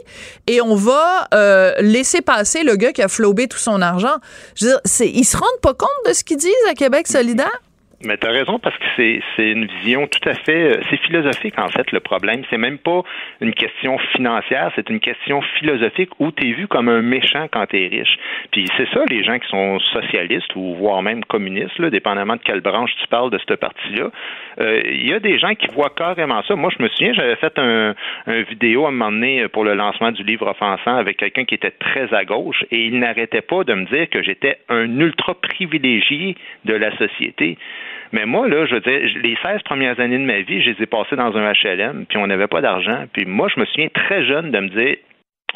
et 0.48 0.62
on 0.62 0.76
va 0.76 1.28
euh, 1.34 1.74
laisser 1.80 2.22
passer 2.22 2.64
le 2.64 2.76
gars 2.76 2.94
qui 2.94 3.02
a 3.02 3.08
flobé 3.08 3.48
tout 3.48 3.58
son 3.58 3.82
argent. 3.82 4.18
Je 4.56 4.66
veux 4.66 4.72
dire, 4.72 4.82
ils 5.14 5.26
se 5.26 5.38
rendent 5.38 5.62
pas 5.62 5.74
compte 5.74 5.90
de 6.08 6.14
ce 6.14 6.24
qu'ils 6.24 6.38
disent 6.38 6.54
à 6.70 6.74
Québec 6.74 7.08
solidaire? 7.08 7.62
Mais 8.02 8.18
tu 8.18 8.28
as 8.28 8.32
raison 8.32 8.60
parce 8.60 8.78
que 8.78 8.86
c'est 8.96 9.22
c'est 9.36 9.52
une 9.52 9.66
vision 9.66 10.08
tout 10.08 10.30
à 10.30 10.34
fait 10.34 10.78
euh, 10.78 10.82
c'est 10.90 10.96
philosophique 11.02 11.60
en 11.60 11.68
fait 11.68 11.92
le 11.92 12.00
problème, 12.00 12.44
c'est 12.50 12.58
même 12.58 12.78
pas 12.78 13.04
une 13.42 13.54
question 13.54 13.98
financière, 14.16 14.72
c'est 14.76 14.90
une 14.90 15.02
question 15.02 15.42
philosophique 15.60 16.10
où 16.20 16.32
tu 16.32 16.48
es 16.48 16.54
vu 16.54 16.68
comme 16.68 16.88
un 16.88 17.02
méchant 17.02 17.48
quand 17.52 17.66
tu 17.66 17.84
es 17.84 17.88
riche. 17.88 18.18
Puis 18.52 18.66
c'est 18.78 18.88
ça 18.94 19.04
les 19.10 19.22
gens 19.26 19.38
qui 19.38 19.50
sont 19.50 19.80
socialistes 19.80 20.56
ou 20.56 20.76
voire 20.76 21.02
même 21.02 21.26
communistes 21.26 21.78
là, 21.78 21.90
dépendamment 21.90 22.38
de 22.38 22.42
quelle 22.42 22.62
branche 22.62 22.92
tu 23.02 23.08
parles 23.08 23.32
de 23.32 23.38
cette 23.38 23.60
partie-là. 23.60 24.12
Euh, 24.62 24.82
Il 24.86 25.06
y 25.06 25.14
a 25.14 25.20
des 25.20 25.38
gens 25.38 25.54
qui 25.56 25.68
voient 25.74 25.92
carrément 25.94 26.42
ça. 26.44 26.56
Moi 26.56 26.72
je 26.78 26.82
me 26.82 26.88
souviens, 26.88 27.12
j'avais 27.12 27.36
fait 27.36 27.60
un, 27.60 27.96
un 28.28 28.42
vidéo 28.44 28.86
à 28.86 28.90
un 28.90 28.92
moment 28.92 29.12
donné 29.12 29.50
pour 29.50 29.66
le 29.66 29.74
lancement 29.74 30.14
du 30.14 30.24
livre 30.24 30.48
offensant 30.48 30.96
avec 30.96 31.18
quelqu'un 31.18 31.44
qui 31.44 31.56
était 31.56 31.72
très 31.72 32.14
à 32.14 32.24
gauche 32.24 32.64
et 32.72 32.86
il 32.86 32.98
n'arrêtait 32.98 33.42
pas 33.42 33.66
de 33.66 33.74
me 33.74 33.84
dire 33.86 34.10
que 34.10 34.24
j'étais 34.24 34.60
un 34.70 35.00
ultra 35.02 35.34
privilégié 35.34 36.38
de 36.64 36.76
la 36.76 36.96
société. 36.98 37.58
Mais 38.12 38.26
moi, 38.26 38.48
là, 38.48 38.66
je 38.66 38.76
veux 38.76 38.82
dire, 38.82 39.22
les 39.22 39.38
16 39.42 39.62
premières 39.64 40.00
années 40.00 40.18
de 40.18 40.24
ma 40.24 40.42
vie, 40.42 40.62
je 40.62 40.72
les 40.72 40.84
ai 40.84 40.86
passées 40.86 41.16
dans 41.16 41.36
un 41.36 41.52
HLM, 41.52 42.06
puis 42.08 42.18
on 42.18 42.28
n'avait 42.28 42.48
pas 42.48 42.62
d'argent. 42.62 43.06
Puis 43.14 43.26
moi, 43.26 43.48
je 43.54 43.60
me 43.60 43.66
souviens 43.66 43.90
très 43.94 44.26
jeune 44.26 44.52
de 44.52 44.60
me 44.60 44.70
dire, 44.70 44.98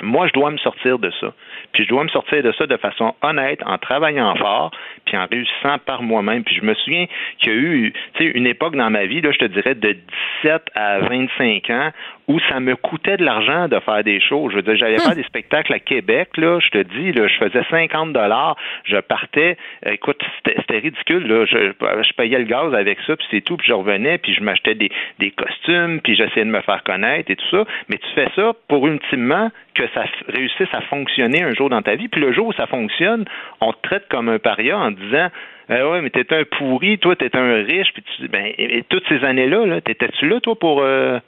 moi, 0.01 0.27
je 0.27 0.33
dois 0.33 0.51
me 0.51 0.57
sortir 0.57 0.99
de 0.99 1.11
ça. 1.19 1.33
Puis 1.71 1.83
je 1.83 1.89
dois 1.89 2.03
me 2.03 2.09
sortir 2.09 2.41
de 2.43 2.51
ça 2.53 2.65
de 2.65 2.77
façon 2.77 3.13
honnête, 3.21 3.59
en 3.65 3.77
travaillant 3.77 4.35
fort, 4.35 4.71
puis 5.05 5.17
en 5.17 5.25
réussissant 5.25 5.77
par 5.85 6.01
moi-même. 6.01 6.43
Puis 6.43 6.55
je 6.55 6.65
me 6.65 6.73
souviens 6.73 7.05
qu'il 7.39 7.53
y 7.53 7.55
a 7.55 7.59
eu, 7.59 7.93
tu 8.15 8.25
sais, 8.25 8.31
une 8.31 8.47
époque 8.47 8.75
dans 8.75 8.89
ma 8.89 9.05
vie, 9.05 9.21
là, 9.21 9.31
je 9.31 9.39
te 9.39 9.45
dirais, 9.45 9.75
de 9.75 9.97
17 10.43 10.63
à 10.75 10.99
25 10.99 11.69
ans, 11.69 11.91
où 12.27 12.39
ça 12.49 12.59
me 12.59 12.75
coûtait 12.75 13.17
de 13.17 13.25
l'argent 13.25 13.67
de 13.67 13.79
faire 13.79 14.03
des 14.03 14.19
shows. 14.19 14.49
Je 14.49 14.55
veux 14.57 14.61
dire, 14.61 14.75
j'allais 14.77 14.99
faire 14.99 15.15
des 15.15 15.23
spectacles 15.23 15.73
à 15.73 15.79
Québec, 15.79 16.29
là, 16.37 16.59
je 16.59 16.69
te 16.69 16.77
dis, 16.77 17.11
là, 17.11 17.27
je 17.27 17.37
faisais 17.37 17.63
50 17.69 18.13
dollars, 18.13 18.55
je 18.85 18.97
partais, 18.97 19.57
écoute, 19.85 20.21
c'était 20.37 20.59
c'était 20.61 20.79
ridicule, 20.79 21.27
là, 21.27 21.45
je, 21.45 21.73
je 22.03 22.13
payais 22.13 22.39
le 22.39 22.45
gaz 22.45 22.73
avec 22.73 22.99
ça, 23.05 23.15
puis 23.15 23.25
c'est 23.29 23.41
tout, 23.41 23.57
puis 23.57 23.67
je 23.67 23.73
revenais, 23.73 24.17
puis 24.17 24.33
je 24.33 24.41
m'achetais 24.41 24.75
des, 24.75 24.89
des 25.19 25.31
costumes, 25.31 25.99
puis 26.01 26.15
j'essayais 26.15 26.45
de 26.45 26.51
me 26.51 26.61
faire 26.61 26.83
connaître 26.83 27.29
et 27.29 27.35
tout 27.35 27.49
ça, 27.51 27.65
mais 27.89 27.97
tu 27.97 28.07
fais 28.15 28.29
ça 28.35 28.53
pour 28.67 28.87
ultimement 28.87 29.49
que 29.73 29.83
ça 29.93 30.05
réussisse 30.27 30.73
à 30.73 30.81
fonctionner 30.81 31.43
un 31.43 31.53
jour 31.53 31.69
dans 31.69 31.81
ta 31.81 31.95
vie, 31.95 32.07
puis 32.07 32.21
le 32.21 32.31
jour 32.33 32.47
où 32.47 32.53
ça 32.53 32.67
fonctionne, 32.67 33.25
on 33.61 33.73
te 33.73 33.81
traite 33.81 34.07
comme 34.09 34.29
un 34.29 34.39
paria 34.39 34.77
en 34.77 34.91
disant 34.91 35.29
eh 35.69 35.81
ouais, 35.81 36.01
mais 36.01 36.09
t'es 36.09 36.33
un 36.33 36.43
pourri, 36.43 36.97
toi, 36.99 37.15
t'es 37.15 37.35
un 37.35 37.63
riche, 37.63 37.93
puis 37.93 38.03
tu, 38.03 38.27
ben, 38.27 38.51
et, 38.57 38.83
toutes 38.89 39.07
ces 39.07 39.23
années-là, 39.23 39.65
là, 39.65 39.81
t'étais-tu 39.81 40.27
là, 40.27 40.39
toi, 40.41 40.55
pour 40.59 40.81
euh, 40.81 41.19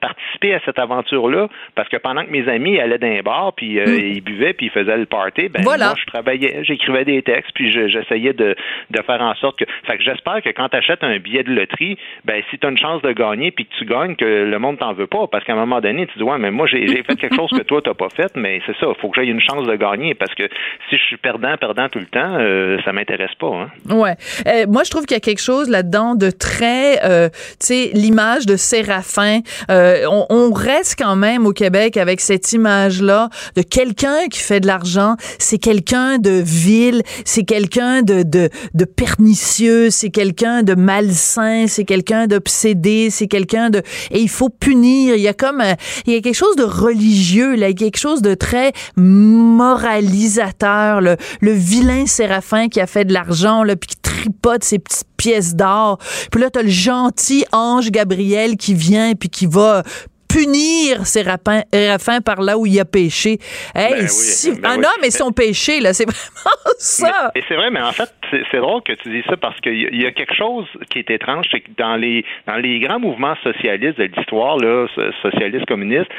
participer 0.00 0.54
à 0.54 0.60
cette 0.64 0.78
aventure-là? 0.78 1.48
Parce 1.74 1.88
que 1.88 1.96
pendant 1.96 2.24
que 2.24 2.30
mes 2.30 2.48
amis 2.48 2.78
allaient 2.78 2.98
dans 2.98 3.06
un 3.08 3.20
bar, 3.22 3.52
puis 3.56 3.78
euh, 3.78 3.84
ils 3.86 4.20
buvaient, 4.20 4.52
puis 4.52 4.66
ils 4.66 4.70
faisaient 4.72 4.96
le 4.96 5.06
party, 5.06 5.48
ben, 5.48 5.62
Voilà. 5.62 5.86
moi, 5.86 5.94
je 6.00 6.06
travaillais, 6.06 6.60
j'écrivais 6.64 7.04
des 7.04 7.22
textes, 7.22 7.50
puis 7.54 7.72
je- 7.72 7.88
j'essayais 7.88 8.32
de, 8.32 8.54
de 8.90 9.02
faire 9.02 9.20
en 9.20 9.34
sorte 9.36 9.58
que... 9.58 9.64
Fait 9.86 9.96
que 9.98 10.02
j'espère 10.04 10.42
que 10.42 10.50
quand 10.50 10.68
t'achètes 10.68 11.02
un 11.04 11.18
billet 11.18 11.42
de 11.42 11.52
loterie, 11.52 11.96
ben, 12.24 12.42
si 12.50 12.58
t'as 12.58 12.70
une 12.70 12.78
chance 12.78 13.02
de 13.02 13.12
gagner, 13.12 13.50
puis 13.50 13.66
que 13.66 13.74
tu 13.78 13.84
gagnes, 13.84 14.16
que 14.16 14.24
le 14.24 14.58
monde 14.58 14.78
t'en 14.78 14.92
veut 14.92 15.06
pas, 15.06 15.26
parce 15.26 15.44
qu'à 15.44 15.52
un 15.52 15.56
moment 15.56 15.80
donné, 15.80 16.06
tu 16.06 16.18
dis, 16.18 16.24
ouais, 16.24 16.38
mais 16.38 16.50
moi, 16.50 16.66
j'ai 16.66 16.86
fait 17.02 17.16
quelque 17.16 17.34
chose 17.36 17.50
que 17.50 17.62
toi, 17.62 17.80
t'as 17.82 17.94
pas 17.94 18.08
fait, 18.14 18.30
mais 18.36 18.60
c'est 18.66 18.76
ça, 18.78 18.86
faut 19.00 19.08
que 19.10 19.20
j'aie 19.20 19.28
une 19.28 19.40
chance 19.40 19.66
de 19.66 19.74
gagner, 19.76 20.14
parce 20.14 20.34
que 20.34 20.44
si 20.90 20.96
je 20.96 21.02
suis 21.04 21.16
perdant, 21.16 21.56
perdant 21.56 21.88
tout 21.88 21.98
le 21.98 22.06
temps, 22.06 22.36
euh, 22.38 22.78
ça 22.84 22.92
m'intéresse 22.92 23.34
pas, 23.38 23.46
hein. 23.48 23.68
Ouais. 23.94 24.14
Euh, 24.46 24.66
moi, 24.68 24.82
je 24.84 24.90
trouve 24.90 25.04
qu'il 25.06 25.16
y 25.16 25.18
a 25.18 25.20
quelque 25.20 25.42
chose 25.42 25.68
là-dedans 25.70 26.14
de 26.14 26.30
très, 26.30 27.04
euh, 27.04 27.28
tu 27.30 27.56
sais, 27.60 27.90
l'image 27.94 28.46
de 28.46 28.56
Séraphin. 28.56 29.40
Euh, 29.70 29.87
on, 30.10 30.26
on 30.30 30.52
reste 30.52 30.96
quand 30.98 31.16
même 31.16 31.46
au 31.46 31.52
Québec 31.52 31.96
avec 31.96 32.20
cette 32.20 32.52
image-là 32.52 33.30
de 33.56 33.62
quelqu'un 33.62 34.28
qui 34.30 34.40
fait 34.40 34.60
de 34.60 34.66
l'argent. 34.66 35.16
C'est 35.38 35.58
quelqu'un 35.58 36.18
de 36.18 36.42
vil, 36.44 37.02
c'est 37.24 37.44
quelqu'un 37.44 38.02
de, 38.02 38.22
de, 38.22 38.50
de 38.74 38.84
pernicieux, 38.84 39.90
c'est 39.90 40.10
quelqu'un 40.10 40.62
de 40.62 40.74
malsain, 40.74 41.66
c'est 41.68 41.84
quelqu'un 41.84 42.26
d'obsédé, 42.26 43.08
c'est 43.10 43.28
quelqu'un 43.28 43.70
de... 43.70 43.82
Et 44.10 44.20
il 44.20 44.28
faut 44.28 44.48
punir. 44.48 45.14
Il 45.14 45.22
y 45.22 45.28
a 45.28 45.34
comme... 45.34 45.60
un- 45.60 45.76
il 46.06 46.12
y 46.12 46.16
a 46.16 46.20
quelque 46.20 46.34
chose 46.34 46.56
de 46.56 46.64
religieux, 46.64 47.54
là, 47.56 47.68
il 47.68 47.72
y 47.72 47.74
a 47.74 47.78
quelque 47.86 47.98
chose 47.98 48.22
de 48.22 48.34
très 48.34 48.72
moralisateur. 48.96 51.00
Le, 51.00 51.16
le 51.40 51.52
vilain 51.52 52.06
Séraphin 52.06 52.68
qui 52.68 52.80
a 52.80 52.86
fait 52.86 53.04
de 53.04 53.12
l'argent, 53.12 53.64
là, 53.64 53.76
puis 53.76 53.88
qui 53.88 53.96
tripote 53.96 54.64
ses 54.64 54.78
petites 54.78 55.07
pièces 55.18 55.54
d'or. 55.54 55.98
Puis 56.32 56.40
là, 56.40 56.48
t'as 56.48 56.62
le 56.62 56.70
gentil 56.70 57.44
ange 57.52 57.90
Gabriel 57.90 58.56
qui 58.56 58.72
vient 58.72 59.14
puis 59.14 59.28
qui 59.28 59.44
va 59.44 59.82
punir 60.28 61.06
Séraphin 61.06 61.62
Séraphin 61.72 62.20
par 62.20 62.40
là 62.42 62.56
où 62.58 62.66
il 62.66 62.78
a 62.80 62.84
péché. 62.84 63.38
Hey, 63.74 63.90
Ben 63.92 64.00
oui, 64.02 64.08
si- 64.08 64.60
ben 64.60 64.70
un 64.70 64.78
oui. 64.78 64.84
homme 64.84 65.04
et 65.04 65.10
son 65.10 65.32
péché, 65.32 65.80
là, 65.80 65.92
c'est 65.92 66.04
vraiment 66.08 66.74
ça. 66.78 67.30
Mais- 67.34 67.40
Et 67.40 67.44
c'est 67.48 67.54
vrai, 67.54 67.70
mais 67.70 67.80
en 67.80 67.92
fait, 67.92 68.08
c'est 68.50 68.58
drôle 68.58 68.82
que 68.82 68.92
tu 68.92 69.08
dis 69.10 69.22
ça 69.28 69.36
parce 69.36 69.58
qu'il 69.60 69.74
y, 69.74 70.02
y 70.02 70.06
a 70.06 70.10
quelque 70.12 70.34
chose 70.34 70.66
qui 70.90 70.98
est 70.98 71.10
étrange, 71.10 71.46
c'est 71.50 71.60
que 71.60 71.70
dans 71.78 71.96
les 71.96 72.24
dans 72.46 72.56
les 72.56 72.78
grands 72.80 73.00
mouvements 73.00 73.34
socialistes 73.42 73.98
de 73.98 74.04
l'histoire, 74.04 74.56
là, 74.58 74.86
so- 74.94 75.12
socialistes 75.22 75.66
communistes, 75.66 76.10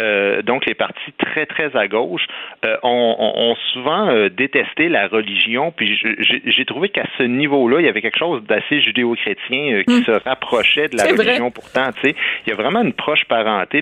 euh, 0.00 0.42
donc 0.42 0.64
les 0.66 0.74
partis 0.74 1.12
très 1.18 1.46
très 1.46 1.76
à 1.76 1.88
gauche, 1.88 2.22
euh, 2.64 2.76
ont, 2.82 3.54
souvent 3.72 4.08
euh, 4.08 4.28
détesté 4.30 4.88
la 4.88 5.08
religion. 5.08 5.72
Puis 5.76 5.98
j'ai 6.46 6.64
trouvé 6.64 6.88
qu'à 6.88 7.04
ce 7.18 7.22
niveau-là, 7.22 7.80
il 7.80 7.86
y 7.86 7.88
avait 7.88 8.00
quelque 8.02 8.18
chose 8.18 8.42
d'assez 8.44 8.80
judéo-chrétien 8.80 9.82
qui 9.86 9.94
Mm. 10.00 10.04
se 10.04 10.10
rapprochait 10.28 10.88
de 10.88 10.96
la 10.96 11.04
vrai. 11.04 11.12
religion. 11.16 11.50
Pourtant, 11.50 11.90
tu 12.00 12.08
sais, 12.10 12.16
il 12.46 12.50
y 12.50 12.52
a 12.52 12.56
vraiment 12.56 12.80
une 12.82 12.92
proche 12.92 13.24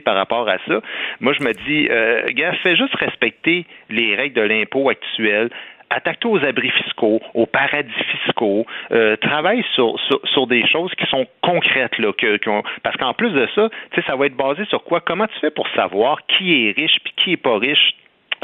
par 0.00 0.14
rapport 0.14 0.48
à 0.48 0.58
ça. 0.66 0.80
Moi, 1.20 1.32
je 1.32 1.42
me 1.42 1.52
dis, 1.52 1.88
euh, 1.90 2.26
gars, 2.30 2.52
fais 2.62 2.76
juste 2.76 2.94
respecter 2.94 3.66
les 3.90 4.14
règles 4.14 4.34
de 4.34 4.42
l'impôt 4.42 4.88
actuelles. 4.88 5.50
Attaque-toi 5.88 6.30
aux 6.32 6.44
abris 6.44 6.70
fiscaux, 6.70 7.20
aux 7.34 7.46
paradis 7.46 7.92
fiscaux. 8.10 8.66
Euh, 8.90 9.16
travaille 9.16 9.64
sur, 9.74 9.98
sur, 10.00 10.20
sur 10.24 10.46
des 10.48 10.66
choses 10.66 10.92
qui 10.96 11.06
sont 11.06 11.26
concrètes. 11.42 11.96
Là, 11.98 12.12
parce 12.82 12.96
qu'en 12.96 13.14
plus 13.14 13.30
de 13.30 13.46
ça, 13.54 13.68
ça 14.06 14.16
va 14.16 14.26
être 14.26 14.36
basé 14.36 14.64
sur 14.66 14.82
quoi? 14.82 15.00
Comment 15.00 15.26
tu 15.26 15.38
fais 15.40 15.50
pour 15.50 15.68
savoir 15.68 16.18
qui 16.26 16.66
est 16.66 16.76
riche 16.76 16.96
puis 17.04 17.12
qui 17.16 17.32
est 17.32 17.36
pas 17.36 17.56
riche? 17.58 17.94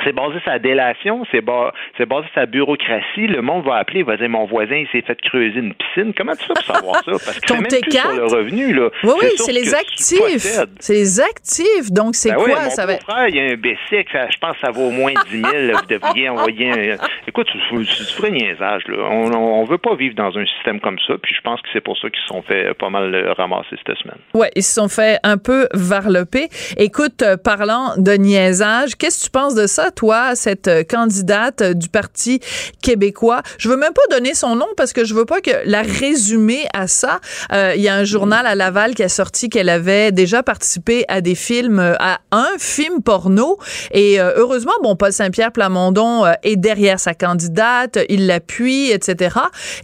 C'est 0.05 0.13
basé 0.13 0.41
sur 0.41 0.51
la 0.51 0.59
délation, 0.59 1.25
c'est 1.31 1.41
ba- 1.43 1.73
c'est 1.97 2.07
basé 2.07 2.27
sur 2.33 2.41
la 2.41 2.47
bureaucratie. 2.47 3.27
Le 3.27 3.43
monde 3.43 3.65
va 3.65 3.77
appeler, 3.77 4.01
il 4.01 4.07
va 4.07 4.17
dire 4.17 4.29
mon 4.29 4.47
voisin 4.47 4.77
il 4.77 4.89
s'est 4.93 5.03
fait 5.07 5.21
creuser 5.21 5.59
une 5.59 5.75
piscine. 5.75 6.13
Comment 6.17 6.33
tu 6.35 6.45
fais 6.47 6.55
pour 6.55 6.75
savoir 6.77 6.97
ça? 7.05 7.11
Parce 7.13 7.41
que 7.41 7.47
c'est 7.47 7.55
même 7.55 7.63
plus 7.67 7.91
sur 7.93 8.03
T4? 8.11 8.17
le 8.17 8.25
revenu. 8.27 8.73
Là. 8.73 8.89
Oui, 9.05 9.11
oui, 9.21 9.29
c'est 9.37 9.43
ce 9.45 9.51
les 9.53 9.75
actifs. 9.75 10.61
C'est 10.81 10.93
les 10.95 11.21
actifs. 11.21 11.91
Donc, 11.93 12.15
c'est 12.15 12.31
Ben 12.31 12.37
quoi? 12.37 12.49
mon 12.65 12.71
ça 12.71 12.87
va... 12.87 12.95
beau-frère, 12.97 13.29
il 13.29 13.37
y 13.37 13.41
a 13.41 13.45
un 13.53 13.57
Bessic, 13.57 14.09
je 14.13 14.39
pense 14.41 14.55
que 14.57 14.61
ça 14.67 14.71
vaut 14.71 14.87
au 14.87 14.91
moins 14.91 15.13
10 15.31 15.41
000. 15.41 15.43
là, 15.53 15.73
Vous 15.81 15.87
devriez 15.87 16.29
envoyer 16.29 16.71
un... 16.93 16.97
Écoute, 17.29 17.49
c'est 17.53 17.77
du 17.79 18.21
vrai 18.21 18.31
niaisage. 18.31 18.83
Là. 18.89 18.97
On, 19.11 19.33
on, 19.33 19.61
on 19.61 19.65
veut 19.65 19.79
pas 19.79 19.95
vivre 19.95 20.15
dans 20.15 20.37
un 20.37 20.45
système 20.47 20.81
comme 20.81 20.99
ça, 21.07 21.15
puis 21.23 21.35
je 21.35 21.41
pense 21.43 21.61
que 21.63 21.69
c'est 21.73 21.81
pour 21.81 21.97
ça 21.99 22.09
qu'ils 22.11 22.21
se 22.23 22.27
sont 22.29 22.43
fait 22.43 22.75
pas 22.75 22.91
mal 22.91 23.15
euh, 23.15 23.33
ramasser 23.35 23.77
cette 23.87 23.97
semaine. 23.99 24.19
Ouais, 24.35 24.51
ils 24.57 24.63
se 24.63 24.73
sont 24.75 24.89
fait 24.89 25.19
un 25.23 25.37
peu 25.39 25.69
varloper. 25.75 26.49
Écoute, 26.77 27.23
euh, 27.23 27.37
parlant 27.37 27.95
de 27.97 28.13
niaisage, 28.13 28.97
qu'est-ce 28.97 29.21
que 29.21 29.25
tu 29.27 29.31
penses 29.31 29.55
de 29.55 29.67
ça, 29.67 29.82
toi, 29.91 30.35
cette 30.35 30.69
euh, 30.69 30.83
candidate 30.85 31.63
euh, 31.63 31.75
du 31.75 31.89
Parti 31.89 32.41
québécois? 32.83 33.43
Je 33.59 33.69
veux 33.69 33.77
même 33.77 33.93
pas 33.93 34.03
donner 34.11 34.35
son 34.35 34.57
nom 34.57 34.69
parce 34.77 34.93
que 34.93 35.05
je 35.05 35.15
veux 35.15 35.25
pas 35.25 35.41
que 35.41 35.51
la 35.65 35.83
résumer 35.83 36.67
à 36.75 36.87
ça. 36.87 37.21
Euh, 37.53 37.73
Il 37.77 37.83
y 37.83 37.89
a 37.89 37.95
un 37.95 38.05
journal 38.05 38.47
à 38.47 38.55
Laval 38.55 38.95
qui 38.95 39.03
a 39.03 39.09
sorti 39.09 39.49
qu'elle 39.49 39.69
avait 39.69 40.13
déjà 40.13 40.43
participé 40.43 41.05
à 41.09 41.21
des 41.21 41.35
films, 41.35 41.81
à 41.99 42.21
un 42.31 42.51
film 42.59 43.03
porno. 43.03 43.59
Et 43.93 44.21
heureusement, 44.21 44.73
bon, 44.83 44.97
Paul 44.97 45.13
Saint-Pierre 45.13 45.53
Plamondon 45.53 46.25
est 46.43 46.57
derrière 46.57 47.01
sa 47.01 47.15
candidate, 47.15 47.99
il 48.09 48.27
l'appuie, 48.27 48.91
etc. 48.91 49.37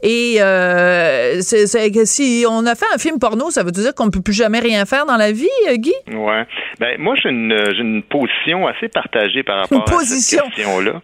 Et 0.03 0.37
euh, 0.41 1.41
c'est 1.41 1.91
que 1.91 2.05
si 2.05 2.45
on 2.49 2.67
a 2.67 2.75
fait 2.75 2.87
un 2.95 2.99
film 2.99 3.19
porno, 3.19 3.51
ça 3.51 3.63
veut 3.63 3.71
dire 3.73 3.95
qu'on 3.95 4.07
ne 4.07 4.11
peut 4.11 4.21
plus 4.21 4.35
jamais 4.35 4.61
rien 4.61 4.85
faire 4.85 5.07
dans 5.07 5.17
la 5.17 5.33
vie, 5.33 5.49
Guy? 5.75 5.93
Ouais. 6.13 6.47
Ben, 6.81 6.97
moi, 6.99 7.15
j'ai 7.21 7.31
une, 7.31 7.57
une 7.79 8.03
position 8.03 8.67
assez 8.67 8.89
partagée 8.89 9.43
par 9.43 9.61
rapport 9.61 9.85
position. 9.91 10.45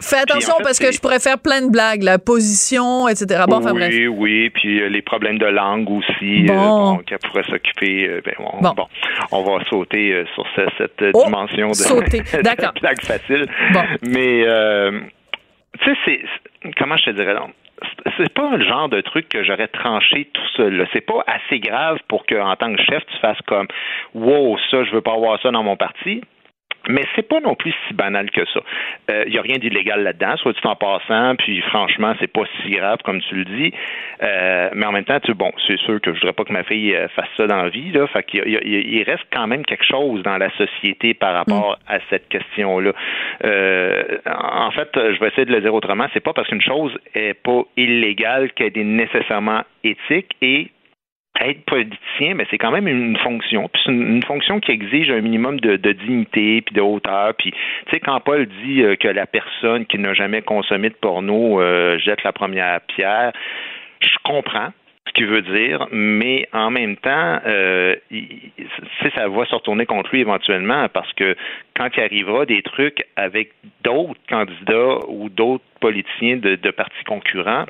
Fais 0.00 0.16
attention 0.18 0.54
en 0.54 0.58
fait, 0.58 0.62
parce 0.64 0.78
que 0.78 0.92
je 0.92 1.00
pourrais 1.00 1.20
faire 1.20 1.38
plein 1.38 1.62
de 1.62 1.70
blagues, 1.70 2.02
la 2.02 2.18
position, 2.18 3.08
etc. 3.08 3.44
Bon, 3.48 3.56
enfin 3.56 3.72
bref. 3.72 3.90
oui, 3.92 4.06
oui, 4.06 4.50
puis 4.50 4.80
euh, 4.80 4.88
les 4.88 5.02
problèmes 5.02 5.38
de 5.38 5.46
langue 5.46 5.88
aussi, 5.90 6.44
euh, 6.44 6.54
Bon. 6.54 6.94
bon, 6.94 6.98
qu'elle 6.98 7.18
pourrait 7.18 7.44
s'occuper. 7.44 8.08
euh, 8.08 8.20
ben, 8.24 8.34
on, 8.38 8.60
Bon. 8.60 8.86
on 9.32 9.42
va 9.42 9.64
sauter 9.70 10.12
euh, 10.12 10.24
sur 10.34 10.44
ce- 10.56 10.68
cette 10.78 11.02
euh, 11.02 11.10
Oh, 11.14 11.24
dimension 11.24 11.68
de, 11.68 11.74
sauter, 11.74 12.20
de 12.32 12.80
blague 12.80 13.02
facile. 13.02 13.46
Bon. 13.72 13.82
Mais, 14.02 14.44
euh, 14.46 15.00
tu 15.82 15.90
sais, 15.90 15.98
c'est, 16.04 16.72
comment 16.78 16.96
je 16.96 17.04
te 17.06 17.10
dirais? 17.10 17.34
C'est- 18.16 18.32
pas 18.32 18.56
le 18.56 18.64
genre 18.64 18.88
de 18.88 19.00
truc 19.00 19.28
que 19.28 19.42
j'aurais 19.44 19.68
tranché 19.68 20.28
tout 20.32 20.46
seul. 20.56 20.86
C'est 20.92 21.00
pas 21.00 21.24
assez 21.26 21.58
grave 21.60 21.98
pour 22.08 22.24
que, 22.26 22.34
en 22.34 22.54
tant 22.56 22.72
que 22.74 22.82
chef, 22.82 23.02
tu 23.06 23.18
fasses 23.20 23.38
comme, 23.46 23.66
wow, 24.14 24.56
ça, 24.70 24.84
je 24.84 24.90
veux 24.92 25.00
pas 25.02 25.12
avoir 25.14 25.40
ça 25.42 25.50
dans 25.50 25.62
mon 25.62 25.76
parti. 25.76 26.20
Mais 26.88 27.02
c'est 27.14 27.26
pas 27.28 27.40
non 27.40 27.54
plus 27.54 27.72
si 27.88 27.94
banal 27.94 28.30
que 28.30 28.44
ça. 28.46 28.60
Il 29.26 29.32
y 29.34 29.38
a 29.38 29.42
rien 29.42 29.56
d'illégal 29.58 30.02
là-dedans, 30.02 30.36
soit 30.36 30.52
dit 30.52 30.60
en 30.64 30.76
passant, 30.76 31.34
puis 31.36 31.60
franchement, 31.62 32.14
c'est 32.20 32.32
pas 32.32 32.42
si 32.62 32.70
grave 32.70 32.98
comme 33.04 33.20
tu 33.22 33.34
le 33.36 33.44
dis. 33.44 33.72
Euh, 34.22 34.70
mais 34.74 34.86
en 34.86 34.92
même 34.92 35.04
temps, 35.04 35.18
tu 35.20 35.34
bon, 35.34 35.52
c'est 35.66 35.78
sûr 35.80 36.00
que 36.00 36.12
je 36.12 36.20
voudrais 36.20 36.32
pas 36.32 36.44
que 36.44 36.52
ma 36.52 36.62
fille 36.64 36.94
euh, 36.94 37.08
fasse 37.08 37.28
ça 37.36 37.46
dans 37.46 37.62
la 37.62 37.68
vie, 37.68 37.90
là. 37.92 38.06
Fait 38.08 38.22
qu'il 38.22 38.40
y 38.40 38.56
a- 38.56 38.60
il 38.62 38.72
y 38.72 38.76
a- 38.76 39.00
il 39.00 39.02
reste 39.02 39.24
quand 39.32 39.46
même 39.46 39.64
quelque 39.64 39.84
chose 39.84 40.22
dans 40.22 40.36
la 40.38 40.50
société 40.56 41.14
par 41.14 41.34
rapport 41.34 41.78
à 41.88 41.98
cette 42.10 42.28
question-là. 42.28 42.92
Euh, 43.44 44.02
en 44.26 44.70
fait, 44.70 44.88
je 44.94 45.18
vais 45.20 45.28
essayer 45.28 45.44
de 45.44 45.52
le 45.52 45.60
dire 45.60 45.74
autrement. 45.74 46.06
C'est 46.12 46.20
pas 46.22 46.32
parce 46.32 46.48
qu'une 46.48 46.60
chose 46.62 46.96
est 47.14 47.34
pas 47.34 47.62
illégale 47.76 48.52
qu'elle 48.52 48.76
est 48.76 48.84
nécessairement 48.84 49.62
éthique 49.82 50.34
et 50.42 50.68
être 51.40 51.64
politicien, 51.64 52.34
mais 52.34 52.46
c'est 52.50 52.58
quand 52.58 52.70
même 52.70 52.86
une 52.86 53.16
fonction. 53.16 53.68
Puis 53.68 53.82
c'est 53.84 53.92
une, 53.92 54.22
fonction 54.22 54.60
qui 54.60 54.70
exige 54.70 55.10
un 55.10 55.20
minimum 55.20 55.58
de, 55.60 55.76
de 55.76 55.92
dignité 55.92 56.62
puis 56.62 56.74
de 56.74 56.80
hauteur. 56.80 57.34
Puis 57.34 57.50
tu 57.50 57.90
sais 57.92 58.00
quand 58.00 58.20
Paul 58.20 58.46
dit 58.46 58.82
euh, 58.82 58.96
que 58.96 59.08
la 59.08 59.26
personne 59.26 59.84
qui 59.86 59.98
n'a 59.98 60.14
jamais 60.14 60.42
consommé 60.42 60.90
de 60.90 60.94
porno 60.94 61.60
euh, 61.60 61.98
jette 61.98 62.22
la 62.22 62.32
première 62.32 62.80
pierre, 62.82 63.32
je 64.00 64.16
comprends 64.22 64.68
ce 65.06 65.12
qu'il 65.12 65.26
veut 65.26 65.42
dire, 65.42 65.86
mais 65.92 66.48
en 66.52 66.70
même 66.70 66.96
temps, 66.96 67.38
euh, 67.46 67.94
ça 69.14 69.28
va 69.28 69.44
se 69.44 69.54
retourner 69.54 69.86
contre 69.86 70.10
lui 70.12 70.20
éventuellement 70.20 70.88
parce 70.88 71.12
que 71.12 71.36
quand 71.76 71.88
il 71.96 72.02
arrivera 72.02 72.46
des 72.46 72.62
trucs 72.62 73.04
avec 73.16 73.50
d'autres 73.82 74.20
candidats 74.28 74.98
ou 75.08 75.28
d'autres 75.28 75.64
politiciens 75.80 76.36
de, 76.36 76.54
de 76.54 76.70
partis 76.70 77.04
concurrents, 77.04 77.66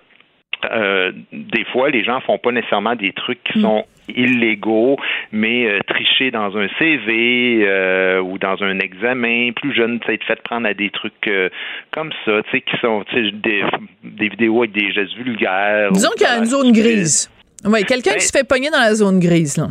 euh, 0.73 1.13
des 1.33 1.65
fois, 1.73 1.91
les 1.91 2.05
gens 2.05 2.21
font 2.21 2.39
pas 2.39 2.53
nécessairement 2.53 2.97
des 2.97 3.13
trucs 3.13 3.43
qui 3.45 3.61
sont 3.61 3.85
illégaux, 4.09 4.97
mais 5.33 5.67
euh, 5.67 5.79
tricher 5.87 6.31
dans 6.31 6.57
un 6.57 6.69
CV 6.79 7.65
euh, 7.67 8.21
ou 8.21 8.39
dans 8.39 8.63
un 8.63 8.79
examen, 8.79 9.53
plus 9.53 9.75
jeune, 9.75 9.99
être 10.09 10.25
fait 10.25 10.43
prendre 10.43 10.67
à 10.69 10.75
des 10.75 10.91
trucs 10.91 11.27
euh, 11.27 11.49
comme 11.93 12.13
ça, 12.25 12.43
tu 12.45 12.51
sais, 12.51 12.61
qui 12.61 12.77
sont 12.81 13.05
des, 13.15 13.63
des 14.03 14.29
vidéos 14.29 14.63
avec 14.63 14.73
des 14.73 14.93
gestes 14.93 15.15
vulgaires. 15.15 15.91
Disons 15.93 16.11
qu'il 16.17 16.27
y 16.27 16.31
a 16.31 16.39
une 16.39 16.45
zone 16.45 16.73
grise. 16.73 17.31
Oui, 17.65 17.83
quelqu'un 17.85 18.11
Ben- 18.13 18.19
qui 18.19 18.27
se 18.27 18.33
fait 18.37 18.47
pogner 18.47 18.71
dans 18.71 18.81
la 18.81 18.95
zone 18.95 19.19
grise, 19.21 19.57
là. 19.57 19.69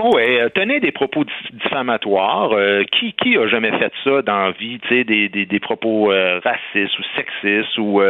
Euh, 0.00 0.48
tenez 0.54 0.80
des 0.80 0.92
propos 0.92 1.24
diffamatoires. 1.52 2.52
Euh, 2.52 2.84
qui 2.92 3.12
qui 3.14 3.36
a 3.36 3.46
jamais 3.48 3.72
fait 3.78 3.92
ça 4.04 4.22
dans 4.22 4.38
la 4.46 4.50
vie, 4.52 4.78
tu 4.80 4.88
sais, 4.88 5.04
des, 5.04 5.28
des, 5.28 5.46
des 5.46 5.60
propos 5.60 6.12
euh, 6.12 6.40
racistes 6.44 6.98
ou 6.98 7.02
sexistes 7.16 7.78
ou 7.78 8.00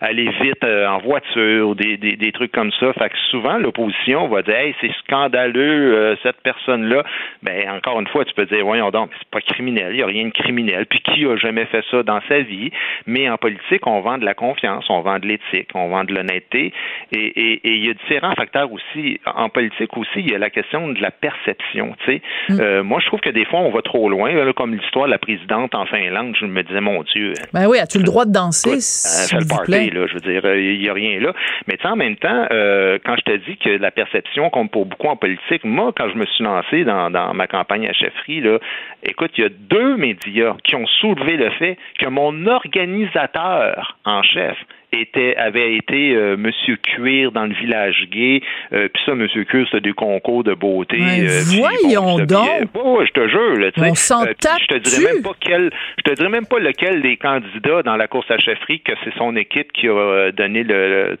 aller 0.00 0.28
vite 0.40 0.64
en 0.64 0.98
voiture 0.98 1.68
ou 1.70 1.74
des, 1.74 1.96
des, 1.96 2.16
des 2.16 2.32
trucs 2.32 2.52
comme 2.52 2.70
ça? 2.72 2.92
Fait 2.94 3.08
que 3.08 3.16
souvent 3.30 3.58
l'opposition 3.58 4.28
va 4.28 4.42
dire 4.42 4.54
Hey, 4.56 4.74
c'est 4.80 4.92
scandaleux 5.04 6.16
cette 6.22 6.40
personne-là. 6.42 7.04
Ben 7.42 7.70
encore 7.70 8.00
une 8.00 8.08
fois, 8.08 8.24
tu 8.24 8.34
peux 8.34 8.46
dire 8.46 8.64
Voyons 8.64 8.90
donc, 8.90 9.10
c'est 9.18 9.28
pas 9.30 9.40
criminel, 9.40 9.92
il 9.92 9.96
n'y 9.96 10.02
a 10.02 10.06
rien 10.06 10.26
de 10.26 10.32
criminel. 10.32 10.86
Puis 10.86 11.00
qui 11.00 11.24
a 11.26 11.36
jamais 11.36 11.64
fait 11.66 11.84
ça 11.90 12.02
dans 12.02 12.20
sa 12.28 12.40
vie? 12.40 12.70
Mais 13.06 13.28
en 13.30 13.36
politique, 13.36 13.86
on 13.86 14.00
vend 14.00 14.18
de 14.18 14.24
la 14.24 14.34
confiance, 14.34 14.84
on 14.90 15.00
vend 15.00 15.18
de 15.18 15.26
l'éthique, 15.26 15.68
on 15.74 15.88
vend 15.88 16.04
de 16.04 16.14
l'honnêteté. 16.14 16.72
Et 17.12 17.18
et- 17.40 17.60
et 17.68 17.74
il 17.74 17.86
y 17.86 17.90
a 17.90 17.94
différents 17.94 18.34
facteurs 18.34 18.70
aussi. 18.72 19.20
En 19.26 19.48
politique 19.48 19.96
aussi, 19.96 20.20
il 20.20 20.30
y 20.30 20.34
a 20.34 20.38
la 20.38 20.50
question 20.50 20.88
de 20.88 21.00
la 21.00 21.10
perception. 21.30 21.94
Sais, 22.06 22.20
Euh, 22.50 22.82
moi, 22.82 23.00
je 23.00 23.06
trouve 23.06 23.20
que 23.20 23.30
des 23.30 23.44
fois, 23.44 23.60
on 23.60 23.70
va 23.70 23.82
trop 23.82 24.08
loin. 24.08 24.32
là, 24.32 24.52
comme 24.52 24.74
l'histoire 24.74 25.06
de 25.06 25.10
la 25.10 25.18
présidente 25.18 25.74
en 25.74 25.86
Finlande, 25.86 26.34
je 26.38 26.46
me 26.46 26.62
disais, 26.62 26.80
mon 26.80 27.02
Dieu, 27.02 27.32
Ben 27.52 27.66
oui, 27.68 27.78
as-tu 27.78 27.98
le 27.98 28.04
droit 28.04 28.24
de 28.24 28.32
danser, 28.32 28.70
euh, 28.70 29.38
le 29.38 29.48
party, 29.48 29.64
plaît? 29.70 29.90
là, 29.90 30.06
je 30.06 30.14
veux 30.14 30.20
dire, 30.20 30.54
il 30.56 30.78
n'y 30.80 30.88
a 30.88 30.92
rien 30.92 31.20
là. 31.20 31.32
Mais 31.66 31.78
en 31.84 31.96
même 31.96 32.16
temps, 32.16 32.46
euh, 32.50 32.98
quand 33.04 33.16
je 33.16 33.22
te 33.32 33.36
dis 33.48 33.56
que 33.56 33.70
la 33.70 33.90
perception 33.90 34.50
compte 34.50 34.70
pour 34.70 34.86
beaucoup 34.86 35.08
en 35.08 35.16
politique, 35.16 35.64
moi, 35.64 35.92
quand 35.96 36.08
je 36.10 36.16
me 36.16 36.26
suis 36.26 36.44
lancé 36.44 36.84
dans, 36.84 37.10
dans 37.10 37.32
ma 37.34 37.46
campagne 37.46 37.86
à 37.88 37.92
chefferie, 37.92 38.40
là, 38.40 38.58
écoute, 39.02 39.30
il 39.36 39.42
y 39.42 39.46
a 39.46 39.50
deux 39.50 39.96
médias 39.96 40.56
qui 40.64 40.74
ont 40.76 40.86
soulevé 41.00 41.36
le 41.36 41.50
fait 41.50 41.76
que 41.98 42.06
mon 42.08 42.46
organisateur 42.46 43.96
en 44.04 44.22
chef 44.22 44.56
était 44.92 45.36
avait 45.36 45.76
été 45.76 46.14
euh, 46.14 46.36
Monsieur 46.36 46.76
Cuir 46.76 47.32
dans 47.32 47.46
le 47.46 47.54
village 47.54 48.06
gay. 48.10 48.40
Euh, 48.72 48.88
puis 48.92 49.02
ça, 49.06 49.14
Monsieur 49.14 49.44
Cuir, 49.44 49.66
c'était 49.70 49.80
des 49.88 49.92
concours 49.92 50.44
de 50.44 50.54
beauté. 50.54 50.98
Mais 50.98 51.28
euh, 51.28 51.40
voyons 51.58 52.18
donc! 52.18 52.48
Ouais, 52.74 52.80
ouais, 52.98 53.06
je 53.06 53.12
te 53.12 53.28
jure, 53.28 53.56
là, 53.58 53.72
tu 53.72 53.80
sais. 53.80 53.90
On 53.90 53.94
s'en 53.94 54.24
Euh, 54.26 54.32
je 54.60 54.66
te 54.66 54.78
dirais 54.78 55.12
même 55.14 55.22
pas 55.22 55.32
quel, 55.40 55.70
je 55.98 56.02
te 56.02 56.14
dirais 56.16 56.28
même 56.28 56.46
pas 56.46 56.58
lequel 56.58 57.02
des 57.02 57.16
candidats 57.16 57.82
dans 57.82 57.96
la 57.96 58.08
course 58.08 58.30
à 58.30 58.38
chefferie 58.38 58.80
que 58.80 58.92
c'est 59.04 59.14
son 59.16 59.36
équipe 59.36 59.72
qui 59.72 59.88
a 59.88 59.92
euh, 59.92 60.32
donné 60.32 60.62
le, 60.62 60.88
le- 61.10 61.18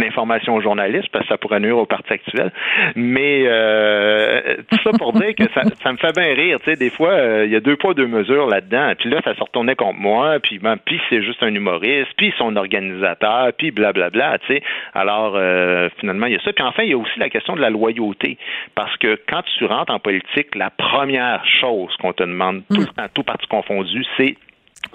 l'information 0.00 0.54
aux 0.54 0.60
journalistes 0.60 1.08
parce 1.12 1.24
que 1.24 1.28
ça 1.28 1.38
pourrait 1.38 1.60
nuire 1.60 1.78
au 1.78 1.86
parti 1.86 2.12
actuel. 2.12 2.52
Mais 2.94 3.44
euh, 3.46 4.56
tout 4.70 4.78
ça 4.82 4.90
pour 4.98 5.12
dire 5.12 5.34
que 5.34 5.44
ça, 5.54 5.62
ça 5.82 5.92
me 5.92 5.98
fait 5.98 6.14
bien 6.14 6.34
rire. 6.34 6.58
Tu 6.60 6.70
sais, 6.70 6.76
des 6.76 6.90
fois, 6.90 7.10
euh, 7.10 7.44
il 7.46 7.52
y 7.52 7.56
a 7.56 7.60
deux 7.60 7.76
poids 7.76 7.94
deux 7.94 8.06
mesures 8.06 8.46
là-dedans. 8.46 8.92
Puis 8.98 9.10
là, 9.10 9.20
ça 9.24 9.34
se 9.34 9.40
retournait 9.40 9.74
contre 9.74 9.98
moi. 9.98 10.38
Puis 10.40 10.58
ben, 10.58 10.76
puis 10.76 11.00
c'est 11.08 11.22
juste 11.22 11.42
un 11.42 11.54
humoriste. 11.54 12.12
Puis 12.16 12.32
son 12.38 12.56
organisateur. 12.56 13.52
Puis 13.56 13.70
blablabla. 13.70 14.38
Tu 14.46 14.54
sais. 14.54 14.62
Alors 14.94 15.34
euh, 15.36 15.88
finalement, 15.98 16.26
il 16.26 16.32
y 16.32 16.36
a 16.36 16.40
ça. 16.40 16.52
Puis 16.52 16.64
enfin, 16.64 16.82
il 16.82 16.90
y 16.90 16.94
a 16.94 16.98
aussi 16.98 17.18
la 17.18 17.28
question 17.28 17.54
de 17.54 17.60
la 17.60 17.70
loyauté. 17.70 18.38
Parce 18.74 18.96
que 18.96 19.18
quand 19.28 19.42
tu 19.56 19.64
rentres 19.64 19.92
en 19.92 19.98
politique, 19.98 20.54
la 20.54 20.70
première 20.70 21.44
chose 21.60 21.94
qu'on 22.00 22.12
te 22.12 22.22
demande 22.22 22.62
tout 22.68 22.80
le 22.80 22.86
temps, 22.86 23.06
tout 23.14 23.22
parti 23.22 23.46
confondu, 23.46 24.04
c'est 24.16 24.36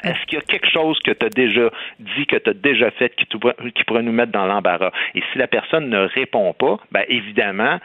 est-ce 0.04 0.26
qu'il 0.28 0.38
y 0.38 0.42
a 0.42 0.46
quelque 0.46 0.70
chose 0.70 1.00
que 1.04 1.12
tu 1.12 1.26
as 1.26 1.30
déjà 1.30 1.70
dit, 2.00 2.26
que 2.26 2.38
tu 2.38 2.50
as 2.50 2.54
déjà 2.54 2.92
fait, 2.92 3.10
qui, 3.16 3.26
qui, 3.26 3.84
pourrait 3.86 4.04
nous 4.04 4.12
mettre 4.12 4.32
dans 4.32 4.46
l'embarras? 4.46 4.92
Et 5.16 5.22
si 5.32 5.38
la 5.38 5.48
personne 5.48 5.90
ne 5.90 6.08
répond 6.08 6.54
pas, 6.54 6.78
ben 6.92 7.04
évidemment, 7.08 7.80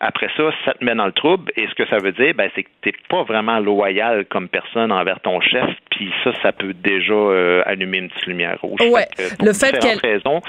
après 0.00 0.28
ça, 0.36 0.50
ça 0.64 0.74
te 0.74 0.84
met 0.84 0.94
dans 0.94 1.06
le 1.06 1.12
trouble. 1.12 1.52
Et 1.56 1.66
ce 1.68 1.74
que 1.74 1.88
ça 1.88 1.98
veut 1.98 2.12
dire, 2.12 2.34
ben, 2.34 2.50
c'est 2.54 2.62
que 2.62 2.68
tu 2.82 2.90
n'es 2.90 2.94
pas 3.08 3.22
vraiment 3.22 3.58
loyal 3.58 4.24
comme 4.26 4.48
personne 4.48 4.92
envers 4.92 5.20
ton 5.20 5.40
chef. 5.40 5.68
Puis 5.90 6.12
ça, 6.24 6.32
ça 6.42 6.52
peut 6.52 6.74
déjà 6.74 7.14
euh, 7.14 7.62
allumer 7.64 7.98
une 7.98 8.08
petite 8.10 8.26
lumière 8.26 8.58
rouge. 8.60 8.80
Ouais. 8.80 9.06
le 9.40 9.52
fait 9.52 9.78
qu'elle. 9.78 10.00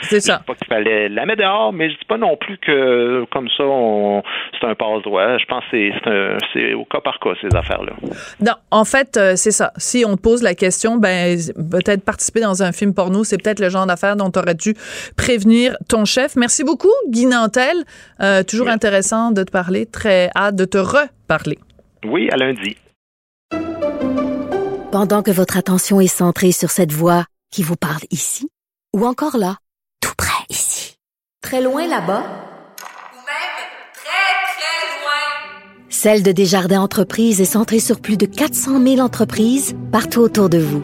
C'est 0.01 0.19
ça. 0.19 0.41
pas 0.45 0.55
qu'il 0.55 0.67
fallait 0.67 1.09
la 1.09 1.25
mettre 1.25 1.41
dehors, 1.41 1.73
mais 1.73 1.89
je 1.89 1.97
dis 1.97 2.05
pas 2.05 2.17
non 2.17 2.35
plus 2.35 2.57
que 2.57 3.25
comme 3.31 3.47
ça, 3.49 3.63
c'est 4.59 4.67
un 4.67 4.75
passe-droit. 4.75 5.37
Je 5.37 5.45
pense 5.45 5.63
que 5.71 5.91
c'est 6.53 6.73
au 6.73 6.85
cas 6.85 6.99
par 6.99 7.19
cas, 7.19 7.31
ces 7.41 7.55
affaires-là. 7.55 7.93
Non, 8.41 8.53
en 8.71 8.85
fait, 8.85 9.17
euh, 9.17 9.35
c'est 9.35 9.51
ça. 9.51 9.71
Si 9.77 10.03
on 10.05 10.15
te 10.15 10.21
pose 10.21 10.43
la 10.43 10.53
question, 10.53 10.97
ben, 10.97 11.06
peut-être 11.69 12.03
participer 12.03 12.41
dans 12.41 12.63
un 12.63 12.71
film 12.71 12.93
porno, 12.93 13.23
c'est 13.23 13.37
peut-être 13.37 13.59
le 13.59 13.69
genre 13.69 13.85
d'affaires 13.85 14.15
dont 14.15 14.31
tu 14.31 14.39
aurais 14.39 14.55
dû 14.55 14.75
prévenir 15.15 15.77
ton 15.87 16.05
chef. 16.05 16.35
Merci 16.35 16.63
beaucoup, 16.63 16.93
Guy 17.09 17.25
Nantel. 17.25 17.83
Euh, 18.21 18.43
toujours 18.43 18.69
intéressant 18.69 19.31
de 19.31 19.43
te 19.43 19.51
parler. 19.51 19.85
Très 19.85 20.29
hâte 20.35 20.55
de 20.55 20.65
te 20.65 20.77
reparler. 20.77 21.59
Oui, 22.05 22.29
à 22.31 22.37
lundi. 22.37 22.77
Pendant 24.91 25.21
que 25.21 25.31
votre 25.31 25.57
attention 25.57 25.99
est 25.99 26.07
centrée 26.07 26.51
sur 26.51 26.71
cette 26.71 26.91
voix 26.91 27.25
qui 27.51 27.63
vous 27.63 27.75
parle 27.75 28.01
ici, 28.11 28.49
ou 28.95 29.05
encore 29.05 29.37
là, 29.37 29.57
tout 30.01 30.13
près 30.17 30.43
ici, 30.49 30.97
très 31.41 31.61
loin 31.61 31.87
là-bas, 31.87 32.23
Celle 35.99 36.21
de 36.21 36.31
Desjardins 36.31 36.81
Entreprises 36.81 37.41
est 37.41 37.45
centrée 37.45 37.79
sur 37.79 38.01
plus 38.01 38.17
de 38.17 38.27
400 38.27 38.83
000 38.83 38.99
entreprises 38.99 39.75
partout 39.91 40.19
autour 40.19 40.47
de 40.47 40.59
vous. 40.59 40.83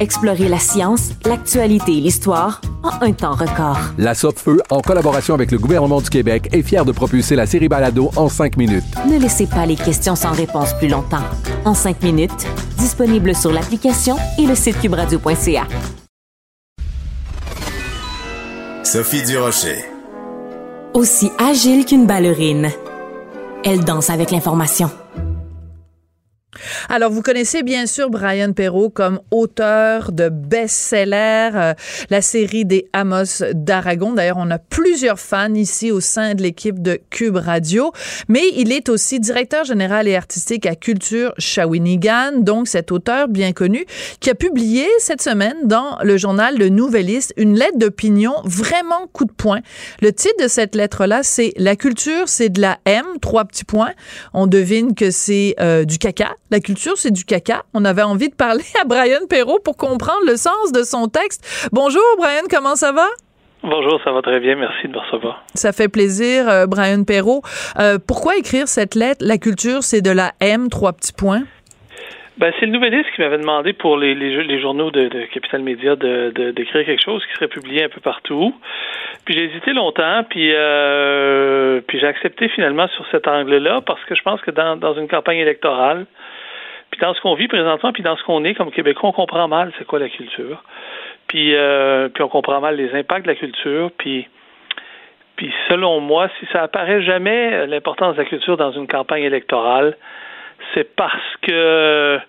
Explorez 0.00 0.48
la 0.48 0.58
science, 0.58 1.10
l'actualité 1.26 1.92
et 1.92 2.00
l'histoire 2.00 2.62
en 2.82 3.04
un 3.04 3.12
temps 3.12 3.34
record. 3.34 3.78
La 3.98 4.14
Feu, 4.14 4.62
en 4.70 4.80
collaboration 4.80 5.34
avec 5.34 5.50
le 5.50 5.58
gouvernement 5.58 6.00
du 6.00 6.08
Québec, 6.08 6.48
est 6.52 6.62
fière 6.62 6.86
de 6.86 6.92
propulser 6.92 7.36
la 7.36 7.44
série 7.44 7.68
Balado 7.68 8.10
en 8.16 8.30
cinq 8.30 8.56
minutes. 8.56 8.82
Ne 9.06 9.18
laissez 9.18 9.46
pas 9.46 9.66
les 9.66 9.76
questions 9.76 10.16
sans 10.16 10.32
réponse 10.32 10.72
plus 10.78 10.88
longtemps. 10.88 11.24
En 11.66 11.74
cinq 11.74 12.02
minutes, 12.02 12.46
disponible 12.78 13.34
sur 13.34 13.52
l'application 13.52 14.16
et 14.38 14.46
le 14.46 14.54
site 14.54 14.80
cubradio.ca. 14.80 15.66
Sophie 18.82 19.22
Durocher. 19.22 19.84
Aussi 20.94 21.30
agile 21.38 21.84
qu'une 21.84 22.06
ballerine, 22.06 22.70
elle 23.64 23.84
danse 23.84 24.08
avec 24.08 24.30
l'information. 24.30 24.90
Alors, 26.88 27.10
vous 27.10 27.22
connaissez 27.22 27.62
bien 27.62 27.86
sûr 27.86 28.10
Brian 28.10 28.52
Perrault 28.52 28.90
comme 28.90 29.20
auteur 29.30 30.12
de 30.12 30.28
best-seller, 30.28 31.50
euh, 31.54 31.74
la 32.10 32.22
série 32.22 32.64
des 32.64 32.88
Amos 32.92 33.42
d'Aragon. 33.52 34.12
D'ailleurs, 34.12 34.38
on 34.38 34.50
a 34.50 34.58
plusieurs 34.58 35.18
fans 35.18 35.54
ici 35.54 35.90
au 35.90 36.00
sein 36.00 36.34
de 36.34 36.42
l'équipe 36.42 36.80
de 36.82 36.98
Cube 37.10 37.36
Radio, 37.36 37.92
mais 38.28 38.42
il 38.56 38.72
est 38.72 38.88
aussi 38.88 39.20
directeur 39.20 39.64
général 39.64 40.08
et 40.08 40.16
artistique 40.16 40.66
à 40.66 40.74
Culture 40.74 41.32
Shawinigan, 41.38 42.40
donc 42.40 42.68
cet 42.68 42.92
auteur 42.92 43.28
bien 43.28 43.52
connu 43.52 43.84
qui 44.20 44.30
a 44.30 44.34
publié 44.34 44.86
cette 44.98 45.22
semaine 45.22 45.56
dans 45.64 45.98
le 46.02 46.16
journal 46.16 46.56
Le 46.58 46.68
Nouvelliste 46.68 47.32
une 47.36 47.54
lettre 47.54 47.78
d'opinion 47.78 48.34
vraiment 48.44 49.06
coup 49.12 49.24
de 49.24 49.32
poing. 49.32 49.60
Le 50.00 50.12
titre 50.12 50.42
de 50.42 50.48
cette 50.48 50.74
lettre-là, 50.74 51.22
c'est 51.22 51.52
La 51.56 51.76
culture, 51.76 52.28
c'est 52.28 52.48
de 52.48 52.60
la 52.60 52.78
M, 52.84 53.04
trois 53.20 53.44
petits 53.44 53.64
points. 53.64 53.92
On 54.34 54.46
devine 54.46 54.94
que 54.94 55.10
c'est 55.10 55.54
euh, 55.60 55.84
du 55.84 55.98
caca 55.98 56.34
la 56.50 56.60
culture, 56.60 56.96
c'est 56.96 57.12
du 57.12 57.24
caca. 57.24 57.62
On 57.74 57.84
avait 57.84 58.02
envie 58.02 58.28
de 58.28 58.34
parler 58.34 58.64
à 58.80 58.84
Brian 58.84 59.26
Perrault 59.28 59.60
pour 59.64 59.76
comprendre 59.76 60.24
le 60.26 60.36
sens 60.36 60.72
de 60.72 60.82
son 60.82 61.06
texte. 61.06 61.68
Bonjour, 61.72 62.02
Brian, 62.18 62.42
comment 62.50 62.74
ça 62.74 62.92
va? 62.92 63.06
Bonjour, 63.62 64.00
ça 64.02 64.10
va 64.10 64.22
très 64.22 64.40
bien. 64.40 64.56
Merci 64.56 64.88
de 64.88 64.92
me 64.92 64.98
recevoir. 64.98 65.44
Ça 65.54 65.72
fait 65.72 65.88
plaisir, 65.88 66.48
euh, 66.48 66.66
Brian 66.66 67.04
Perrault. 67.04 67.42
Euh, 67.78 67.98
pourquoi 68.04 68.36
écrire 68.36 68.66
cette 68.66 68.94
lettre? 68.94 69.24
La 69.24 69.38
culture, 69.38 69.82
c'est 69.82 70.00
de 70.00 70.10
la 70.10 70.32
M, 70.40 70.68
trois 70.70 70.92
petits 70.92 71.12
points? 71.12 71.42
Ben, 72.38 72.54
c'est 72.58 72.64
le 72.64 72.72
nouvelliste 72.72 73.10
qui 73.14 73.20
m'avait 73.20 73.36
demandé 73.36 73.74
pour 73.74 73.98
les, 73.98 74.14
les, 74.14 74.60
journaux 74.60 74.90
de, 74.90 75.08
Capital 75.26 75.60
Média 75.60 75.94
d'écrire 75.94 76.54
de, 76.54 76.82
quelque 76.86 77.04
chose 77.04 77.22
qui 77.26 77.34
serait 77.34 77.48
publié 77.48 77.84
un 77.84 77.90
peu 77.90 78.00
partout. 78.00 78.54
Puis 79.26 79.34
j'ai 79.34 79.44
hésité 79.44 79.74
longtemps, 79.74 80.24
puis 80.24 80.50
euh, 80.54 81.82
puis 81.86 82.00
j'ai 82.00 82.06
accepté 82.06 82.48
finalement 82.48 82.88
sur 82.88 83.04
cet 83.10 83.28
angle-là 83.28 83.82
parce 83.84 84.02
que 84.06 84.14
je 84.14 84.22
pense 84.22 84.40
que 84.40 84.50
dans, 84.50 84.76
dans 84.76 84.94
une 84.94 85.06
campagne 85.06 85.36
électorale, 85.36 86.06
dans 87.00 87.14
ce 87.14 87.20
qu'on 87.20 87.34
vit 87.34 87.48
présentement, 87.48 87.92
puis 87.92 88.02
dans 88.02 88.16
ce 88.16 88.22
qu'on 88.24 88.44
est 88.44 88.54
comme 88.54 88.70
Québécois, 88.70 89.10
on 89.10 89.12
comprend 89.12 89.48
mal 89.48 89.72
c'est 89.78 89.86
quoi 89.86 89.98
la 89.98 90.08
culture. 90.08 90.62
Puis 91.26 91.54
euh, 91.54 92.08
puis 92.08 92.22
on 92.22 92.28
comprend 92.28 92.60
mal 92.60 92.76
les 92.76 92.94
impacts 92.94 93.22
de 93.22 93.30
la 93.30 93.36
culture, 93.36 93.90
puis 93.98 94.28
puis 95.36 95.52
selon 95.68 96.00
moi, 96.00 96.28
si 96.38 96.46
ça 96.52 96.62
apparaît 96.62 97.02
jamais 97.02 97.66
l'importance 97.66 98.16
de 98.16 98.22
la 98.22 98.28
culture 98.28 98.56
dans 98.56 98.72
une 98.72 98.86
campagne 98.86 99.22
électorale, 99.22 99.96
c'est 100.74 100.94
parce 100.94 101.36
que 101.42 102.20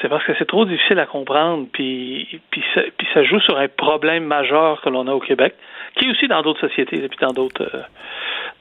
c'est 0.00 0.08
parce 0.08 0.24
que 0.24 0.32
c'est 0.38 0.46
trop 0.46 0.64
difficile 0.64 0.98
à 0.98 1.06
comprendre, 1.06 1.66
puis, 1.72 2.40
puis, 2.50 2.62
ça, 2.74 2.80
puis 2.96 3.06
ça 3.14 3.22
joue 3.24 3.40
sur 3.40 3.56
un 3.58 3.68
problème 3.68 4.24
majeur 4.24 4.80
que 4.80 4.88
l'on 4.88 5.06
a 5.06 5.12
au 5.12 5.20
Québec, 5.20 5.54
qui 5.96 6.06
est 6.06 6.10
aussi 6.10 6.26
dans 6.26 6.42
d'autres 6.42 6.60
sociétés 6.60 6.96
et 6.96 7.08
puis 7.08 7.18
dans 7.20 7.32
d'autres 7.32 7.62
euh, 7.62 7.82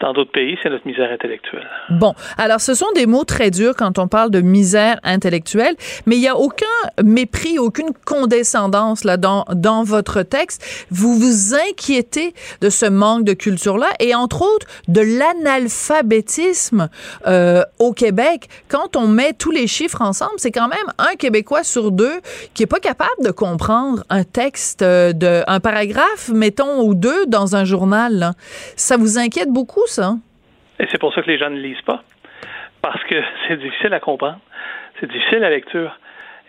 dans 0.04 0.12
d'autres 0.12 0.34
pays, 0.34 0.58
c'est 0.62 0.70
notre 0.70 0.86
misère 0.86 1.10
intellectuelle. 1.10 1.66
Bon, 1.90 2.14
alors 2.38 2.60
ce 2.60 2.74
sont 2.74 2.92
des 2.94 3.06
mots 3.06 3.24
très 3.24 3.52
durs 3.52 3.74
quand 3.74 4.00
on 4.00 4.10
parle 4.10 4.32
de 4.32 4.42
misère 4.42 5.00
intellectuelle, 5.04 5.76
mais 6.06 6.18
il 6.18 6.20
n'y 6.20 6.28
a 6.28 6.36
aucun 6.36 6.66
mépris, 7.02 7.58
aucune 7.58 7.92
condescendance 8.06 9.06
là 9.06 9.16
dans, 9.16 9.46
dans 9.54 9.84
votre 9.84 10.22
texte. 10.24 10.62
Vous 10.92 11.18
vous 11.18 11.56
inquiétez 11.56 12.34
de 12.60 12.70
ce 12.70 12.86
manque 12.86 13.24
de 13.24 13.32
culture-là 13.32 13.88
et 14.02 14.14
entre 14.14 14.42
autres 14.42 14.68
de 14.90 15.00
l'analphabétisme 15.00 16.90
euh, 17.26 17.64
au 17.80 17.94
Québec. 17.94 18.50
Quand 18.68 18.98
on 18.98 19.08
met 19.08 19.32
tous 19.32 19.52
les 19.52 19.68
chiffres 19.68 20.02
ensemble, 20.02 20.34
c'est 20.36 20.52
quand 20.52 20.68
même 20.68 20.92
un 20.98 21.16
Québécois 21.16 21.64
sur 21.64 21.92
deux 21.92 22.20
qui 22.54 22.64
est 22.64 22.68
pas 22.68 22.82
capable 22.82 23.24
de 23.24 23.32
comprendre 23.32 24.04
un 24.10 24.26
texte, 24.26 24.82
euh, 24.82 25.14
de, 25.14 25.44
un 25.48 25.62
paragraphe, 25.62 26.28
mettons, 26.28 26.82
ou 26.82 26.94
deux 26.94 27.26
dans 27.28 27.56
un 27.56 27.64
journal. 27.64 28.34
Ça 28.76 28.98
vous 28.98 29.18
inquiète 29.18 29.50
beaucoup, 29.50 29.88
et 30.80 30.88
c'est 30.92 30.98
pour 30.98 31.14
ça 31.14 31.22
que 31.22 31.30
les 31.30 31.38
gens 31.38 31.50
ne 31.50 31.60
lisent 31.60 31.82
pas. 31.82 32.04
Parce 32.82 33.04
que 33.04 33.16
c'est 33.48 33.58
difficile 33.58 33.94
à 33.94 34.00
comprendre. 34.00 34.40
C'est 35.00 35.10
difficile 35.10 35.40
la 35.40 35.50
lecture. 35.50 35.98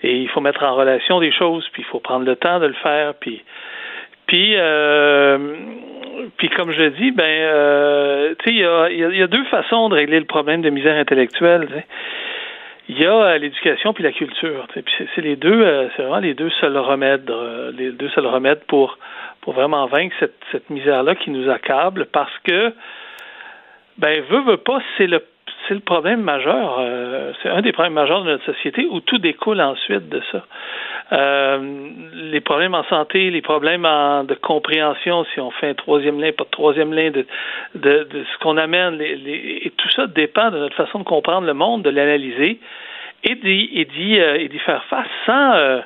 Et 0.02 0.18
il 0.18 0.28
faut 0.28 0.40
mettre 0.40 0.62
en 0.62 0.74
relation 0.74 1.18
des 1.20 1.32
choses, 1.32 1.66
puis 1.72 1.82
il 1.82 1.86
faut 1.86 2.00
prendre 2.00 2.26
le 2.26 2.36
temps 2.36 2.60
de 2.60 2.66
le 2.66 2.74
faire, 2.74 3.14
puis 3.14 3.42
puis, 4.26 4.54
euh, 4.56 5.38
puis 6.38 6.48
comme 6.48 6.72
je 6.72 6.84
dis, 6.84 7.10
ben, 7.10 7.24
euh, 7.24 8.34
il 8.46 8.56
y 8.56 9.22
a, 9.22 9.26
deux 9.26 9.44
façons 9.44 9.88
de 9.90 9.94
régler 9.94 10.18
le 10.18 10.24
problème 10.24 10.62
de 10.62 10.70
misère 10.70 10.96
intellectuelle. 10.96 11.84
Il 12.88 12.98
y 12.98 13.06
a 13.06 13.36
l'éducation 13.38 13.92
puis 13.92 14.02
la 14.02 14.12
culture. 14.12 14.66
C'est 15.14 15.20
les 15.20 15.36
deux, 15.36 15.62
euh, 15.62 15.88
c'est 15.94 16.02
vraiment 16.02 16.20
les 16.20 16.34
deux 16.34 16.50
seuls 16.60 16.76
remèdes, 16.76 17.30
les 17.76 17.92
deux 17.92 18.08
seuls 18.10 18.26
remèdes 18.26 18.64
pour 18.66 18.98
pour 19.42 19.52
vraiment 19.52 19.86
vaincre 19.86 20.16
cette, 20.18 20.40
cette 20.52 20.70
misère-là 20.70 21.14
qui 21.16 21.30
nous 21.30 21.50
accable, 21.50 22.06
parce 22.06 22.32
que 22.44 22.72
ben 23.98 24.22
veut 24.22 24.40
veut 24.42 24.56
pas 24.58 24.80
c'est 24.96 25.06
le 25.06 25.24
c'est 25.68 25.74
le 25.74 25.80
problème 25.80 26.20
majeur. 26.20 26.76
euh, 26.78 27.32
c'est 27.42 27.48
un 27.48 27.62
des 27.62 27.72
problèmes 27.72 27.94
majeurs 27.94 28.22
de 28.22 28.30
notre 28.32 28.44
société 28.44 28.86
où 28.90 29.00
tout 29.00 29.16
découle 29.18 29.60
ensuite 29.62 30.10
de 30.10 30.20
ça. 30.30 30.44
Euh, 31.12 31.58
les 32.12 32.40
problèmes 32.42 32.74
en 32.74 32.84
santé, 32.84 33.30
les 33.30 33.40
problèmes 33.40 33.86
en- 33.86 34.24
de 34.24 34.34
compréhension, 34.34 35.24
si 35.32 35.40
on 35.40 35.50
fait 35.52 35.70
un 35.70 35.74
troisième 35.74 36.20
lien, 36.20 36.32
pas 36.32 36.44
de 36.44 36.50
troisième 36.50 36.92
lien, 36.92 37.10
de, 37.10 37.24
de, 37.76 38.24
ce 38.30 38.38
qu'on 38.42 38.58
amène, 38.58 39.00
et 39.00 39.72
tout 39.76 39.88
ça 39.90 40.06
dépend 40.06 40.50
de 40.50 40.58
notre 40.58 40.76
façon 40.76 40.98
de 40.98 41.04
comprendre 41.04 41.46
le 41.46 41.54
monde, 41.54 41.82
de 41.82 41.90
l'analyser 41.90 42.60
et 43.22 43.34
d'y, 43.36 43.70
et 43.72 43.84
d'y, 43.86 44.20
euh, 44.20 44.36
et 44.38 44.48
d'y 44.48 44.58
faire 44.58 44.84
face 44.84 45.08
sans, 45.24 45.80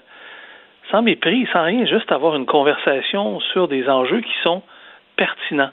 sans 0.91 1.03
mépris, 1.03 1.47
sans 1.53 1.63
rien, 1.65 1.85
juste 1.87 2.11
avoir 2.11 2.35
une 2.35 2.47
conversation 2.47 3.39
sur 3.53 3.69
des 3.69 3.89
enjeux 3.89 4.21
qui 4.23 4.35
sont 4.43 4.63
pertinents. 5.17 5.71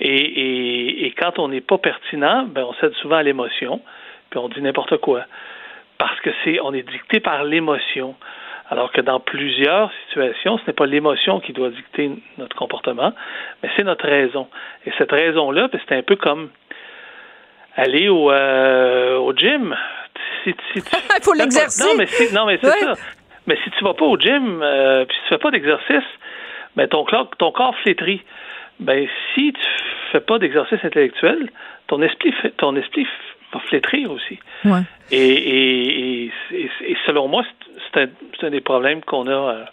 Et, 0.00 0.08
et, 0.08 1.06
et 1.06 1.10
quand 1.12 1.38
on 1.38 1.48
n'est 1.48 1.60
pas 1.60 1.78
pertinent, 1.78 2.44
ben 2.44 2.64
on 2.64 2.74
cède 2.74 2.94
souvent 2.94 3.16
à 3.16 3.22
l'émotion, 3.22 3.80
puis 4.30 4.38
on 4.38 4.48
dit 4.48 4.60
n'importe 4.60 4.96
quoi. 4.98 5.24
Parce 5.98 6.18
que 6.20 6.30
c'est 6.42 6.58
on 6.60 6.72
est 6.74 6.88
dicté 6.88 7.20
par 7.20 7.44
l'émotion. 7.44 8.14
Alors 8.70 8.90
que 8.92 9.02
dans 9.02 9.20
plusieurs 9.20 9.92
situations, 10.08 10.56
ce 10.58 10.64
n'est 10.66 10.72
pas 10.72 10.86
l'émotion 10.86 11.38
qui 11.38 11.52
doit 11.52 11.68
dicter 11.68 12.10
notre 12.38 12.56
comportement, 12.56 13.12
mais 13.62 13.68
c'est 13.76 13.84
notre 13.84 14.06
raison. 14.06 14.48
Et 14.86 14.90
cette 14.96 15.12
raison-là, 15.12 15.68
ben, 15.68 15.78
c'est 15.86 15.94
un 15.94 16.02
peu 16.02 16.16
comme 16.16 16.48
aller 17.76 18.08
au, 18.08 18.30
euh, 18.30 19.16
au 19.18 19.32
gym. 19.34 19.76
Si, 20.44 20.54
si 20.72 20.82
tu- 20.82 20.90
Il 21.18 21.22
faut 21.22 21.34
l'exercer. 21.34 21.84
Non, 22.34 22.46
mais 22.46 22.58
c'est 22.62 22.68
Ouais. 22.68 22.94
ça. 22.94 22.94
Mais 23.46 23.58
si 23.62 23.70
tu 23.72 23.84
vas 23.84 23.92
pas 23.94 24.06
au 24.06 24.18
gym, 24.18 24.60
euh, 24.62 25.04
puis 25.04 25.14
si 25.16 25.22
tu 25.24 25.28
fais 25.28 25.38
pas 25.38 25.50
d'exercice, 25.50 26.08
ben 26.76 26.88
ton 26.88 27.04
ton 27.38 27.52
corps 27.52 27.76
flétrit. 27.82 28.22
Ben 28.80 29.06
si 29.34 29.52
tu 29.52 29.60
fais 30.12 30.20
pas 30.20 30.38
d'exercice 30.38 30.78
intellectuel, 30.82 31.50
ton 31.86 32.02
esprit, 32.02 32.32
fait- 32.42 32.50
ton 32.56 32.74
esprit 32.76 33.06
va 33.52 33.60
flétrir 33.68 34.10
aussi. 34.10 34.38
Ouais. 34.64 34.80
Et, 35.10 35.18
et, 35.18 36.24
et, 36.24 36.32
et- 36.52 36.70
et 36.90 36.96
selon 37.06 37.28
moi, 37.28 37.44
c'est- 37.94 38.08
un, 38.44 38.50
des 38.50 38.60
problèmes 38.60 39.00
qu'on 39.02 39.26
a 39.28 39.30
euh, 39.30 39.64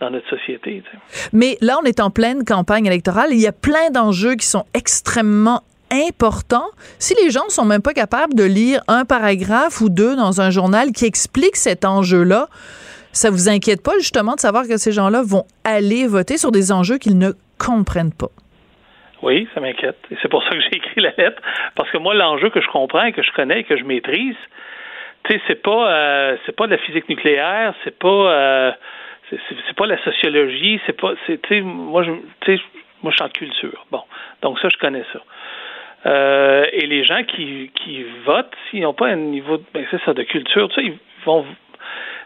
dans 0.00 0.10
notre 0.10 0.28
société. 0.28 0.82
tu 0.84 0.90
sais. 1.16 1.28
Mais 1.32 1.56
là, 1.60 1.78
on 1.80 1.84
est 1.84 2.00
en 2.00 2.10
pleine 2.10 2.44
campagne 2.44 2.86
électorale. 2.86 3.28
Il 3.32 3.40
y 3.40 3.46
a 3.46 3.52
plein 3.52 3.90
d'enjeux 3.90 4.34
qui 4.34 4.46
sont 4.46 4.64
extrêmement 4.74 5.62
importants. 5.90 6.66
Si 6.98 7.14
les 7.22 7.30
gens 7.30 7.48
sont 7.48 7.64
même 7.64 7.80
pas 7.80 7.94
capables 7.94 8.34
de 8.34 8.44
lire 8.44 8.82
un 8.88 9.04
paragraphe 9.04 9.80
ou 9.80 9.88
deux 9.88 10.16
dans 10.16 10.40
un 10.40 10.50
journal 10.50 10.92
qui 10.92 11.06
explique 11.06 11.56
cet 11.56 11.84
enjeu-là, 11.86 12.48
ça 13.12 13.30
vous 13.30 13.48
inquiète 13.48 13.82
pas 13.82 13.96
justement 13.98 14.34
de 14.34 14.40
savoir 14.40 14.68
que 14.68 14.76
ces 14.76 14.92
gens-là 14.92 15.22
vont 15.24 15.44
aller 15.64 16.06
voter 16.06 16.36
sur 16.36 16.52
des 16.52 16.70
enjeux 16.72 16.98
qu'ils 16.98 17.16
ne 17.18 17.30
comprennent 17.58 18.12
pas? 18.12 18.28
Oui, 19.22 19.48
ça 19.54 19.60
m'inquiète. 19.60 19.98
Et 20.10 20.16
c'est 20.22 20.28
pour 20.28 20.42
ça 20.44 20.50
que 20.50 20.60
j'ai 20.60 20.76
écrit 20.76 21.00
la 21.00 21.12
lettre. 21.18 21.42
Parce 21.74 21.90
que 21.90 21.98
moi, 21.98 22.14
l'enjeu 22.14 22.50
que 22.50 22.60
je 22.60 22.68
comprends, 22.68 23.10
que 23.12 23.22
je 23.22 23.32
connais, 23.32 23.64
que 23.64 23.76
je 23.76 23.84
maîtrise, 23.84 24.36
tu 25.24 25.34
sais, 25.34 25.40
c'est 25.46 25.62
pas 25.62 25.90
euh, 25.92 26.36
c'est 26.46 26.54
pas 26.54 26.66
de 26.66 26.72
la 26.72 26.78
physique 26.78 27.08
nucléaire, 27.08 27.74
c'est 27.84 27.98
pas 27.98 28.08
euh, 28.08 28.72
c'est- 29.30 29.74
pas 29.76 29.86
la 29.86 29.98
sociologie, 30.04 30.80
c'est 30.86 30.98
pas 30.98 31.12
c'est 31.26 31.40
tu 31.42 31.48
sais 31.56 31.60
moi 31.60 32.02
je 32.04 32.12
tu 32.40 32.56
sais 32.56 32.62
moi 33.02 33.10
je 33.12 33.16
suis 33.16 33.24
en 33.24 33.28
culture. 33.28 33.84
Bon, 33.90 34.02
donc 34.42 34.58
ça 34.60 34.68
je 34.68 34.76
connais 34.78 35.04
ça. 35.12 35.20
Euh, 36.06 36.64
et 36.72 36.86
les 36.86 37.02
gens 37.04 37.24
qui 37.24 37.70
qui 37.74 38.04
votent, 38.24 38.54
s'ils 38.70 38.82
n'ont 38.82 38.94
pas 38.94 39.08
un 39.08 39.16
niveau 39.16 39.58
ben, 39.74 39.84
c'est 39.90 40.00
ça 40.04 40.14
de 40.14 40.22
culture, 40.22 40.68
tu 40.68 40.74
sais, 40.76 40.86
ils 40.86 40.98
vont 41.24 41.44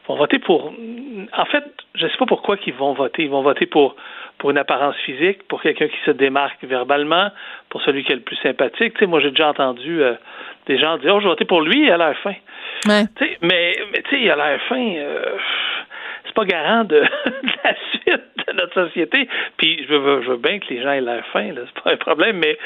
vont 0.09 0.17
voter 0.17 0.39
pour. 0.39 0.73
En 1.33 1.45
fait, 1.47 1.65
je 1.95 2.07
sais 2.07 2.17
pas 2.19 2.27
pourquoi 2.27 2.57
qu'ils 2.57 2.75
vont 2.75 2.93
voter. 2.93 3.25
Ils 3.25 3.31
vont 3.31 3.43
voter 3.43 3.67
pour 3.67 3.97
pour 4.39 4.51
une 4.51 4.59
apparence 4.59 4.97
physique, 5.05 5.47
pour 5.47 5.63
quelqu'un 5.63 5.87
qui 5.87 5.99
se 6.05 6.11
démarque 6.11 6.65
verbalement, 6.65 7.31
pour 7.69 7.81
celui 7.83 8.03
qui 8.03 8.13
est 8.13 8.17
le 8.17 8.23
plus 8.23 8.37
sympathique. 8.43 8.95
Tu 8.95 9.01
sais, 9.01 9.07
moi 9.07 9.21
j'ai 9.21 9.31
déjà 9.31 9.51
entendu 9.51 10.03
euh, 10.03 10.15
des 10.67 10.79
gens 10.79 10.97
dire, 10.99 11.15
oh, 11.15 11.21
je 11.21 11.25
vais 11.25 11.31
voter 11.31 11.45
pour 11.45 11.61
lui, 11.61 11.85
il 11.85 11.91
a 11.93 11.97
l'air 11.97 12.17
fin. 12.19 12.35
Ouais. 12.89 13.05
Tu 13.17 13.25
sais, 13.25 13.39
mais 13.43 13.77
mais 13.93 14.03
tu 14.03 14.11
sais, 14.11 14.23
il 14.23 14.31
a 14.31 14.37
l'air 14.37 14.61
fin. 14.69 14.95
euh, 14.97 15.37
c'est 16.25 16.35
pas 16.35 16.45
garant 16.45 16.85
de, 16.85 17.01
de 17.27 17.53
la 17.65 17.75
suite 17.93 18.23
de 18.49 18.53
notre 18.55 18.87
société. 18.87 19.29
Puis 19.59 19.85
je 19.89 19.95
veux, 19.95 20.23
je 20.23 20.31
veux 20.31 20.37
bien 20.39 20.59
que 20.59 20.67
les 20.71 20.83
gens 20.83 20.93
aient 20.93 21.01
l'air 21.01 21.25
fin, 21.33 21.51
c'est 21.55 21.83
pas 21.83 21.93
un 21.93 21.97
problème, 21.97 22.39
mais 22.39 22.59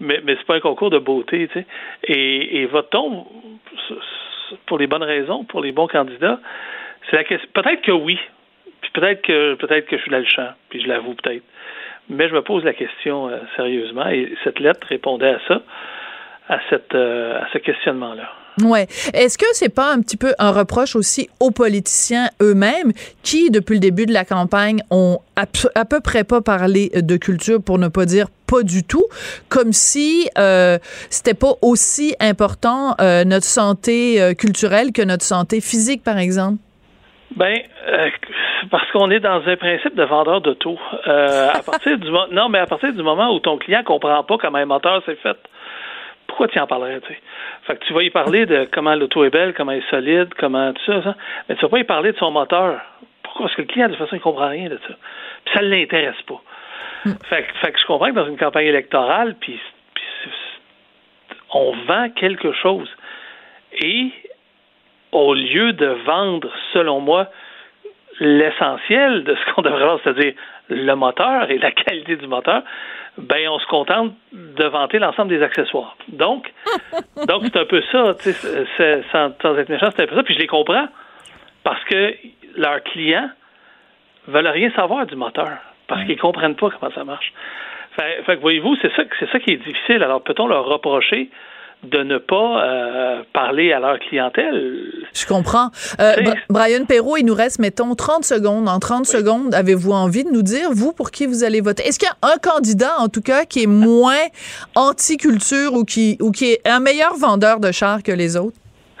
mais, 0.00 0.20
mais 0.24 0.34
c'est 0.36 0.46
pas 0.46 0.56
un 0.56 0.60
concours 0.60 0.90
de 0.90 0.98
beauté, 0.98 1.48
tu 1.48 1.60
sais. 1.60 1.66
Et, 2.04 2.62
et 2.62 2.66
votons 2.66 3.26
pour 4.66 4.78
les 4.78 4.86
bonnes 4.86 5.02
raisons, 5.02 5.44
pour 5.44 5.62
les 5.62 5.72
bons 5.72 5.86
candidats? 5.86 6.38
C'est 7.10 7.16
la 7.16 7.24
question. 7.24 7.48
Peut-être 7.54 7.82
que 7.82 7.92
oui. 7.92 8.18
Puis 8.80 8.90
peut-être 8.94 9.22
que 9.22 9.54
peut-être 9.54 9.86
que 9.86 9.96
je 9.96 10.02
suis 10.02 10.10
dans 10.10 10.18
le 10.18 10.24
champ, 10.24 10.48
puis 10.70 10.82
je 10.82 10.88
l'avoue 10.88 11.14
peut-être. 11.14 11.42
Mais 12.08 12.28
je 12.28 12.34
me 12.34 12.42
pose 12.42 12.64
la 12.64 12.74
question 12.74 13.28
euh, 13.28 13.38
sérieusement 13.56 14.08
et 14.08 14.34
cette 14.44 14.58
lettre 14.58 14.86
répondait 14.88 15.34
à 15.34 15.38
ça, 15.46 15.62
à 16.48 16.58
cette 16.68 16.94
euh, 16.94 17.38
à 17.40 17.46
ce 17.52 17.58
questionnement-là. 17.58 18.28
Ouais. 18.60 18.86
Est-ce 19.14 19.38
que 19.38 19.46
c'est 19.52 19.74
pas 19.74 19.92
un 19.92 20.00
petit 20.00 20.18
peu 20.18 20.34
un 20.38 20.50
reproche 20.50 20.94
aussi 20.94 21.30
aux 21.40 21.52
politiciens 21.52 22.28
eux-mêmes 22.42 22.92
qui, 23.22 23.50
depuis 23.50 23.74
le 23.74 23.80
début 23.80 24.04
de 24.04 24.12
la 24.12 24.26
campagne, 24.26 24.82
ont 24.90 25.20
à, 25.36 25.46
peu- 25.86 26.00
près 26.00 26.24
pas 26.24 26.42
parlé 26.42 26.90
de 26.94 27.16
culture 27.16 27.62
pour 27.62 27.78
ne 27.78 27.88
pas 27.88 28.04
dire 28.04 28.26
pas 28.46 28.62
du 28.62 28.84
tout, 28.84 29.06
comme 29.48 29.72
si 29.72 30.28
euh, 30.36 30.78
c'était 31.08 31.32
pas 31.32 31.54
aussi 31.62 32.14
important 32.20 32.94
euh, 33.00 33.24
notre 33.24 33.46
santé 33.46 34.34
culturelle 34.36 34.92
que 34.92 35.00
notre 35.00 35.24
santé 35.24 35.62
physique, 35.62 36.02
par 36.02 36.18
exemple? 36.18 36.58
Ben, 37.36 37.58
euh, 37.88 38.10
parce 38.70 38.90
qu'on 38.92 39.10
est 39.10 39.20
dans 39.20 39.46
un 39.46 39.56
principe 39.56 39.94
de 39.94 40.04
vendeur 40.04 40.40
d'auto. 40.40 40.78
Euh, 41.06 41.48
à 41.52 41.62
partir 41.66 41.98
du 41.98 42.10
non, 42.30 42.48
mais 42.48 42.58
à 42.58 42.66
partir 42.66 42.92
du 42.92 43.02
moment 43.02 43.32
où 43.34 43.40
ton 43.40 43.58
client 43.58 43.82
comprend 43.84 44.22
pas 44.24 44.38
comment 44.38 44.58
un 44.58 44.66
moteur 44.66 45.02
s'est 45.04 45.16
fait, 45.16 45.36
pourquoi 46.26 46.48
tu 46.48 46.58
en 46.58 46.66
parlerais, 46.66 47.00
tu 47.00 47.08
sais? 47.08 47.20
Fait 47.66 47.76
que 47.76 47.84
tu 47.84 47.92
vas 47.92 48.02
y 48.02 48.10
parler 48.10 48.46
de 48.46 48.68
comment 48.72 48.94
l'auto 48.94 49.24
est 49.24 49.30
belle, 49.30 49.52
comment 49.54 49.72
elle 49.72 49.78
est 49.78 49.90
solide, 49.90 50.28
comment 50.38 50.72
tout 50.72 50.82
ça, 50.86 51.02
ça, 51.02 51.14
mais 51.48 51.54
tu 51.56 51.62
vas 51.62 51.68
pas 51.68 51.78
y 51.78 51.84
parler 51.84 52.12
de 52.12 52.16
son 52.18 52.30
moteur. 52.30 52.80
Pourquoi? 53.22 53.46
Parce 53.46 53.54
que 53.56 53.62
le 53.62 53.68
client, 53.68 53.86
de 53.88 53.92
toute 53.94 54.02
façon, 54.04 54.16
il 54.16 54.20
comprend 54.20 54.48
rien 54.48 54.68
de 54.68 54.78
ça. 54.88 54.94
Puis 55.44 55.54
ça 55.54 55.62
ne 55.62 55.68
l'intéresse 55.68 56.20
pas. 56.26 56.40
Fait, 57.28 57.42
que- 57.42 57.54
fait 57.58 57.72
que 57.72 57.80
je 57.80 57.86
comprends 57.86 58.06
que 58.08 58.14
dans 58.14 58.26
une 58.26 58.36
campagne 58.38 58.66
électorale, 58.66 59.34
puis, 59.40 59.58
puis 59.94 60.04
on 61.52 61.72
vend 61.86 62.08
quelque 62.10 62.52
chose. 62.52 62.88
Et 63.82 64.10
au 65.12 65.34
lieu 65.34 65.72
de 65.72 65.86
vendre, 66.06 66.48
selon 66.72 67.00
moi, 67.00 67.28
l'essentiel 68.20 69.24
de 69.24 69.34
ce 69.34 69.52
qu'on 69.52 69.62
devrait 69.62 69.82
avoir, 69.82 69.98
c'est-à-dire 70.02 70.34
le 70.68 70.94
moteur 70.94 71.50
et 71.50 71.58
la 71.58 71.70
qualité 71.72 72.16
du 72.16 72.26
moteur, 72.26 72.62
ben 73.18 73.46
on 73.48 73.58
se 73.58 73.66
contente 73.66 74.14
de 74.32 74.64
vanter 74.64 74.98
l'ensemble 74.98 75.28
des 75.30 75.42
accessoires. 75.42 75.96
Donc, 76.08 76.50
donc 77.28 77.42
c'est 77.44 77.56
un 77.56 77.64
peu 77.66 77.82
ça, 77.92 78.14
tu 78.14 78.24
sais, 78.24 78.32
c'est- 78.32 78.66
c'est- 78.76 79.02
sans, 79.12 79.32
sans 79.40 79.56
être 79.58 79.68
méchant, 79.68 79.88
c'est 79.94 80.02
un 80.02 80.06
peu 80.06 80.14
ça. 80.16 80.22
Puis 80.22 80.34
je 80.34 80.40
les 80.40 80.46
comprends 80.46 80.88
parce 81.64 81.82
que 81.84 82.14
leurs 82.56 82.82
clients 82.84 83.28
veulent 84.28 84.46
rien 84.48 84.70
savoir 84.72 85.06
du 85.06 85.16
moteur 85.16 85.50
parce 85.88 86.04
qu'ils 86.04 86.18
comprennent 86.18 86.56
pas 86.56 86.70
comment 86.70 86.92
ça 86.92 87.04
marche. 87.04 87.32
Fait, 87.96 88.22
fait 88.24 88.36
que 88.36 88.40
voyez-vous, 88.40 88.76
c'est 88.80 88.92
ça, 88.94 89.02
c'est 89.18 89.30
ça 89.30 89.38
qui 89.40 89.52
est 89.52 89.56
difficile. 89.56 90.02
Alors 90.02 90.22
peut-on 90.22 90.46
leur 90.46 90.64
reprocher 90.64 91.28
de 91.82 91.98
ne 91.98 92.18
pas 92.18 92.64
euh, 92.64 93.22
parler 93.32 93.72
à 93.72 93.80
leur 93.80 93.98
clientèle 93.98 94.84
Je 95.14 95.26
comprends. 95.26 95.70
Euh, 96.00 96.14
Brian 96.48 96.84
Perrault, 96.84 97.16
il 97.16 97.24
nous 97.24 97.34
reste, 97.34 97.58
mettons, 97.58 97.94
30 97.94 98.24
secondes. 98.24 98.68
En 98.68 98.78
30 98.78 99.04
secondes, 99.04 99.52
avez-vous 99.54 99.90
envie 99.90 100.22
de 100.24 100.30
nous 100.30 100.42
dire, 100.42 100.68
vous, 100.70 100.92
pour 100.92 101.10
qui 101.10 101.26
vous 101.26 101.42
allez 101.42 101.60
voter? 101.60 101.82
Est-ce 101.84 101.98
qu'il 101.98 102.08
y 102.08 102.10
a 102.10 102.32
un 102.34 102.38
candidat, 102.38 102.92
en 102.98 103.08
tout 103.08 103.20
cas, 103.20 103.44
qui 103.44 103.64
est 103.64 103.66
moins 103.66 104.26
anti-culture 104.76 105.74
ou 105.74 105.84
qui, 105.84 106.16
ou 106.20 106.30
qui 106.30 106.52
est 106.52 106.60
un 106.68 106.78
meilleur 106.78 107.16
vendeur 107.16 107.58
de 107.58 107.72
chars 107.72 108.02
que 108.02 108.12
les 108.12 108.36
autres? 108.36 108.56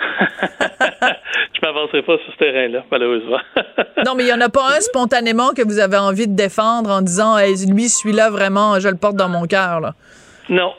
Je 1.54 1.60
m'avancerai 1.62 2.02
pas 2.02 2.16
sur 2.24 2.32
ce 2.32 2.38
terrain-là, 2.38 2.84
malheureusement. 2.90 3.38
Non, 4.04 4.16
mais 4.16 4.24
il 4.24 4.26
n'y 4.26 4.32
en 4.32 4.40
a 4.40 4.48
pas 4.48 4.66
un 4.76 4.80
spontanément 4.80 5.50
que 5.50 5.62
vous 5.62 5.78
avez 5.78 5.96
envie 5.96 6.26
de 6.26 6.34
défendre 6.34 6.90
en 6.90 7.02
disant, 7.02 7.38
Hey, 7.38 7.54
lui, 7.66 7.88
celui-là, 7.88 8.30
vraiment, 8.30 8.80
je 8.80 8.88
le 8.88 8.96
porte 8.96 9.14
dans 9.14 9.28
mon 9.28 9.46
cœur, 9.46 9.78
là. 9.78 9.94
non. 10.48 10.72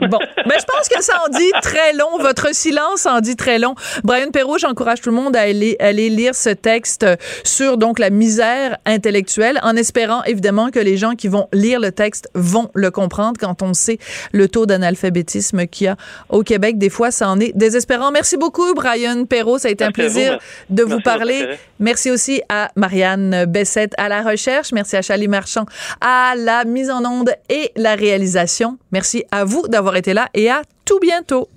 Bon, 0.00 0.18
mais 0.46 0.56
je 0.58 0.64
pense 0.64 0.88
que 0.88 1.02
ça 1.02 1.22
en 1.26 1.30
dit 1.30 1.50
très 1.62 1.92
long. 1.94 2.18
Votre 2.18 2.54
silence 2.54 3.06
en 3.06 3.20
dit 3.20 3.36
très 3.36 3.58
long. 3.58 3.74
Brian 4.04 4.30
Perrault, 4.30 4.58
j'encourage 4.58 5.00
tout 5.00 5.10
le 5.10 5.16
monde 5.16 5.36
à 5.36 5.40
aller, 5.40 5.76
aller 5.80 6.10
lire 6.10 6.34
ce 6.34 6.50
texte 6.50 7.06
sur 7.44 7.78
donc 7.78 7.98
la 7.98 8.10
misère 8.10 8.76
intellectuelle, 8.84 9.58
en 9.62 9.74
espérant 9.76 10.22
évidemment 10.24 10.70
que 10.70 10.78
les 10.78 10.96
gens 10.96 11.14
qui 11.14 11.28
vont 11.28 11.48
lire 11.52 11.80
le 11.80 11.92
texte 11.92 12.28
vont 12.34 12.70
le 12.74 12.90
comprendre. 12.90 13.34
Quand 13.40 13.62
on 13.62 13.74
sait 13.74 13.98
le 14.32 14.48
taux 14.48 14.66
d'analphabétisme 14.66 15.66
qu'il 15.66 15.86
y 15.86 15.88
a 15.88 15.96
au 16.28 16.42
Québec, 16.42 16.78
des 16.78 16.90
fois, 16.90 17.10
ça 17.10 17.28
en 17.28 17.40
est 17.40 17.56
désespérant. 17.56 18.10
Merci 18.10 18.36
beaucoup, 18.36 18.74
Brian 18.74 19.24
Perrault. 19.24 19.58
Ça 19.58 19.68
a 19.68 19.70
été 19.70 19.84
un 19.84 19.88
Merci 19.96 20.00
plaisir 20.00 20.38
de 20.68 20.82
vous 20.82 20.90
Merci 20.90 21.02
parler. 21.02 21.48
Merci 21.78 22.10
aussi 22.10 22.42
à 22.48 22.70
Marianne 22.76 23.46
Bessette 23.46 23.94
à 23.98 24.08
la 24.08 24.22
recherche. 24.22 24.72
Merci 24.72 24.96
à 24.96 25.02
Charlie 25.02 25.28
Marchand 25.28 25.64
à 26.00 26.34
la 26.36 26.64
mise 26.64 26.90
en 26.90 27.04
onde 27.04 27.30
et 27.48 27.72
la 27.76 27.94
réalisation. 27.94 28.78
Merci 28.92 29.24
à 29.30 29.44
vous 29.44 29.66
été 29.94 30.14
là 30.14 30.28
et 30.34 30.50
à 30.50 30.62
tout 30.84 30.98
bientôt. 30.98 31.48